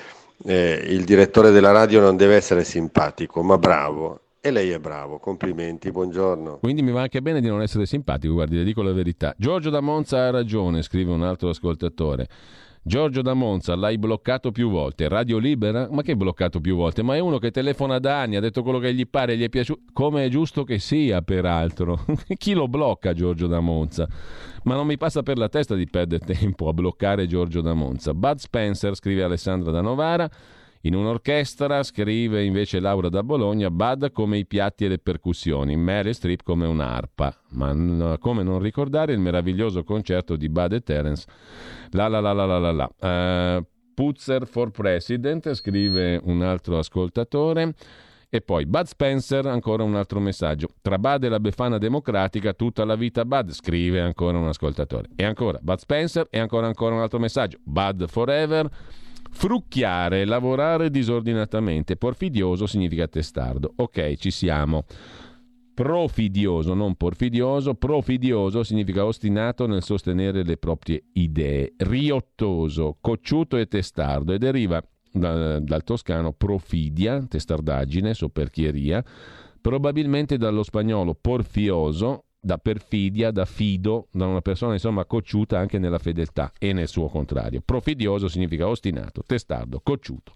eh, 0.45 0.85
il 0.89 1.05
direttore 1.05 1.51
della 1.51 1.71
radio 1.71 2.03
non 2.03 2.19
deve 2.19 2.35
essere 2.37 2.65
simpatico 2.65 3.43
ma 3.43 3.57
bravo 3.57 4.21
e 4.43 4.51
lei 4.51 4.69
è 4.69 4.79
bravo, 4.79 5.19
complimenti, 5.19 5.91
buongiorno. 5.91 6.59
Quindi 6.59 6.83
mi 6.83 6.91
va 6.91 7.01
anche 7.01 7.23
bene 7.23 7.41
di 7.41 7.49
non 7.49 7.63
essere 7.63 7.87
simpatico, 7.87 8.35
guardi, 8.35 8.57
le 8.57 8.65
dico 8.65 8.83
la 8.83 8.93
verità. 8.93 9.35
Giorgio 9.39 9.71
da 9.71 9.81
Monza 9.81 10.19
ha 10.19 10.31
ragione, 10.31 10.83
scrive 10.83 11.13
un 11.13 11.23
altro 11.23 11.49
ascoltatore. 11.49 12.29
Giorgio 12.87 13.23
da 13.23 13.33
Monza, 13.33 13.75
l'hai 13.77 13.97
bloccato 13.97 14.53
più 14.53 14.69
volte. 14.69 15.09
Radio 15.09 15.39
Libera? 15.39 15.89
Ma 15.91 16.03
che 16.03 16.17
bloccato 16.17 16.61
più 16.61 16.77
volte? 16.77 17.03
Ma 17.03 17.17
è 17.17 17.19
uno 17.19 17.39
che 17.39 17.51
telefona 17.51 17.99
da 17.99 18.21
anni, 18.21 18.37
ha 18.37 18.41
detto 18.41 18.63
quello 18.63 18.79
che 18.79 18.93
gli 18.93 19.09
pare, 19.09 19.39
gli 19.39 19.43
è 19.43 19.49
piaciuto. 19.49 19.85
Come 19.95 20.27
è 20.27 20.29
giusto 20.29 20.65
che 20.65 20.79
sia, 20.79 21.23
peraltro. 21.23 22.05
Chi 22.37 22.53
lo 22.53 22.69
blocca 22.69 23.15
Giorgio 23.15 23.47
da 23.47 23.61
Monza? 23.61 24.07
Ma 24.65 24.75
non 24.75 24.87
mi 24.87 24.99
passa 24.99 25.23
per 25.23 25.39
la 25.39 25.49
testa 25.49 25.75
di 25.75 25.87
perdere 25.87 26.27
tempo 26.27 26.69
a 26.69 26.75
bloccare 26.75 27.27
Giorgio 27.27 27.63
da 27.63 27.73
Monza. 27.73 28.13
Bud 28.13 28.37
Spencer, 28.37 28.95
scrive 28.95 29.23
Alessandra 29.23 29.71
da 29.71 29.81
Novara. 29.81 30.31
In 30.87 30.95
un'orchestra, 30.95 31.83
scrive 31.83 32.45
invece 32.45 32.79
Laura 32.79 33.09
da 33.09 33.23
Bologna, 33.23 33.71
Bud 33.71 34.13
come 34.13 34.37
i 34.37 34.45
piatti 34.45 34.85
e 34.85 34.89
le 34.89 34.99
percussioni, 34.99 35.77
Mary 35.77 36.13
Streep 36.13 36.43
come 36.43 36.67
un'arpa. 36.67 37.35
Ma 37.53 38.19
come 38.19 38.43
non 38.43 38.59
ricordare 38.59 39.15
il 39.15 39.19
meraviglioso 39.19 39.83
concerto 39.83 40.37
di 40.37 40.51
Bud 40.51 40.75
e 40.75 40.83
Terence? 40.83 41.27
La 41.93 42.07
la 42.09 42.21
la 42.21 42.33
la 42.33 42.45
la 42.45 42.59
la 42.59 42.73
la. 42.73 43.59
Uh, 43.59 43.65
Putzer 43.95 44.47
for 44.47 44.73
President, 44.73 45.55
scrive 45.55 46.21
un 46.23 46.43
altro 46.43 46.77
ascoltatore. 46.77 47.73
E 48.29 48.43
poi 48.43 48.67
Bud 48.67 48.85
Spencer, 48.85 49.47
ancora 49.47 49.85
un 49.85 49.95
altro 49.95 50.21
messaggio. 50.21 50.69
Tra 50.83 50.99
Bud 50.99 51.25
e 51.25 51.29
la 51.31 51.41
Befana 51.41 51.79
Democratica, 51.79 52.53
tutta 52.53 52.85
la 52.85 52.95
vita 52.95 53.25
Bud, 53.25 53.53
scrive 53.53 54.03
ancora 54.03 54.37
un 54.37 54.49
ascoltatore. 54.49 55.09
E 55.17 55.25
ancora 55.25 55.59
Bud 55.63 55.79
Spencer, 55.79 56.27
e 56.29 56.39
ancora 56.39 56.67
ancora 56.67 56.95
un 56.95 57.01
altro 57.01 57.19
messaggio. 57.19 57.57
Bud 57.63 58.07
Forever. 58.07 58.69
Frucchiare, 59.37 60.25
lavorare 60.25 60.91
disordinatamente. 60.91 61.97
Porfidioso 61.97 62.67
significa 62.67 63.07
testardo. 63.09 63.73
Ok, 63.77 64.15
ci 64.15 64.31
siamo. 64.31 64.85
Profidioso, 65.75 66.73
non 66.73 66.95
porfidioso. 66.95 67.75
Profidioso 67.75 68.63
significa 68.63 69.05
ostinato 69.05 69.67
nel 69.67 69.83
sostenere 69.83 70.45
le 70.45 70.57
proprie 70.57 71.03
idee. 71.15 71.75
Riottoso, 71.77 72.97
cocciuto 73.01 73.59
e 73.59 73.67
testardo 73.67 74.33
e 74.33 74.39
deriva 74.39 74.83
da, 75.13 75.59
dal 75.59 75.83
toscano 75.83 76.33
profidia, 76.33 77.23
testardaggine, 77.27 78.15
soperchieria, 78.15 79.05
probabilmente 79.61 80.39
dallo 80.39 80.63
spagnolo 80.63 81.15
porfioso, 81.15 82.25
da 82.45 82.59
perfidia, 82.59 83.31
da 83.31 83.47
fido, 83.47 84.09
da 84.13 84.27
una 84.27 84.43
persona 84.43 84.75
insomma 84.75 85.07
cocciuta 85.07 85.59
anche 85.59 85.79
nella 85.79 85.99
fedeltà 85.99 86.53
e 86.59 86.75
nel 86.75 86.89
suo 86.89 87.09
contrario. 87.09 87.63
Profidioso 87.65 88.29
significa 88.29 88.69
ostinato, 88.69 89.23
testardo, 89.27 89.81
cocciuto. 89.83 90.33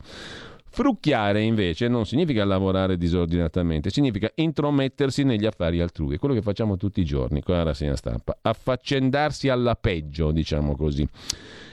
Frucchiare 0.70 1.42
invece 1.42 1.88
non 1.88 2.06
significa 2.06 2.44
lavorare 2.44 2.96
disordinatamente, 2.96 3.90
significa 3.90 4.30
intromettersi 4.36 5.22
negli 5.22 5.44
affari 5.44 5.80
altrui, 5.80 6.14
è 6.14 6.18
quello 6.18 6.34
che 6.34 6.42
facciamo 6.42 6.76
tutti 6.76 7.00
i 7.00 7.04
giorni 7.04 7.42
con 7.42 7.56
la 7.56 7.62
rassegna 7.62 7.96
stampa, 7.96 8.38
affaccendarsi 8.40 9.48
alla 9.48 9.74
peggio, 9.74 10.30
diciamo 10.30 10.76
così. 10.76 11.06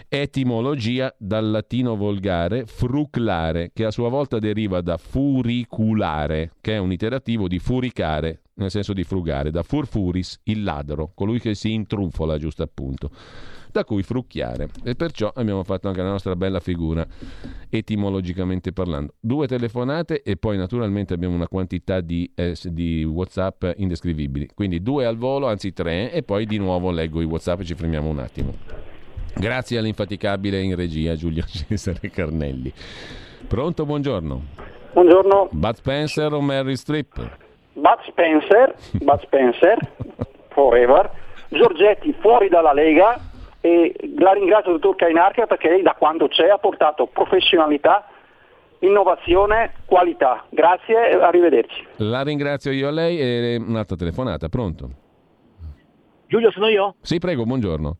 Etimologia 0.07 1.13
dal 1.17 1.49
latino 1.49 1.95
volgare 1.95 2.65
fruclare, 2.65 3.71
che 3.73 3.85
a 3.85 3.91
sua 3.91 4.09
volta 4.09 4.39
deriva 4.39 4.81
da 4.81 4.97
furiculare, 4.97 6.51
che 6.61 6.73
è 6.73 6.77
un 6.77 6.91
iterativo 6.91 7.47
di 7.47 7.59
furicare, 7.59 8.41
nel 8.55 8.71
senso 8.71 8.93
di 8.93 9.03
frugare, 9.03 9.51
da 9.51 9.63
furfuris, 9.63 10.39
il 10.43 10.63
ladro, 10.63 11.11
colui 11.13 11.39
che 11.39 11.55
si 11.55 11.73
intruffola, 11.73 12.37
giusto 12.37 12.63
appunto, 12.63 13.09
da 13.71 13.83
cui 13.83 14.03
frucchiare. 14.03 14.69
E 14.83 14.95
perciò 14.95 15.31
abbiamo 15.35 15.63
fatto 15.63 15.87
anche 15.87 16.01
la 16.01 16.09
nostra 16.09 16.35
bella 16.35 16.59
figura, 16.59 17.05
etimologicamente 17.69 18.71
parlando. 18.71 19.15
Due 19.19 19.47
telefonate 19.47 20.21
e 20.21 20.37
poi 20.37 20.57
naturalmente 20.57 21.13
abbiamo 21.13 21.35
una 21.35 21.47
quantità 21.47 21.99
di, 21.99 22.31
eh, 22.35 22.55
di 22.63 23.03
WhatsApp 23.03 23.65
indescrivibili. 23.75 24.49
Quindi 24.53 24.81
due 24.81 25.05
al 25.05 25.17
volo, 25.17 25.47
anzi 25.47 25.73
tre, 25.73 26.11
e 26.11 26.23
poi 26.23 26.45
di 26.45 26.57
nuovo 26.57 26.91
leggo 26.91 27.21
i 27.21 27.25
WhatsApp 27.25 27.61
e 27.61 27.65
ci 27.65 27.75
fermiamo 27.75 28.07
un 28.07 28.19
attimo. 28.19 28.53
Grazie 29.35 29.79
all'infaticabile 29.79 30.61
in 30.61 30.75
regia 30.75 31.15
Giulio 31.15 31.43
Cesare 31.47 32.09
Carnelli. 32.09 32.71
Pronto, 33.47 33.85
buongiorno. 33.85 34.43
Buongiorno. 34.93 35.49
Bud 35.51 35.75
Spencer 35.75 36.31
o 36.31 36.39
Mary 36.39 36.77
Strip? 36.77 37.43
Bud 37.75 37.99
Spencer, 38.07 38.73
Bud 39.01 39.21
Spencer, 39.23 39.77
forever, 40.49 41.11
Giorgetti 41.49 42.15
fuori 42.19 42.47
dalla 42.47 42.71
Lega 42.71 43.19
e 43.59 43.93
la 44.17 44.31
ringrazio 44.31 44.71
dottor 44.71 44.95
Cainarca 44.95 45.45
perché 45.45 45.69
lei 45.69 45.81
da 45.81 45.93
quando 45.93 46.27
c'è 46.27 46.47
ha 46.47 46.57
portato 46.57 47.07
professionalità, 47.07 48.07
innovazione, 48.79 49.73
qualità. 49.85 50.45
Grazie 50.49 51.09
e 51.11 51.15
arrivederci. 51.15 51.85
La 51.97 52.23
ringrazio 52.23 52.71
io 52.71 52.87
a 52.87 52.91
lei 52.91 53.19
e 53.19 53.55
un'altra 53.57 53.97
telefonata, 53.97 54.47
pronto? 54.47 54.89
Giulio 56.27 56.51
sono 56.51 56.69
io? 56.69 56.95
Sì, 57.01 57.19
prego, 57.19 57.43
buongiorno. 57.43 57.97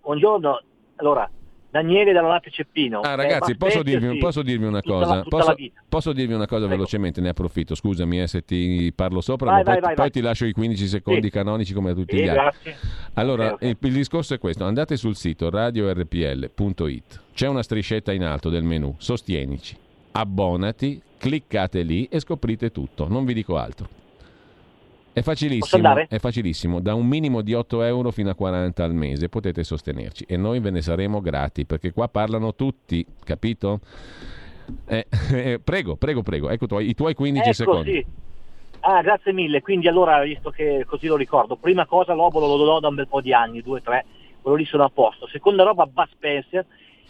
Buongiorno, 0.00 0.62
allora 0.96 1.28
Daniele 1.74 2.12
dalla 2.12 2.28
Latte 2.28 2.52
Ceppino. 2.52 3.00
Ah, 3.00 3.16
ragazzi, 3.16 3.56
posso 3.56 3.82
dirvi, 3.82 4.16
posso 4.18 4.42
dirvi, 4.42 4.64
una 4.64 4.80
cosa? 4.80 5.22
Tutta 5.22 5.36
posso, 5.36 5.56
posso, 5.88 6.12
dirvi 6.12 6.32
una 6.32 6.46
cosa 6.46 6.66
Prego. 6.66 6.76
velocemente? 6.76 7.20
Ne 7.20 7.30
approfitto. 7.30 7.74
Scusami 7.74 8.22
eh, 8.22 8.28
se 8.28 8.44
ti 8.44 8.92
parlo 8.94 9.20
sopra, 9.20 9.50
vai, 9.50 9.64
ma 9.64 9.64
vai, 9.64 9.74
poi, 9.74 9.82
vai, 9.86 9.94
poi 9.96 10.10
ti 10.12 10.20
lascio 10.20 10.44
i 10.44 10.52
15 10.52 10.86
secondi 10.86 11.22
sì. 11.22 11.30
canonici 11.30 11.74
come 11.74 11.90
a 11.90 11.94
tutti 11.94 12.16
sì, 12.16 12.22
gli 12.22 12.28
altri. 12.28 12.70
Grazie. 12.70 12.88
Allora, 13.14 13.44
okay, 13.46 13.54
okay. 13.54 13.68
Il, 13.70 13.86
il, 13.88 13.92
discorso 13.92 14.34
è 14.34 14.38
questo: 14.38 14.62
andate 14.62 14.96
sul 14.96 15.16
sito 15.16 15.50
radiorpl.it, 15.50 17.20
c'è 17.34 17.48
una 17.48 17.62
striscetta 17.64 18.12
in 18.12 18.22
alto 18.22 18.50
del 18.50 18.62
menu, 18.62 18.94
sostienici, 18.98 19.76
abbonati, 20.12 21.02
cliccate 21.18 21.82
lì 21.82 22.06
e 22.08 22.20
scoprite 22.20 22.70
tutto. 22.70 23.08
Non 23.08 23.24
vi 23.24 23.34
dico 23.34 23.56
altro. 23.56 23.88
È 25.14 25.22
facilissimo, 25.22 25.94
è 26.08 26.18
facilissimo, 26.18 26.80
da 26.80 26.94
un 26.94 27.06
minimo 27.06 27.40
di 27.40 27.54
8 27.54 27.82
euro 27.84 28.10
fino 28.10 28.30
a 28.30 28.34
40 28.34 28.82
al 28.82 28.94
mese 28.94 29.28
potete 29.28 29.62
sostenerci 29.62 30.24
e 30.26 30.36
noi 30.36 30.58
ve 30.58 30.72
ne 30.72 30.82
saremo 30.82 31.20
grati 31.20 31.64
perché 31.64 31.92
qua 31.92 32.08
parlano 32.08 32.56
tutti, 32.56 33.06
capito? 33.22 33.78
Eh, 34.88 35.06
eh, 35.32 35.60
prego, 35.62 35.94
prego, 35.94 36.24
prego, 36.24 36.50
ecco 36.50 36.66
tu, 36.66 36.80
i 36.80 36.94
tuoi 36.94 37.14
15 37.14 37.44
ecco, 37.44 37.54
secondi. 37.54 37.92
Sì. 37.92 38.06
Ah, 38.80 39.02
grazie 39.02 39.32
mille, 39.32 39.62
quindi 39.62 39.86
allora, 39.86 40.20
visto 40.20 40.50
che 40.50 40.84
così 40.84 41.06
lo 41.06 41.16
ricordo, 41.16 41.54
prima 41.54 41.86
cosa 41.86 42.12
l'obolo 42.12 42.48
lo 42.48 42.56
do 42.56 42.80
da 42.80 42.88
un 42.88 42.96
bel 42.96 43.06
po' 43.06 43.20
di 43.20 43.32
anni, 43.32 43.62
due, 43.62 43.80
tre, 43.82 44.04
quello 44.42 44.56
lì 44.56 44.64
sono 44.64 44.82
a 44.82 44.90
posto. 44.92 45.28
Seconda 45.28 45.62
roba, 45.62 45.86
Bud 45.86 46.08
Spencer. 46.10 46.66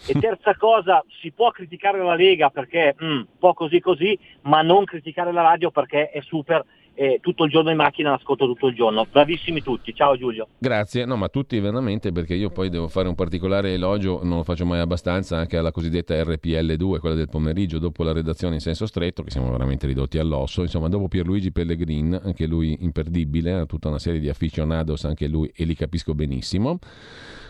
E 0.06 0.12
terza 0.20 0.54
cosa, 0.56 1.02
si 1.22 1.30
può 1.30 1.50
criticare 1.52 2.02
la 2.02 2.16
Lega 2.16 2.50
perché 2.50 2.94
mm, 3.02 3.10
un 3.10 3.26
po' 3.38 3.54
così 3.54 3.80
così, 3.80 4.18
ma 4.42 4.60
non 4.60 4.84
criticare 4.84 5.32
la 5.32 5.40
radio 5.40 5.70
perché 5.70 6.10
è 6.10 6.20
super 6.20 6.62
e 6.94 7.18
tutto 7.20 7.44
il 7.44 7.50
giorno 7.50 7.70
in 7.70 7.76
macchina 7.76 8.10
l'ascolto 8.10 8.46
tutto 8.46 8.68
il 8.68 8.74
giorno. 8.74 9.06
Bravissimi 9.10 9.62
tutti, 9.62 9.94
ciao 9.94 10.16
Giulio. 10.16 10.48
Grazie, 10.58 11.04
no 11.04 11.16
ma 11.16 11.28
tutti 11.28 11.58
veramente 11.58 12.12
perché 12.12 12.34
io 12.34 12.50
poi 12.50 12.68
devo 12.68 12.88
fare 12.88 13.08
un 13.08 13.14
particolare 13.14 13.72
elogio, 13.72 14.20
non 14.22 14.38
lo 14.38 14.42
faccio 14.44 14.64
mai 14.64 14.80
abbastanza, 14.80 15.36
anche 15.36 15.56
alla 15.56 15.72
cosiddetta 15.72 16.14
RPL2, 16.14 16.98
quella 16.98 17.14
del 17.14 17.28
pomeriggio, 17.28 17.78
dopo 17.78 18.02
la 18.02 18.12
redazione 18.12 18.54
in 18.54 18.60
senso 18.60 18.86
stretto, 18.86 19.22
che 19.22 19.30
siamo 19.30 19.50
veramente 19.50 19.86
ridotti 19.86 20.18
all'osso, 20.18 20.62
insomma 20.62 20.88
dopo 20.88 21.08
Pierluigi 21.08 21.52
Pellegrin, 21.52 22.20
anche 22.22 22.46
lui 22.46 22.76
imperdibile, 22.80 23.52
ha 23.52 23.66
tutta 23.66 23.88
una 23.88 23.98
serie 23.98 24.20
di 24.20 24.28
aficionados, 24.28 25.04
anche 25.04 25.26
lui 25.26 25.50
e 25.54 25.64
li 25.64 25.74
capisco 25.74 26.14
benissimo. 26.14 26.78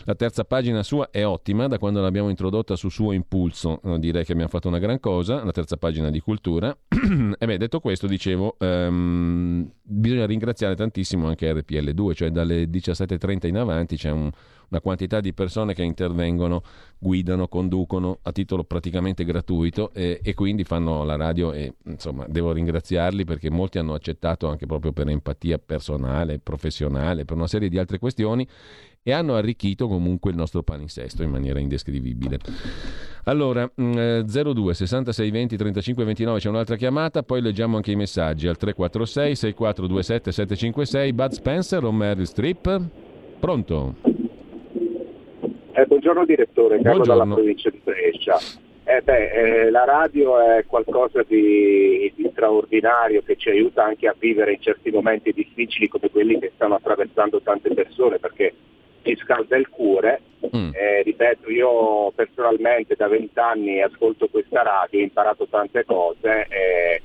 La 0.06 0.14
terza 0.14 0.44
pagina 0.44 0.82
sua 0.82 1.08
è 1.10 1.24
ottima, 1.24 1.66
da 1.66 1.78
quando 1.78 2.02
l'abbiamo 2.02 2.28
introdotta 2.28 2.76
su 2.76 2.90
suo 2.90 3.12
impulso, 3.12 3.80
direi 3.98 4.22
che 4.22 4.32
abbiamo 4.32 4.50
fatto 4.50 4.68
una 4.68 4.78
gran 4.78 5.00
cosa, 5.00 5.42
la 5.42 5.50
terza 5.50 5.78
pagina 5.78 6.10
di 6.10 6.20
cultura. 6.20 6.76
e 7.38 7.46
beh, 7.46 7.56
detto 7.56 7.80
questo, 7.80 8.06
dicevo, 8.06 8.56
um, 8.58 9.66
bisogna 9.82 10.26
ringraziare 10.26 10.76
tantissimo 10.76 11.26
anche 11.26 11.50
RPL2, 11.50 12.12
cioè 12.12 12.30
dalle 12.30 12.64
17.30 12.64 13.46
in 13.46 13.56
avanti 13.56 13.96
c'è 13.96 14.10
un, 14.10 14.30
una 14.68 14.80
quantità 14.82 15.20
di 15.20 15.32
persone 15.32 15.72
che 15.72 15.82
intervengono, 15.82 16.62
guidano, 16.98 17.48
conducono 17.48 18.18
a 18.22 18.32
titolo 18.32 18.64
praticamente 18.64 19.24
gratuito 19.24 19.90
e, 19.94 20.20
e 20.22 20.34
quindi 20.34 20.64
fanno 20.64 21.02
la 21.04 21.16
radio 21.16 21.52
e 21.52 21.76
insomma 21.84 22.26
devo 22.28 22.52
ringraziarli 22.52 23.24
perché 23.24 23.48
molti 23.50 23.78
hanno 23.78 23.94
accettato 23.94 24.48
anche 24.48 24.66
proprio 24.66 24.92
per 24.92 25.08
empatia 25.08 25.58
personale, 25.58 26.40
professionale, 26.40 27.24
per 27.24 27.36
una 27.36 27.46
serie 27.46 27.70
di 27.70 27.78
altre 27.78 27.98
questioni 27.98 28.46
e 29.06 29.12
hanno 29.12 29.34
arricchito 29.34 29.86
comunque 29.86 30.30
il 30.30 30.36
nostro 30.36 30.62
palinsesto 30.62 31.22
in 31.22 31.30
maniera 31.30 31.60
indescrivibile. 31.60 32.38
Allora, 33.24 33.70
02 33.74 34.74
66 34.74 35.30
20 35.30 35.56
35 35.56 36.04
29 36.04 36.38
c'è 36.38 36.48
un'altra 36.48 36.76
chiamata, 36.76 37.22
poi 37.22 37.42
leggiamo 37.42 37.76
anche 37.76 37.92
i 37.92 37.96
messaggi 37.96 38.48
al 38.48 38.56
346 38.56 39.36
6427 39.36 40.32
756 40.32 41.12
Bud 41.12 41.30
Spencer 41.30 41.84
o 41.84 41.92
Meryl 41.92 42.26
Streep? 42.26 42.80
Pronto? 43.38 43.94
Eh, 45.72 45.84
buongiorno 45.86 46.24
direttore, 46.24 46.76
Carlo 46.80 47.02
buongiorno. 47.02 47.24
dalla 47.24 47.34
provincia 47.34 47.68
di 47.68 47.80
Brescia. 47.84 48.38
Eh 48.86 49.00
beh, 49.02 49.30
eh, 49.30 49.70
la 49.70 49.84
radio 49.84 50.38
è 50.38 50.64
qualcosa 50.66 51.22
di, 51.26 52.12
di, 52.14 52.28
straordinario 52.30 53.22
che 53.22 53.36
ci 53.36 53.48
aiuta 53.48 53.84
anche 53.84 54.06
a 54.06 54.14
vivere 54.18 54.52
in 54.52 54.60
certi 54.60 54.90
momenti 54.90 55.32
difficili 55.32 55.88
come 55.88 56.10
quelli 56.10 56.38
che 56.38 56.52
stanno 56.54 56.74
attraversando 56.74 57.40
tante 57.40 57.72
persone 57.72 58.18
perché 58.18 58.52
ci 59.04 59.16
scalda 59.16 59.56
il 59.56 59.68
cuore. 59.68 60.20
Mm. 60.54 60.70
Eh, 60.74 61.02
ripeto, 61.02 61.50
io 61.50 62.10
personalmente 62.12 62.94
da 62.96 63.08
vent'anni 63.08 63.80
ascolto 63.80 64.28
questa 64.28 64.62
radio, 64.62 65.00
ho 65.00 65.02
imparato 65.02 65.46
tante 65.48 65.84
cose 65.84 66.46
eh, 66.48 67.02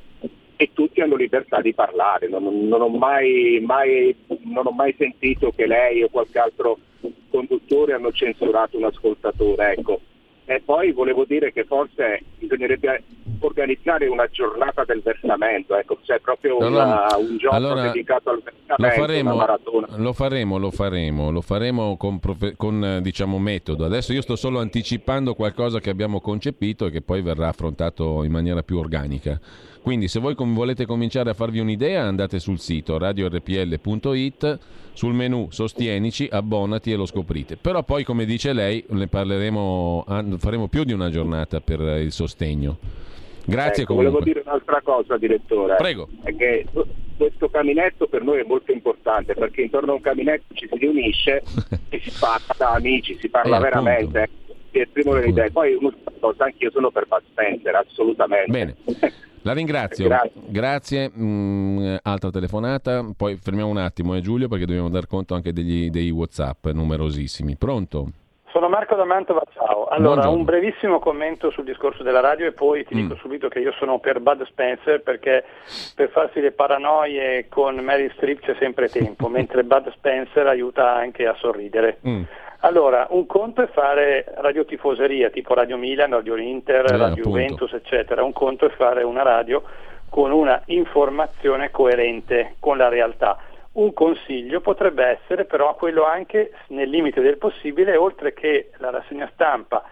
e 0.56 0.70
tutti 0.74 1.02
hanno 1.02 1.16
libertà 1.16 1.62
di 1.62 1.74
parlare. 1.74 2.28
Non, 2.28 2.68
non, 2.68 2.82
ho 2.82 2.90
mai, 2.90 3.64
mai, 3.66 4.16
non 4.44 4.68
ho 4.68 4.72
mai 4.72 4.94
sentito 4.98 5.52
che 5.56 5.68
lei 5.68 6.04
o 6.04 6.10
qualche 6.10 6.40
altro 6.40 6.78
conduttore 7.30 7.94
hanno 7.94 8.12
censurato 8.12 8.78
un 8.78 8.86
ascoltatore. 8.86 9.74
Ecco 9.78 10.02
e 10.50 10.62
poi 10.66 10.92
volevo 10.94 11.26
dire 11.26 11.54
che 11.54 11.64
forse 11.64 12.24
bisognerebbe 12.40 13.04
organizzare 13.42 14.08
una 14.08 14.26
giornata 14.32 14.84
del 14.84 15.02
versamento, 15.04 15.78
ecco, 15.78 16.00
cioè 16.02 16.20
proprio 16.20 16.58
una, 16.58 17.06
un 17.18 17.38
giorno 17.38 17.56
allora, 17.56 17.84
dedicato 17.84 18.32
al 18.32 18.42
versamento, 18.44 18.76
lo 18.82 19.06
faremo, 19.06 19.46
lo 19.96 20.14
faremo, 20.14 20.58
lo 20.58 20.72
faremo, 20.72 21.30
lo 21.30 21.42
faremo 21.42 21.98
con, 21.98 22.20
con 22.58 23.00
diciamo, 23.04 23.38
metodo. 23.38 23.86
Adesso 23.86 24.12
io 24.12 24.22
sto 24.22 24.36
solo 24.36 24.60
anticipando 24.60 25.36
qualcosa 25.36 25.80
che 25.80 25.92
abbiamo 25.92 26.20
concepito 26.20 26.88
e 26.88 26.90
che 26.90 27.02
poi 27.02 27.22
verrà 27.22 27.50
affrontato 27.50 28.24
in 28.24 28.32
maniera 28.32 28.64
più 28.64 28.80
organica. 28.80 29.40
Quindi 29.82 30.08
se 30.08 30.20
voi 30.20 30.36
volete 30.38 30.86
cominciare 30.86 31.30
a 31.30 31.34
farvi 31.34 31.60
un'idea 31.60 32.04
andate 32.04 32.40
sul 32.40 32.60
sito 32.60 32.98
radiorpl.it, 32.98 34.60
sul 34.94 35.14
menu 35.14 35.48
sostienici, 35.50 36.28
abbonati 36.30 36.92
e 36.92 36.96
lo 36.96 37.06
scoprite. 37.06 37.58
Però 37.58 37.84
poi 37.84 38.04
come 38.04 38.26
dice 38.26 38.54
lei 38.54 38.84
ne 38.90 39.08
parleremo, 39.08 40.06
faremo 40.38 40.68
più 40.68 40.84
di 40.84 40.94
una 40.94 41.10
giornata 41.10 41.62
per 41.62 41.80
il 41.80 42.12
sostegno. 42.12 42.78
Grazie 43.46 43.84
ecco, 43.84 43.96
comunque. 43.96 44.20
Volevo 44.20 44.24
dire 44.24 44.44
un'altra 44.46 44.82
cosa 44.82 45.18
direttore. 45.18 45.76
Prego. 45.78 46.08
È 46.24 46.36
che 46.36 46.66
questo 47.18 47.50
caminetto 47.50 48.08
per 48.08 48.22
noi 48.22 48.42
è 48.42 48.46
molto 48.46 48.72
importante 48.72 49.34
perché 49.34 49.62
intorno 49.62 49.92
a 49.92 49.96
un 49.96 50.02
caminetto 50.02 50.54
ci 50.54 50.68
si 50.72 50.78
riunisce 50.78 51.42
e 51.90 52.00
si 52.00 52.12
parla 52.20 52.54
da 52.58 52.72
amici, 52.72 53.18
si 53.20 53.30
parla 53.30 53.58
eh, 53.58 53.62
veramente. 53.62 54.22
Appunto. 54.22 54.38
Esprimo 54.72 55.14
le 55.14 55.28
idee. 55.28 55.50
Poi 55.50 55.74
un'altra 55.74 56.14
cosa, 56.20 56.44
anche 56.44 56.64
io 56.64 56.72
sono 56.72 56.92
per 56.92 57.08
Bud 57.08 57.24
Spencer, 57.32 57.76
assolutamente. 57.76 58.52
Bene. 58.52 58.76
La 59.44 59.54
ringrazio. 59.54 60.08
Grazie. 60.08 60.42
Grazie. 60.48 61.12
Mm, 61.18 61.96
altra 62.02 62.30
telefonata, 62.30 63.06
poi 63.16 63.36
fermiamo 63.38 63.70
un 63.70 63.78
attimo, 63.78 64.16
eh, 64.16 64.22
Giulio, 64.22 64.48
perché 64.48 64.66
dobbiamo 64.66 64.90
dar 64.90 65.08
conto 65.08 65.34
anche 65.34 65.54
degli, 65.54 65.90
dei 65.90 66.10
WhatsApp 66.10 66.68
numerosissimi. 66.68 67.56
Pronto? 67.56 68.08
Sono 68.52 68.68
Marco 68.68 68.96
da 68.96 69.06
Mantova, 69.06 69.44
ciao. 69.54 69.86
Allora, 69.86 70.14
Buongiorno. 70.16 70.38
un 70.38 70.44
brevissimo 70.44 71.00
commento 71.00 71.52
sul 71.52 71.66
discorso 71.66 72.02
della 72.02 72.20
radio 72.20 72.48
e 72.48 72.52
poi 72.52 72.84
ti 72.84 72.96
mm. 72.96 72.98
dico 72.98 73.16
subito 73.16 73.48
che 73.48 73.60
io 73.60 73.72
sono 73.74 74.00
per 74.00 74.20
Bud 74.20 74.44
Spencer 74.48 75.02
perché 75.02 75.46
per 75.96 76.10
farsi 76.10 76.42
le 76.42 76.52
paranoie 76.52 77.46
con 77.48 77.76
Mary 77.76 78.10
Streep 78.16 78.40
c'è 78.42 78.56
sempre 78.60 78.90
tempo, 78.90 79.30
mentre 79.30 79.64
Bud 79.64 79.92
Spencer 79.94 80.48
aiuta 80.48 80.96
anche 80.96 81.28
a 81.28 81.36
sorridere. 81.36 82.00
Mm. 82.08 82.24
Allora, 82.62 83.08
un 83.12 83.26
conto 83.26 83.62
è 83.62 83.68
fare 83.68 84.26
radiotifoseria 84.36 85.30
tipo 85.30 85.54
Radio 85.54 85.78
Milan, 85.78 86.12
Radio 86.12 86.36
Inter, 86.36 86.86
eh, 86.86 86.98
Radio 86.98 87.06
appunto. 87.06 87.30
Juventus, 87.30 87.74
eccetera. 87.74 88.24
Un 88.24 88.34
conto 88.34 88.66
è 88.66 88.70
fare 88.72 89.04
una 89.04 89.24
radio 89.24 89.64
con 90.10 90.32
una 90.32 90.62
informazione 90.66 91.72
coerente 91.72 92.56
con 92.60 92.76
la 92.76 92.90
realtà. 92.90 93.38
Un 93.74 93.94
consiglio 93.94 94.60
potrebbe 94.60 95.06
essere 95.06 95.46
però 95.46 95.76
quello 95.76 96.04
anche 96.04 96.52
nel 96.70 96.90
limite 96.90 97.22
del 97.22 97.38
possibile, 97.38 97.96
oltre 97.96 98.34
che 98.34 98.72
la 98.78 98.90
rassegna 98.90 99.30
stampa 99.34 99.84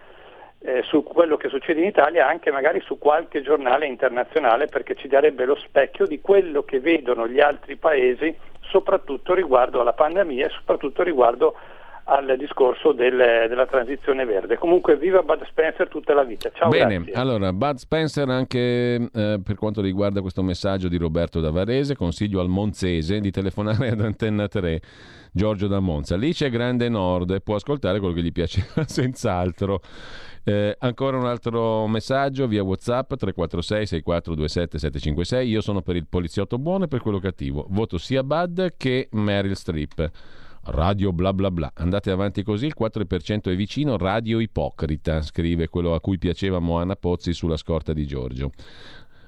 eh, 0.60 0.82
su 0.82 1.02
quello 1.02 1.38
che 1.38 1.48
succede 1.48 1.80
in 1.80 1.86
Italia, 1.86 2.26
anche 2.26 2.50
magari 2.50 2.80
su 2.80 2.98
qualche 2.98 3.40
giornale 3.40 3.86
internazionale, 3.86 4.66
perché 4.66 4.94
ci 4.94 5.08
darebbe 5.08 5.46
lo 5.46 5.54
specchio 5.56 6.06
di 6.06 6.20
quello 6.20 6.64
che 6.64 6.80
vedono 6.80 7.26
gli 7.26 7.40
altri 7.40 7.76
paesi, 7.76 8.36
soprattutto 8.60 9.32
riguardo 9.32 9.80
alla 9.80 9.94
pandemia 9.94 10.46
e 10.46 10.50
soprattutto 10.50 11.02
riguardo 11.02 11.54
al 12.08 12.36
discorso 12.38 12.92
del, 12.92 13.16
della 13.16 13.66
transizione 13.66 14.24
verde. 14.24 14.56
Comunque 14.56 14.96
viva 14.96 15.22
Bud 15.22 15.44
Spencer 15.46 15.88
tutta 15.88 16.14
la 16.14 16.24
vita. 16.24 16.50
Ciao, 16.54 16.70
Bene, 16.70 16.96
grazie. 16.96 17.12
allora 17.12 17.52
Bud 17.52 17.76
Spencer 17.76 18.28
anche 18.28 18.94
eh, 19.12 19.40
per 19.44 19.54
quanto 19.56 19.82
riguarda 19.82 20.22
questo 20.22 20.42
messaggio 20.42 20.88
di 20.88 20.96
Roberto 20.96 21.40
da 21.40 21.50
Varese, 21.50 21.94
consiglio 21.96 22.40
al 22.40 22.48
Monzese 22.48 23.20
di 23.20 23.30
telefonare 23.30 23.90
ad 23.90 24.00
Antenna 24.00 24.48
3. 24.48 24.80
Giorgio 25.30 25.66
da 25.66 25.78
Monza. 25.78 26.16
Lì 26.16 26.32
c'è 26.32 26.48
Grande 26.48 26.88
Nord 26.88 27.30
e 27.30 27.40
può 27.40 27.54
ascoltare 27.54 27.98
quello 27.98 28.14
che 28.14 28.22
gli 28.22 28.32
piaceva 28.32 28.84
senz'altro. 28.88 29.80
Eh, 30.42 30.74
ancora 30.78 31.18
un 31.18 31.26
altro 31.26 31.86
messaggio 31.86 32.46
via 32.46 32.62
WhatsApp 32.62 33.14
346 33.14 33.86
6427 33.86 34.78
756. 34.78 35.48
Io 35.48 35.60
sono 35.60 35.82
per 35.82 35.96
il 35.96 36.06
poliziotto 36.08 36.58
buono 36.58 36.84
e 36.84 36.88
per 36.88 37.00
quello 37.02 37.18
cattivo. 37.18 37.66
Voto 37.68 37.98
sia 37.98 38.22
Bud 38.24 38.74
che 38.76 39.08
Meryl 39.12 39.54
Streep. 39.54 40.10
Radio 40.70 41.12
bla 41.12 41.32
bla 41.32 41.50
bla. 41.50 41.70
Andate 41.76 42.10
avanti 42.10 42.42
così, 42.42 42.66
il 42.66 42.74
4% 42.78 43.50
è 43.50 43.56
vicino, 43.56 43.96
radio 43.96 44.38
ipocrita, 44.38 45.22
scrive 45.22 45.68
quello 45.68 45.94
a 45.94 46.00
cui 46.00 46.18
piaceva 46.18 46.58
Moana 46.58 46.94
Pozzi 46.94 47.32
sulla 47.32 47.56
scorta 47.56 47.94
di 47.94 48.06
Giorgio. 48.06 48.50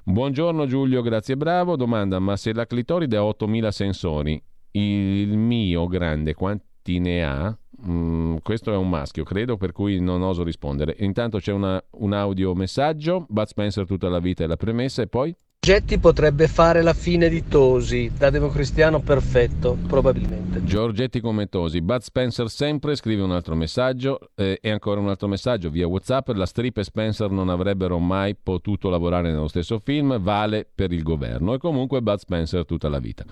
Buongiorno 0.03 0.67
Giulio, 0.67 1.01
grazie 1.01 1.35
bravo. 1.35 1.75
Domanda, 1.75 2.19
ma 2.19 2.35
se 2.37 2.53
la 2.53 2.67
clitoride 2.67 3.17
ha 3.17 3.23
8000 3.23 3.71
sensori, 3.71 4.41
il 4.73 5.35
mio 5.35 5.87
grande 5.87 6.35
quanti 6.35 6.99
ne 6.99 7.23
ha? 7.25 7.57
Mm, 7.87 8.37
questo 8.43 8.71
è 8.71 8.75
un 8.75 8.89
maschio, 8.89 9.23
credo, 9.23 9.57
per 9.57 9.71
cui 9.71 9.99
non 9.99 10.21
oso 10.21 10.43
rispondere. 10.43 10.95
Intanto 10.99 11.39
c'è 11.39 11.51
una, 11.51 11.83
un 11.97 12.13
audio 12.13 12.53
messaggio, 12.53 13.25
Bud 13.27 13.47
Spencer 13.47 13.87
tutta 13.87 14.09
la 14.09 14.19
vita 14.19 14.43
è 14.43 14.47
la 14.47 14.57
premessa 14.57 15.01
e 15.01 15.07
poi... 15.07 15.35
Giorgetti 15.63 15.99
potrebbe 15.99 16.47
fare 16.47 16.81
la 16.81 16.95
fine 16.95 17.29
di 17.29 17.47
Tosi, 17.47 18.11
da 18.17 18.31
democristiano 18.31 18.99
perfetto, 18.99 19.77
probabilmente. 19.87 20.63
Giorgetti 20.63 21.19
come 21.19 21.49
Tosi. 21.49 21.81
Bud 21.81 22.01
Spencer 22.01 22.49
sempre 22.49 22.95
scrive 22.95 23.21
un 23.21 23.29
altro 23.29 23.53
messaggio 23.53 24.31
eh, 24.33 24.57
e 24.59 24.71
ancora 24.71 24.99
un 24.99 25.09
altro 25.09 25.27
messaggio 25.27 25.69
via 25.69 25.85
WhatsApp. 25.85 26.29
La 26.29 26.47
Strip 26.47 26.77
e 26.77 26.83
Spencer 26.83 27.29
non 27.29 27.49
avrebbero 27.49 27.99
mai 27.99 28.35
potuto 28.35 28.89
lavorare 28.89 29.29
nello 29.29 29.47
stesso 29.47 29.77
film, 29.77 30.19
vale 30.19 30.67
per 30.73 30.91
il 30.91 31.03
governo. 31.03 31.53
E 31.53 31.59
comunque 31.59 32.01
Bud 32.01 32.17
Spencer 32.17 32.65
tutta 32.65 32.89
la 32.89 32.97
vita. 32.97 33.23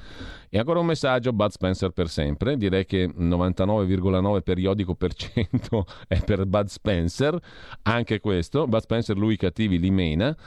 E 0.52 0.60
ancora 0.60 0.82
un 0.82 0.86
messaggio, 0.86 1.34
Bud 1.34 1.50
Spencer 1.50 1.90
per 1.90 2.10
sempre. 2.10 2.58
Direi 2.58 2.86
che 2.86 3.08
99,9 3.08 4.42
periodico 4.42 4.94
per 4.94 5.16
cento 5.16 5.88
è 6.08 6.24
per 6.24 6.46
Bud 6.46 6.68
Spencer. 6.68 7.40
Anche 7.82 8.20
questo, 8.20 8.68
Bud 8.68 8.82
Spencer 8.82 9.18
lui 9.18 9.36
cattivi 9.36 9.80
li 9.80 9.90
mena. 9.90 10.38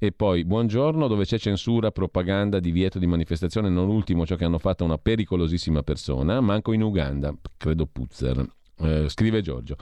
E 0.00 0.12
poi, 0.12 0.44
buongiorno, 0.44 1.08
dove 1.08 1.24
c'è 1.24 1.40
censura, 1.40 1.90
propaganda, 1.90 2.60
divieto 2.60 3.00
di 3.00 3.06
manifestazione, 3.08 3.68
non 3.68 3.88
ultimo 3.88 4.24
ciò 4.24 4.36
che 4.36 4.44
hanno 4.44 4.60
fatto 4.60 4.84
una 4.84 4.96
pericolosissima 4.96 5.82
persona, 5.82 6.40
manco 6.40 6.72
in 6.72 6.82
Uganda, 6.82 7.34
credo 7.56 7.86
Puzzer. 7.86 8.46
Eh, 8.80 9.08
scrive 9.08 9.42
Giorgio. 9.42 9.74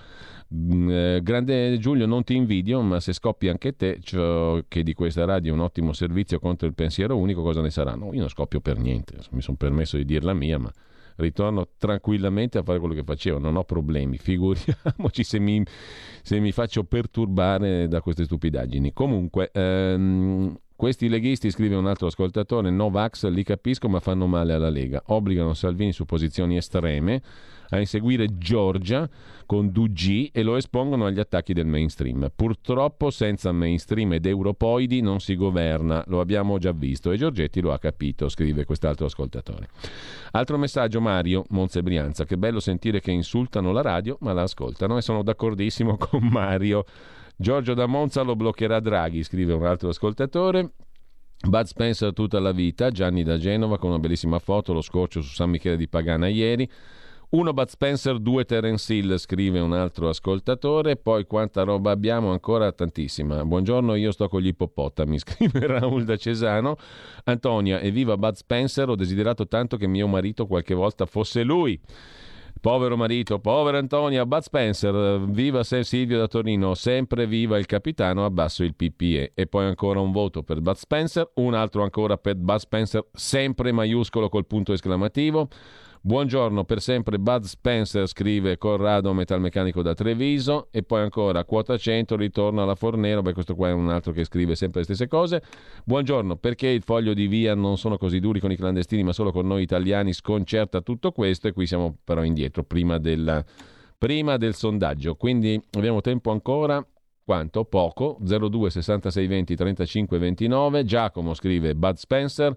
Mm, 0.54 0.90
eh, 0.90 1.20
grande 1.22 1.76
Giulio, 1.78 2.06
non 2.06 2.24
ti 2.24 2.34
invidio, 2.34 2.80
ma 2.80 2.98
se 2.98 3.12
scoppi 3.12 3.48
anche 3.48 3.76
te, 3.76 3.98
ciò 4.00 4.58
che 4.68 4.82
di 4.82 4.94
questa 4.94 5.26
radio 5.26 5.52
è 5.52 5.54
un 5.54 5.60
ottimo 5.60 5.92
servizio 5.92 6.38
contro 6.38 6.66
il 6.66 6.72
pensiero 6.72 7.18
unico, 7.18 7.42
cosa 7.42 7.60
ne 7.60 7.68
sarà? 7.68 7.94
No, 7.94 8.14
io 8.14 8.20
non 8.20 8.30
scoppio 8.30 8.60
per 8.60 8.78
niente, 8.78 9.18
mi 9.32 9.42
sono 9.42 9.58
permesso 9.58 9.98
di 9.98 10.06
dire 10.06 10.24
la 10.24 10.32
mia, 10.32 10.58
ma 10.58 10.72
ritorno 11.16 11.68
tranquillamente 11.78 12.58
a 12.58 12.62
fare 12.62 12.78
quello 12.78 12.94
che 12.94 13.04
facevo, 13.04 13.38
non 13.38 13.56
ho 13.56 13.64
problemi, 13.64 14.18
figuriamoci 14.18 15.24
se 15.24 15.38
mi, 15.38 15.64
se 16.22 16.38
mi 16.38 16.52
faccio 16.52 16.84
perturbare 16.84 17.88
da 17.88 18.00
queste 18.00 18.24
stupidaggini. 18.24 18.92
Comunque, 18.92 19.50
ehm, 19.52 20.56
questi 20.76 21.08
leghisti, 21.08 21.50
scrive 21.50 21.74
un 21.74 21.86
altro 21.86 22.08
ascoltatore, 22.08 22.70
Novax 22.70 23.26
li 23.28 23.42
capisco 23.42 23.88
ma 23.88 23.98
fanno 23.98 24.26
male 24.26 24.52
alla 24.52 24.68
Lega, 24.68 25.02
obbligano 25.06 25.54
Salvini 25.54 25.92
su 25.92 26.04
posizioni 26.04 26.56
estreme 26.56 27.22
a 27.70 27.78
inseguire 27.78 28.38
Giorgia 28.38 29.08
con 29.46 29.66
2G 29.66 30.30
e 30.32 30.42
lo 30.42 30.56
espongono 30.56 31.06
agli 31.06 31.20
attacchi 31.20 31.52
del 31.52 31.66
mainstream. 31.66 32.30
Purtroppo 32.34 33.10
senza 33.10 33.52
mainstream 33.52 34.14
ed 34.14 34.26
europoidi 34.26 35.00
non 35.00 35.20
si 35.20 35.36
governa, 35.36 36.02
lo 36.08 36.20
abbiamo 36.20 36.58
già 36.58 36.72
visto 36.72 37.12
e 37.12 37.16
Giorgetti 37.16 37.60
lo 37.60 37.72
ha 37.72 37.78
capito, 37.78 38.28
scrive 38.28 38.64
quest'altro 38.64 39.06
ascoltatore. 39.06 39.68
Altro 40.32 40.58
messaggio 40.58 41.00
Mario 41.00 41.44
Monze 41.50 41.82
Brianza, 41.82 42.24
che 42.24 42.36
bello 42.36 42.60
sentire 42.60 43.00
che 43.00 43.12
insultano 43.12 43.72
la 43.72 43.82
radio 43.82 44.16
ma 44.20 44.32
la 44.32 44.42
ascoltano 44.42 44.96
e 44.96 45.02
sono 45.02 45.22
d'accordissimo 45.22 45.96
con 45.98 46.26
Mario. 46.26 46.84
Giorgio 47.36 47.74
da 47.74 47.86
Monza 47.86 48.22
lo 48.22 48.34
bloccherà 48.34 48.80
Draghi, 48.80 49.22
scrive 49.22 49.52
un 49.52 49.64
altro 49.64 49.90
ascoltatore. 49.90 50.72
Bud 51.38 51.66
Spencer 51.66 52.14
tutta 52.14 52.40
la 52.40 52.52
vita, 52.52 52.90
Gianni 52.90 53.22
da 53.22 53.36
Genova 53.36 53.78
con 53.78 53.90
una 53.90 53.98
bellissima 53.98 54.38
foto, 54.38 54.72
lo 54.72 54.80
scorcio 54.80 55.20
su 55.20 55.34
San 55.34 55.50
Michele 55.50 55.76
di 55.76 55.86
Pagana 55.86 56.28
ieri. 56.28 56.68
Uno 57.28 57.52
Bud 57.52 57.66
Spencer, 57.66 58.20
due 58.20 58.44
Terence 58.44 58.94
Hill, 58.94 59.16
scrive 59.16 59.58
un 59.58 59.72
altro 59.72 60.08
ascoltatore. 60.08 60.94
Poi 60.94 61.26
quanta 61.26 61.64
roba 61.64 61.90
abbiamo? 61.90 62.30
Ancora 62.30 62.70
tantissima. 62.70 63.44
Buongiorno, 63.44 63.96
io 63.96 64.12
sto 64.12 64.28
con 64.28 64.40
gli 64.40 64.46
ippopotami, 64.46 65.18
scrive 65.18 65.66
Raul 65.66 66.04
da 66.04 66.16
Cesano. 66.16 66.76
Antonia, 67.24 67.80
evviva 67.80 68.16
Bud 68.16 68.34
Spencer, 68.34 68.88
ho 68.88 68.94
desiderato 68.94 69.48
tanto 69.48 69.76
che 69.76 69.88
mio 69.88 70.06
marito 70.06 70.46
qualche 70.46 70.74
volta 70.74 71.04
fosse 71.04 71.42
lui. 71.42 71.80
Povero 72.60 72.96
marito, 72.96 73.40
povera 73.40 73.78
Antonia, 73.78 74.24
Bud 74.24 74.42
Spencer, 74.42 75.20
viva 75.26 75.64
San 75.64 75.82
Silvio 75.82 76.18
da 76.18 76.28
Torino, 76.28 76.74
sempre 76.74 77.26
viva 77.26 77.58
il 77.58 77.66
capitano, 77.66 78.24
abbasso 78.24 78.62
il 78.62 78.76
PPE. 78.76 79.32
E 79.34 79.46
poi 79.48 79.64
ancora 79.64 79.98
un 79.98 80.12
voto 80.12 80.44
per 80.44 80.60
Bud 80.60 80.76
Spencer, 80.76 81.28
un 81.34 81.54
altro 81.54 81.82
ancora 81.82 82.16
per 82.18 82.36
Bud 82.36 82.58
Spencer, 82.58 83.04
sempre 83.12 83.72
maiuscolo 83.72 84.28
col 84.28 84.46
punto 84.46 84.72
esclamativo. 84.72 85.48
Buongiorno 86.06 86.62
per 86.62 86.80
sempre 86.80 87.18
Bud 87.18 87.42
Spencer, 87.42 88.06
scrive 88.06 88.58
Corrado 88.58 89.12
Metalmeccanico 89.12 89.82
da 89.82 89.92
Treviso. 89.92 90.68
E 90.70 90.84
poi 90.84 91.00
ancora 91.00 91.42
quota 91.42 91.76
100 91.76 92.14
ritorno 92.14 92.62
alla 92.62 92.76
Fornero, 92.76 93.22
beh 93.22 93.32
questo 93.32 93.56
qua 93.56 93.70
è 93.70 93.72
un 93.72 93.88
altro 93.88 94.12
che 94.12 94.22
scrive 94.22 94.54
sempre 94.54 94.78
le 94.78 94.84
stesse 94.84 95.08
cose. 95.08 95.42
Buongiorno, 95.84 96.36
perché 96.36 96.68
il 96.68 96.82
foglio 96.84 97.12
di 97.12 97.26
via 97.26 97.56
non 97.56 97.76
sono 97.76 97.98
così 97.98 98.20
duri 98.20 98.38
con 98.38 98.52
i 98.52 98.56
clandestini 98.56 99.02
ma 99.02 99.12
solo 99.12 99.32
con 99.32 99.48
noi 99.48 99.64
italiani 99.64 100.12
sconcerta 100.12 100.80
tutto 100.80 101.10
questo? 101.10 101.48
E 101.48 101.52
qui 101.52 101.66
siamo 101.66 101.96
però 102.04 102.22
indietro 102.22 102.62
prima, 102.62 102.98
della, 102.98 103.44
prima 103.98 104.36
del 104.36 104.54
sondaggio, 104.54 105.16
quindi 105.16 105.60
abbiamo 105.72 106.02
tempo 106.02 106.30
ancora? 106.30 106.86
Quanto? 107.24 107.64
Poco, 107.64 108.16
02 108.20 108.70
66 108.70 109.26
20 109.26 109.56
35 109.56 110.18
29, 110.18 110.84
Giacomo 110.84 111.34
scrive 111.34 111.74
Bud 111.74 111.96
Spencer, 111.96 112.54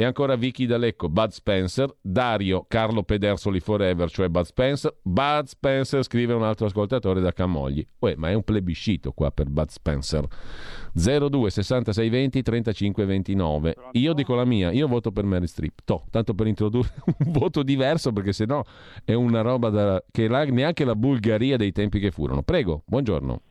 e 0.00 0.04
ancora 0.04 0.34
Vicky 0.34 0.64
D'Alecco, 0.64 1.10
Bud 1.10 1.28
Spencer, 1.28 1.94
Dario 2.00 2.64
Carlo 2.66 3.02
Pedersoli 3.02 3.60
Forever, 3.60 4.10
cioè 4.10 4.28
Bud 4.30 4.44
Spencer. 4.44 4.96
Bud 5.02 5.44
Spencer 5.44 6.02
scrive 6.02 6.32
un 6.32 6.42
altro 6.42 6.64
ascoltatore 6.64 7.20
da 7.20 7.34
Camogli. 7.34 7.86
Uè, 7.98 8.14
ma 8.16 8.30
è 8.30 8.32
un 8.32 8.42
plebiscito 8.42 9.12
qua 9.12 9.30
per 9.30 9.50
Bud 9.50 9.68
Spencer. 9.68 10.26
02 10.94 11.50
66 11.50 12.08
20 12.08 12.40
35 12.40 13.04
29. 13.04 13.76
Io 13.92 14.14
dico 14.14 14.34
la 14.34 14.46
mia, 14.46 14.70
io 14.70 14.88
voto 14.88 15.12
per 15.12 15.24
Mary 15.24 15.46
Streep. 15.46 15.80
To, 15.84 16.06
tanto 16.08 16.32
per 16.32 16.46
introdurre 16.46 16.94
un 17.04 17.32
voto 17.32 17.62
diverso 17.62 18.10
perché 18.10 18.32
sennò 18.32 18.64
è 19.04 19.12
una 19.12 19.42
roba 19.42 19.68
da, 19.68 20.02
che 20.10 20.28
la, 20.28 20.44
neanche 20.44 20.86
la 20.86 20.94
Bulgaria 20.94 21.58
dei 21.58 21.72
tempi 21.72 22.00
che 22.00 22.10
furono. 22.10 22.42
Prego, 22.42 22.84
buongiorno. 22.86 23.42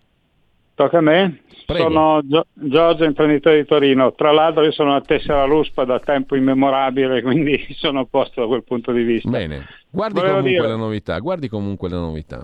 Tocca 0.80 1.00
a 1.00 1.02
me? 1.02 1.42
Prego. 1.66 1.84
Sono 1.84 2.22
Gio- 2.24 2.46
Giorgio, 2.54 3.04
imprenditore 3.04 3.58
di 3.58 3.66
Torino. 3.66 4.14
Tra 4.14 4.32
l'altro 4.32 4.64
io 4.64 4.72
sono 4.72 4.96
a 4.96 5.02
Tessera 5.02 5.44
Ruspa 5.44 5.84
da 5.84 6.00
tempo 6.00 6.38
immemorabile, 6.38 7.20
quindi 7.22 7.68
sono 7.76 8.00
a 8.00 8.08
posto 8.10 8.40
da 8.40 8.48
quel 8.48 8.64
punto 8.64 8.94
di 8.94 9.04
vista. 9.04 9.30
Bene, 9.30 9.66
guardi 9.90 10.22
Volevo 10.22 10.38
comunque 10.38 10.62
dire... 10.62 10.72
la 10.72 10.78
novità, 10.78 11.20
guardi 11.20 11.50
comunque 11.50 11.90
la 11.90 11.98
novità. 11.98 12.42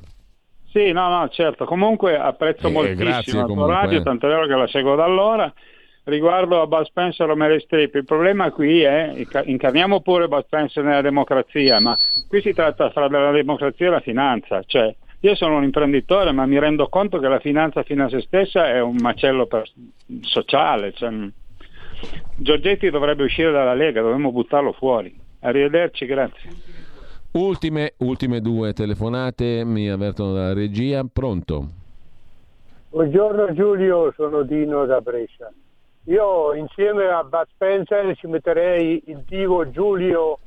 Sì, 0.70 0.92
no, 0.92 1.08
no, 1.08 1.30
certo. 1.30 1.64
Comunque 1.64 2.18
apprezzo 2.18 2.68
eh, 2.68 2.72
moltissimo 2.72 3.48
la 3.48 3.54
tua 3.54 3.68
radio, 3.68 4.04
tanto 4.04 4.26
è 4.26 4.30
vero 4.30 4.48
che 4.48 4.54
la 4.54 4.68
seguo 4.68 4.96
da 4.96 5.06
allora. 5.06 5.54
Riguardo 6.04 6.62
a 6.62 6.68
Bud 6.68 6.84
Spencer 6.88 7.30
o 7.30 7.38
Mary 7.38 7.62
Streep, 7.62 7.96
il 7.96 8.04
problema 8.04 8.52
qui 8.52 8.82
è, 8.82 9.14
incarniamo 9.46 10.02
pure 10.02 10.28
Bud 10.28 10.44
Spencer 10.44 10.84
nella 10.84 11.02
democrazia, 11.02 11.80
ma 11.80 11.98
qui 12.28 12.42
si 12.42 12.52
tratta 12.52 12.90
fra 12.90 13.08
la 13.08 13.32
democrazia 13.32 13.88
e 13.88 13.92
la 13.92 14.02
finanza, 14.02 14.62
cioè 14.66 14.94
io 15.26 15.34
sono 15.34 15.58
un 15.58 15.64
imprenditore, 15.64 16.32
ma 16.32 16.46
mi 16.46 16.60
rendo 16.60 16.88
conto 16.88 17.18
che 17.18 17.28
la 17.28 17.40
finanza 17.40 17.82
fino 17.82 18.06
a 18.06 18.10
se 18.10 18.22
stessa 18.22 18.70
è 18.70 18.80
un 18.80 18.98
macello 18.98 19.48
per, 19.48 19.68
sociale. 20.22 20.94
Cioè, 20.94 21.12
Giorgetti 22.36 22.92
dovrebbe 22.92 23.24
uscire 23.24 23.52
dalla 23.52 23.74
Lega, 23.74 24.02
dovremmo 24.02 24.32
buttarlo 24.32 24.72
fuori. 24.74 25.20
Arrivederci, 25.40 26.06
grazie. 26.06 26.50
Ultime, 27.32 27.94
ultime 27.98 28.40
due 28.40 28.74
telefonate, 28.74 29.64
mi 29.66 29.90
avvertono 29.90 30.34
dalla 30.34 30.54
regia. 30.54 31.04
Pronto? 31.12 31.70
Buongiorno 32.90 33.52
Giulio, 33.54 34.14
sono 34.16 34.44
Dino 34.44 34.86
da 34.86 35.02
Brescia. 35.02 35.52
Io 36.04 36.54
insieme 36.54 37.08
a 37.08 37.24
Bud 37.24 37.48
Spencer 37.56 38.16
ci 38.16 38.28
metterei 38.28 39.02
il 39.08 39.24
divo 39.28 39.72
Giulio 39.72 40.38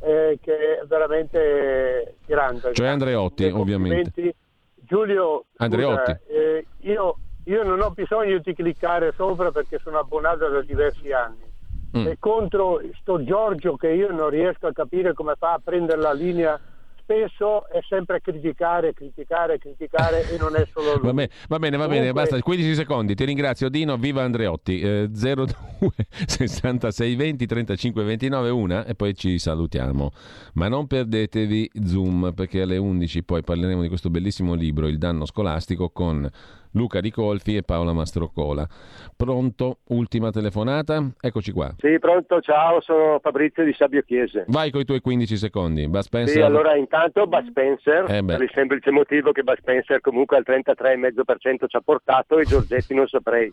eh, 0.00 0.38
che 0.40 0.80
è 0.80 0.86
veramente 0.86 2.16
grande. 2.26 2.72
Cioè 2.72 2.88
Andreotti, 2.88 3.44
ovviamente. 3.46 4.34
Giulio, 4.74 5.44
Andreotti. 5.56 6.12
Scusa, 6.12 6.20
eh, 6.26 6.66
io, 6.80 7.18
io, 7.44 7.62
non 7.62 7.80
ho 7.80 7.90
bisogno 7.90 8.38
di 8.38 8.54
cliccare 8.54 9.12
sopra 9.14 9.52
perché 9.52 9.78
sono 9.82 9.98
abbonato 9.98 10.48
da 10.48 10.62
diversi 10.62 11.12
anni. 11.12 11.48
Mm. 11.96 12.06
E 12.06 12.16
contro 12.18 12.80
sto 13.00 13.22
Giorgio 13.24 13.76
che 13.76 13.88
io 13.88 14.10
non 14.12 14.30
riesco 14.30 14.66
a 14.66 14.72
capire 14.72 15.12
come 15.12 15.34
fa 15.36 15.54
a 15.54 15.60
prendere 15.62 16.00
la 16.00 16.12
linea 16.12 16.58
spesso 17.10 17.68
è 17.68 17.80
sempre 17.88 18.20
criticare, 18.20 18.94
criticare, 18.94 19.58
criticare 19.58 20.30
e 20.30 20.38
non 20.38 20.54
è 20.54 20.64
solo 20.72 20.92
lui. 20.94 21.06
Va 21.06 21.12
bene, 21.12 21.30
va 21.48 21.58
bene, 21.58 21.76
va 21.76 21.88
bene 21.88 22.12
basta 22.12 22.38
15 22.38 22.74
secondi. 22.76 23.16
Ti 23.16 23.24
ringrazio 23.24 23.68
Dino, 23.68 23.96
viva 23.96 24.22
Andreotti. 24.22 24.80
Eh, 24.80 25.08
02 25.10 25.48
66 26.26 27.16
20 27.16 27.46
35 27.46 28.04
29 28.04 28.50
1 28.50 28.84
e 28.84 28.94
poi 28.94 29.14
ci 29.16 29.38
salutiamo. 29.40 30.10
Ma 30.54 30.68
non 30.68 30.86
perdetevi 30.86 31.70
Zoom 31.84 32.32
perché 32.32 32.62
alle 32.62 32.76
11 32.76 33.24
poi 33.24 33.42
parleremo 33.42 33.82
di 33.82 33.88
questo 33.88 34.08
bellissimo 34.08 34.54
libro 34.54 34.86
Il 34.86 34.98
danno 34.98 35.26
scolastico 35.26 35.90
con 35.90 36.30
Luca 36.72 37.00
Ricolfi 37.00 37.56
e 37.56 37.62
Paola 37.62 37.92
Mastrocola. 37.92 38.66
Pronto? 39.16 39.78
Ultima 39.88 40.30
telefonata? 40.30 41.10
Eccoci 41.20 41.52
qua. 41.52 41.74
Sì, 41.78 41.98
pronto, 41.98 42.40
ciao, 42.40 42.80
sono 42.80 43.18
Fabrizio 43.20 43.64
di 43.64 43.72
Sabio 43.72 44.02
Chiese. 44.02 44.44
Vai 44.48 44.70
con 44.70 44.80
i 44.80 44.84
tuoi 44.84 45.00
15 45.00 45.36
secondi. 45.36 45.88
Bud 45.88 46.00
Spencer. 46.02 46.34
Sì, 46.34 46.40
allora 46.40 46.76
intanto 46.76 47.26
Bud 47.26 47.48
Spencer, 47.48 48.10
eh 48.10 48.24
per 48.24 48.42
il 48.42 48.50
semplice 48.52 48.90
motivo 48.90 49.32
che 49.32 49.42
Bud 49.42 49.58
Spencer 49.58 50.00
comunque 50.00 50.36
al 50.36 50.44
33,5% 50.46 51.66
ci 51.66 51.76
ha 51.76 51.80
portato 51.80 52.38
e 52.38 52.44
Giorgetti 52.44 52.94
non 52.94 53.06
saprei. 53.06 53.52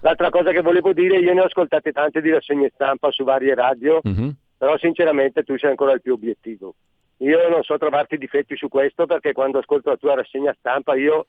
L'altra 0.00 0.30
cosa 0.30 0.50
che 0.50 0.62
volevo 0.62 0.92
dire, 0.92 1.18
io 1.18 1.32
ne 1.32 1.40
ho 1.40 1.44
ascoltate 1.44 1.92
tante 1.92 2.20
di 2.20 2.30
rassegne 2.30 2.70
stampa 2.74 3.10
su 3.12 3.22
varie 3.22 3.54
radio, 3.54 4.00
mm-hmm. 4.06 4.28
però 4.58 4.76
sinceramente 4.76 5.44
tu 5.44 5.56
sei 5.56 5.70
ancora 5.70 5.92
il 5.92 6.02
più 6.02 6.12
obiettivo. 6.12 6.74
Io 7.18 7.48
non 7.48 7.62
so 7.62 7.78
trovarti 7.78 8.18
difetti 8.18 8.56
su 8.56 8.66
questo 8.66 9.06
perché 9.06 9.32
quando 9.32 9.58
ascolto 9.58 9.90
la 9.90 9.96
tua 9.96 10.16
rassegna 10.16 10.52
stampa 10.58 10.96
io 10.96 11.26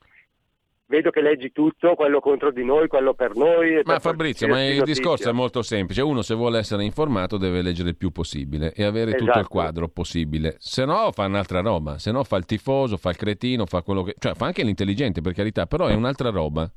vedo 0.86 1.10
che 1.10 1.20
leggi 1.20 1.52
tutto, 1.52 1.94
quello 1.94 2.20
contro 2.20 2.50
di 2.50 2.64
noi, 2.64 2.88
quello 2.88 3.14
per 3.14 3.34
noi. 3.34 3.76
Ma 3.84 3.94
per 3.94 4.00
Fabrizio, 4.00 4.48
ma 4.48 4.62
il 4.62 4.78
notizia. 4.78 4.84
discorso 4.84 5.28
è 5.28 5.32
molto 5.32 5.62
semplice. 5.62 6.02
Uno 6.02 6.22
se 6.22 6.34
vuole 6.34 6.58
essere 6.58 6.84
informato 6.84 7.36
deve 7.36 7.62
leggere 7.62 7.90
il 7.90 7.96
più 7.96 8.10
possibile 8.10 8.72
e 8.72 8.84
avere 8.84 9.10
esatto. 9.10 9.24
tutto 9.24 9.38
il 9.38 9.48
quadro 9.48 9.88
possibile. 9.88 10.56
Se 10.58 10.84
no 10.84 11.10
fa 11.12 11.26
un'altra 11.26 11.60
roba, 11.60 11.98
se 11.98 12.10
no 12.10 12.22
fa 12.24 12.36
il 12.36 12.44
tifoso, 12.44 12.96
fa 12.96 13.10
il 13.10 13.16
cretino, 13.16 13.66
fa 13.66 13.82
quello 13.82 14.02
che... 14.02 14.14
cioè 14.18 14.34
fa 14.34 14.46
anche 14.46 14.62
l'intelligente 14.62 15.20
per 15.20 15.32
carità, 15.32 15.66
però 15.66 15.86
è 15.86 15.94
un'altra 15.94 16.30
roba. 16.30 16.70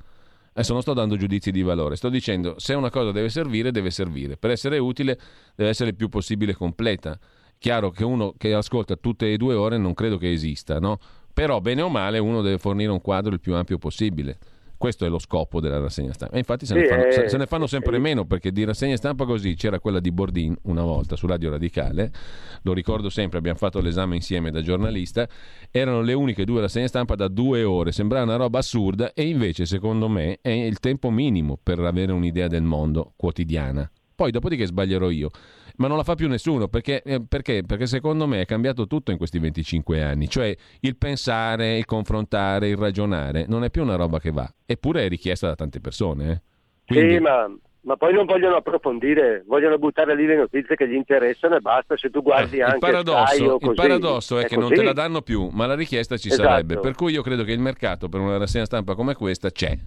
Adesso 0.54 0.74
non 0.74 0.82
sto 0.82 0.94
dando 0.94 1.18
giudizi 1.18 1.52
di 1.52 1.62
valore, 1.62 1.96
sto 1.98 2.10
dicendo 2.10 2.56
se 2.58 2.74
una 2.74 2.90
cosa 2.90 3.12
deve 3.12 3.30
servire, 3.30 3.70
deve 3.70 3.92
servire. 3.92 4.38
Per 4.38 4.50
essere 4.50 4.80
utile 4.80 5.20
deve 5.56 5.70
essere 5.70 5.92
il 5.92 5.96
più 5.96 6.10
possibile 6.10 6.56
completa. 6.56 7.20
Chiaro 7.60 7.92
che 7.92 8.04
uno 8.04 8.34
che 8.38 8.54
ascolta 8.54 8.96
tutte 8.96 9.32
e 9.32 9.38
due 9.38 9.54
ore 9.54 9.78
non 9.78 9.94
credo 9.94 10.18
che 10.18 10.32
esista, 10.32 10.80
no? 10.80 10.98
Però, 11.38 11.62
bene 11.62 11.84
o 11.84 11.90
male, 11.90 12.18
uno 12.18 12.42
deve 12.42 12.58
fornire 12.58 12.90
un 12.90 13.00
quadro 13.00 13.32
il 13.32 13.40
più 13.40 13.54
ampio 13.54 13.78
possibile. 13.78 14.40
Questo 14.76 15.06
è 15.06 15.08
lo 15.08 15.20
scopo 15.20 15.60
della 15.60 15.78
rassegna 15.78 16.12
stampa. 16.12 16.34
E 16.34 16.40
infatti 16.40 16.66
se, 16.66 16.74
ne, 16.74 16.88
fanno, 16.88 17.12
se, 17.12 17.30
se 17.30 17.38
ne, 17.38 17.46
fanno, 17.46 17.68
sempre 17.68 18.00
meno 18.00 18.26
perché 18.26 18.52
di 18.52 18.64
rassegna 18.64 18.96
stampa 18.96 19.24
così 19.24 19.54
c'era 19.54 19.80
quella 19.80 20.00
di 20.00 20.12
Bordin 20.12 20.58
una 20.64 20.82
volta 20.82 21.16
su 21.16 21.28
Radio 21.28 21.52
Radicale, 21.52 22.12
lo 22.64 22.74
ricordo 22.74 23.12
sempre, 23.12 23.38
abbiamo 23.38 23.60
fatto 23.60 23.80
l'esame 23.82 24.16
insieme 24.16 24.50
da 24.50 24.64
giornalista, 24.64 25.30
erano 25.70 26.02
le 26.02 26.14
uniche 26.14 26.44
due 26.44 26.62
rassegne 26.62 26.88
stampa 26.88 27.14
da 27.14 27.28
due 27.28 27.64
ore, 27.64 27.92
sembrava 27.92 28.24
una 28.24 28.38
roba 28.38 28.58
assurda 28.58 29.14
e 29.14 29.28
invece 29.28 29.68
secondo 29.68 30.10
me 30.10 30.40
è 30.42 30.50
il 30.50 30.80
tempo 30.80 31.12
minimo 31.12 31.60
per 31.62 31.78
avere 31.82 32.14
un'idea 32.14 32.48
del 32.48 32.64
mondo 32.64 33.14
quotidiana. 33.16 33.88
Poi 34.16 34.32
dopodiché 34.32 34.66
sbaglierò 34.66 35.12
io 35.12 35.30
ma 35.78 35.88
non 35.88 35.98
la 35.98 36.04
fa 36.04 36.16
più 36.16 36.28
nessuno 36.28 36.68
perché, 36.68 37.02
eh, 37.04 37.22
perché? 37.28 37.64
perché 37.66 37.86
secondo 37.86 38.28
me 38.28 38.42
è 38.42 38.46
cambiato 38.46 38.88
tutto 38.88 39.12
in 39.12 39.18
questi 39.18 39.40
25 39.40 40.02
anni, 40.02 40.28
cioè 40.28 40.56
il 40.82 40.98
pensare, 40.98 41.78
il 41.78 41.86
confrontare, 41.86 42.70
il 42.70 42.78
ragionare 42.78 43.46
non 43.48 43.64
è 43.64 43.70
più 43.70 43.82
una 43.82 43.96
roba 43.96 44.20
che 44.20 44.32
va, 44.32 44.48
eppure 44.66 45.06
è 45.06 45.10
richiesta 45.10 45.48
da 45.48 45.56
tante 45.56 45.80
persone. 45.80 46.32
Eh. 46.32 46.42
Quindi... 46.86 47.16
Sì, 47.16 47.20
ma, 47.20 47.52
ma, 47.82 47.96
poi 47.98 48.14
non 48.14 48.26
vogliono 48.26 48.56
approfondire, 48.56 49.44
vogliono 49.46 49.78
buttare 49.78 50.16
lì 50.16 50.26
le 50.26 50.38
notizie 50.38 50.76
che 50.76 50.88
gli 50.88 50.96
interessano 50.96 51.58
e 51.58 51.60
basta, 51.60 51.98
se 51.98 52.10
tu 52.10 52.22
guardi 52.22 52.58
eh, 52.58 52.64
anche 52.64 52.76
il 52.76 52.80
paradosso, 52.80 53.58
così, 53.58 53.70
il 53.70 53.76
paradosso 53.76 54.38
è, 54.40 54.44
è 54.44 54.48
che 54.48 54.56
così. 54.56 54.68
non 54.68 54.78
te 54.78 54.84
la 54.84 54.94
danno 54.94 55.22
più, 55.22 55.50
ma 55.52 55.66
la 55.66 55.76
richiesta 55.76 56.18
ci 56.18 56.30
esatto. 56.30 56.50
sarebbe, 56.50 56.80
per 56.80 56.96
cui 56.96 57.12
io 57.12 57.22
credo 57.22 57.44
che 57.44 57.52
il 57.52 57.60
mercato 57.60 58.10
per 58.10 58.22
una 58.22 58.38
rassegna 58.38 58.66
stampa 58.66 58.96
come 58.96 59.14
questa 59.16 59.52
c'è, 59.52 59.78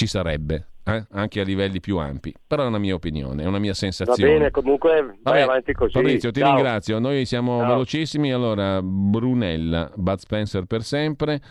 ci 0.00 0.06
sarebbe 0.06 0.66
eh? 0.84 1.04
anche 1.10 1.40
a 1.40 1.44
livelli 1.44 1.78
più 1.78 1.98
ampi. 1.98 2.34
Però 2.46 2.62
è 2.62 2.66
una 2.66 2.78
mia 2.78 2.94
opinione, 2.94 3.42
è 3.42 3.46
una 3.46 3.58
mia 3.58 3.74
sensazione. 3.74 4.32
Va 4.32 4.38
bene, 4.38 4.50
comunque 4.50 5.02
vai 5.02 5.18
Vabbè, 5.22 5.40
avanti 5.40 5.72
così. 5.74 5.92
Fabrizio, 5.92 6.30
ti 6.30 6.40
Ciao. 6.40 6.54
ringrazio. 6.54 6.98
Noi 6.98 7.26
siamo 7.26 7.58
Ciao. 7.58 7.68
velocissimi. 7.68 8.32
Allora, 8.32 8.80
Brunella, 8.82 9.92
Bud 9.94 10.18
Spencer 10.18 10.64
per 10.64 10.82
sempre. 10.82 11.42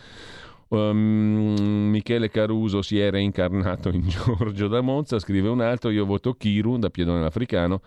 Um, 0.69 1.89
Michele 1.91 2.29
Caruso 2.29 2.81
si 2.81 2.99
era 2.99 3.19
incarnato 3.19 3.89
in 3.89 4.01
Giorgio 4.09 4.67
da 4.67 4.81
Monza, 4.81 5.19
scrive 5.19 5.47
un 5.49 5.61
altro, 5.61 5.91
io 5.91 6.05
voto 6.05 6.33
Kiru 6.33 6.77
da 6.77 6.89
Piedone 6.89 7.23
Africano. 7.23 7.81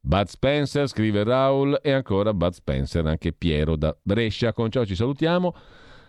Bud 0.00 0.28
Spencer, 0.28 0.88
scrive 0.88 1.24
Raul, 1.24 1.78
e 1.82 1.92
ancora 1.92 2.32
Bud 2.32 2.52
Spencer, 2.52 3.04
anche 3.04 3.34
Piero 3.34 3.76
da 3.76 3.94
Brescia. 4.00 4.54
Con 4.54 4.70
ciò 4.70 4.82
ci 4.86 4.94
salutiamo. 4.94 5.54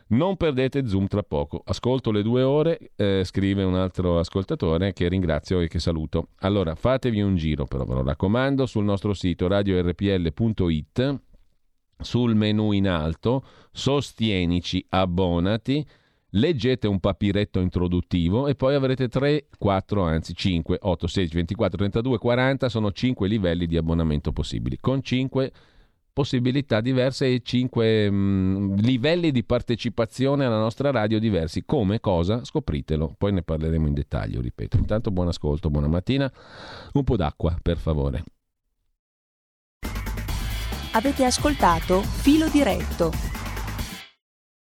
Non 0.09 0.37
perdete 0.37 0.87
Zoom 0.87 1.07
tra 1.07 1.23
poco. 1.23 1.61
Ascolto 1.65 2.11
le 2.11 2.21
due 2.21 2.41
ore, 2.41 2.91
eh, 2.95 3.23
scrive 3.25 3.63
un 3.63 3.75
altro 3.75 4.19
ascoltatore 4.19 4.93
che 4.93 5.09
ringrazio 5.09 5.59
e 5.59 5.67
che 5.67 5.79
saluto. 5.79 6.29
Allora, 6.39 6.75
fatevi 6.75 7.21
un 7.21 7.35
giro 7.35 7.65
però, 7.65 7.83
ve 7.83 7.95
lo 7.95 8.03
raccomando, 8.03 8.65
sul 8.65 8.85
nostro 8.85 9.13
sito 9.13 9.47
radiorpl.it 9.47 11.21
sul 11.99 12.35
menu 12.35 12.71
in 12.71 12.87
alto, 12.87 13.43
sostienici, 13.71 14.85
abbonati, 14.89 15.85
leggete 16.31 16.87
un 16.87 16.99
papiretto 16.99 17.59
introduttivo 17.59 18.47
e 18.47 18.55
poi 18.55 18.75
avrete 18.75 19.07
3, 19.07 19.47
4, 19.57 20.03
anzi 20.03 20.35
5, 20.35 20.77
8, 20.81 21.07
16, 21.07 21.35
24, 21.35 21.77
32, 21.77 22.17
40, 22.17 22.69
sono 22.69 22.91
5 22.91 23.27
livelli 23.27 23.65
di 23.65 23.77
abbonamento 23.77 24.31
possibili, 24.31 24.77
con 24.79 25.01
5 25.01 25.51
possibilità 26.17 26.81
diverse 26.81 27.27
e 27.27 27.41
5 27.43 28.09
mh, 28.09 28.15
mm, 28.15 28.73
livelli 28.77 29.31
di 29.31 29.43
partecipazione 29.43 30.45
alla 30.45 30.57
nostra 30.57 30.89
radio 30.89 31.19
diversi. 31.19 31.61
Come? 31.63 31.99
Cosa? 31.99 32.43
Scopritelo, 32.43 33.13
poi 33.15 33.33
ne 33.33 33.43
parleremo 33.43 33.85
in 33.85 33.93
dettaglio, 33.93 34.41
ripeto. 34.41 34.77
Intanto 34.77 35.11
buon 35.11 35.27
ascolto, 35.27 35.69
buona 35.69 35.85
mattina, 35.85 36.31
un 36.93 37.03
po' 37.03 37.17
d'acqua 37.17 37.55
per 37.61 37.77
favore. 37.77 38.23
Avete 40.93 41.23
ascoltato 41.23 42.01
Filo 42.01 42.49
Diretto 42.49 43.36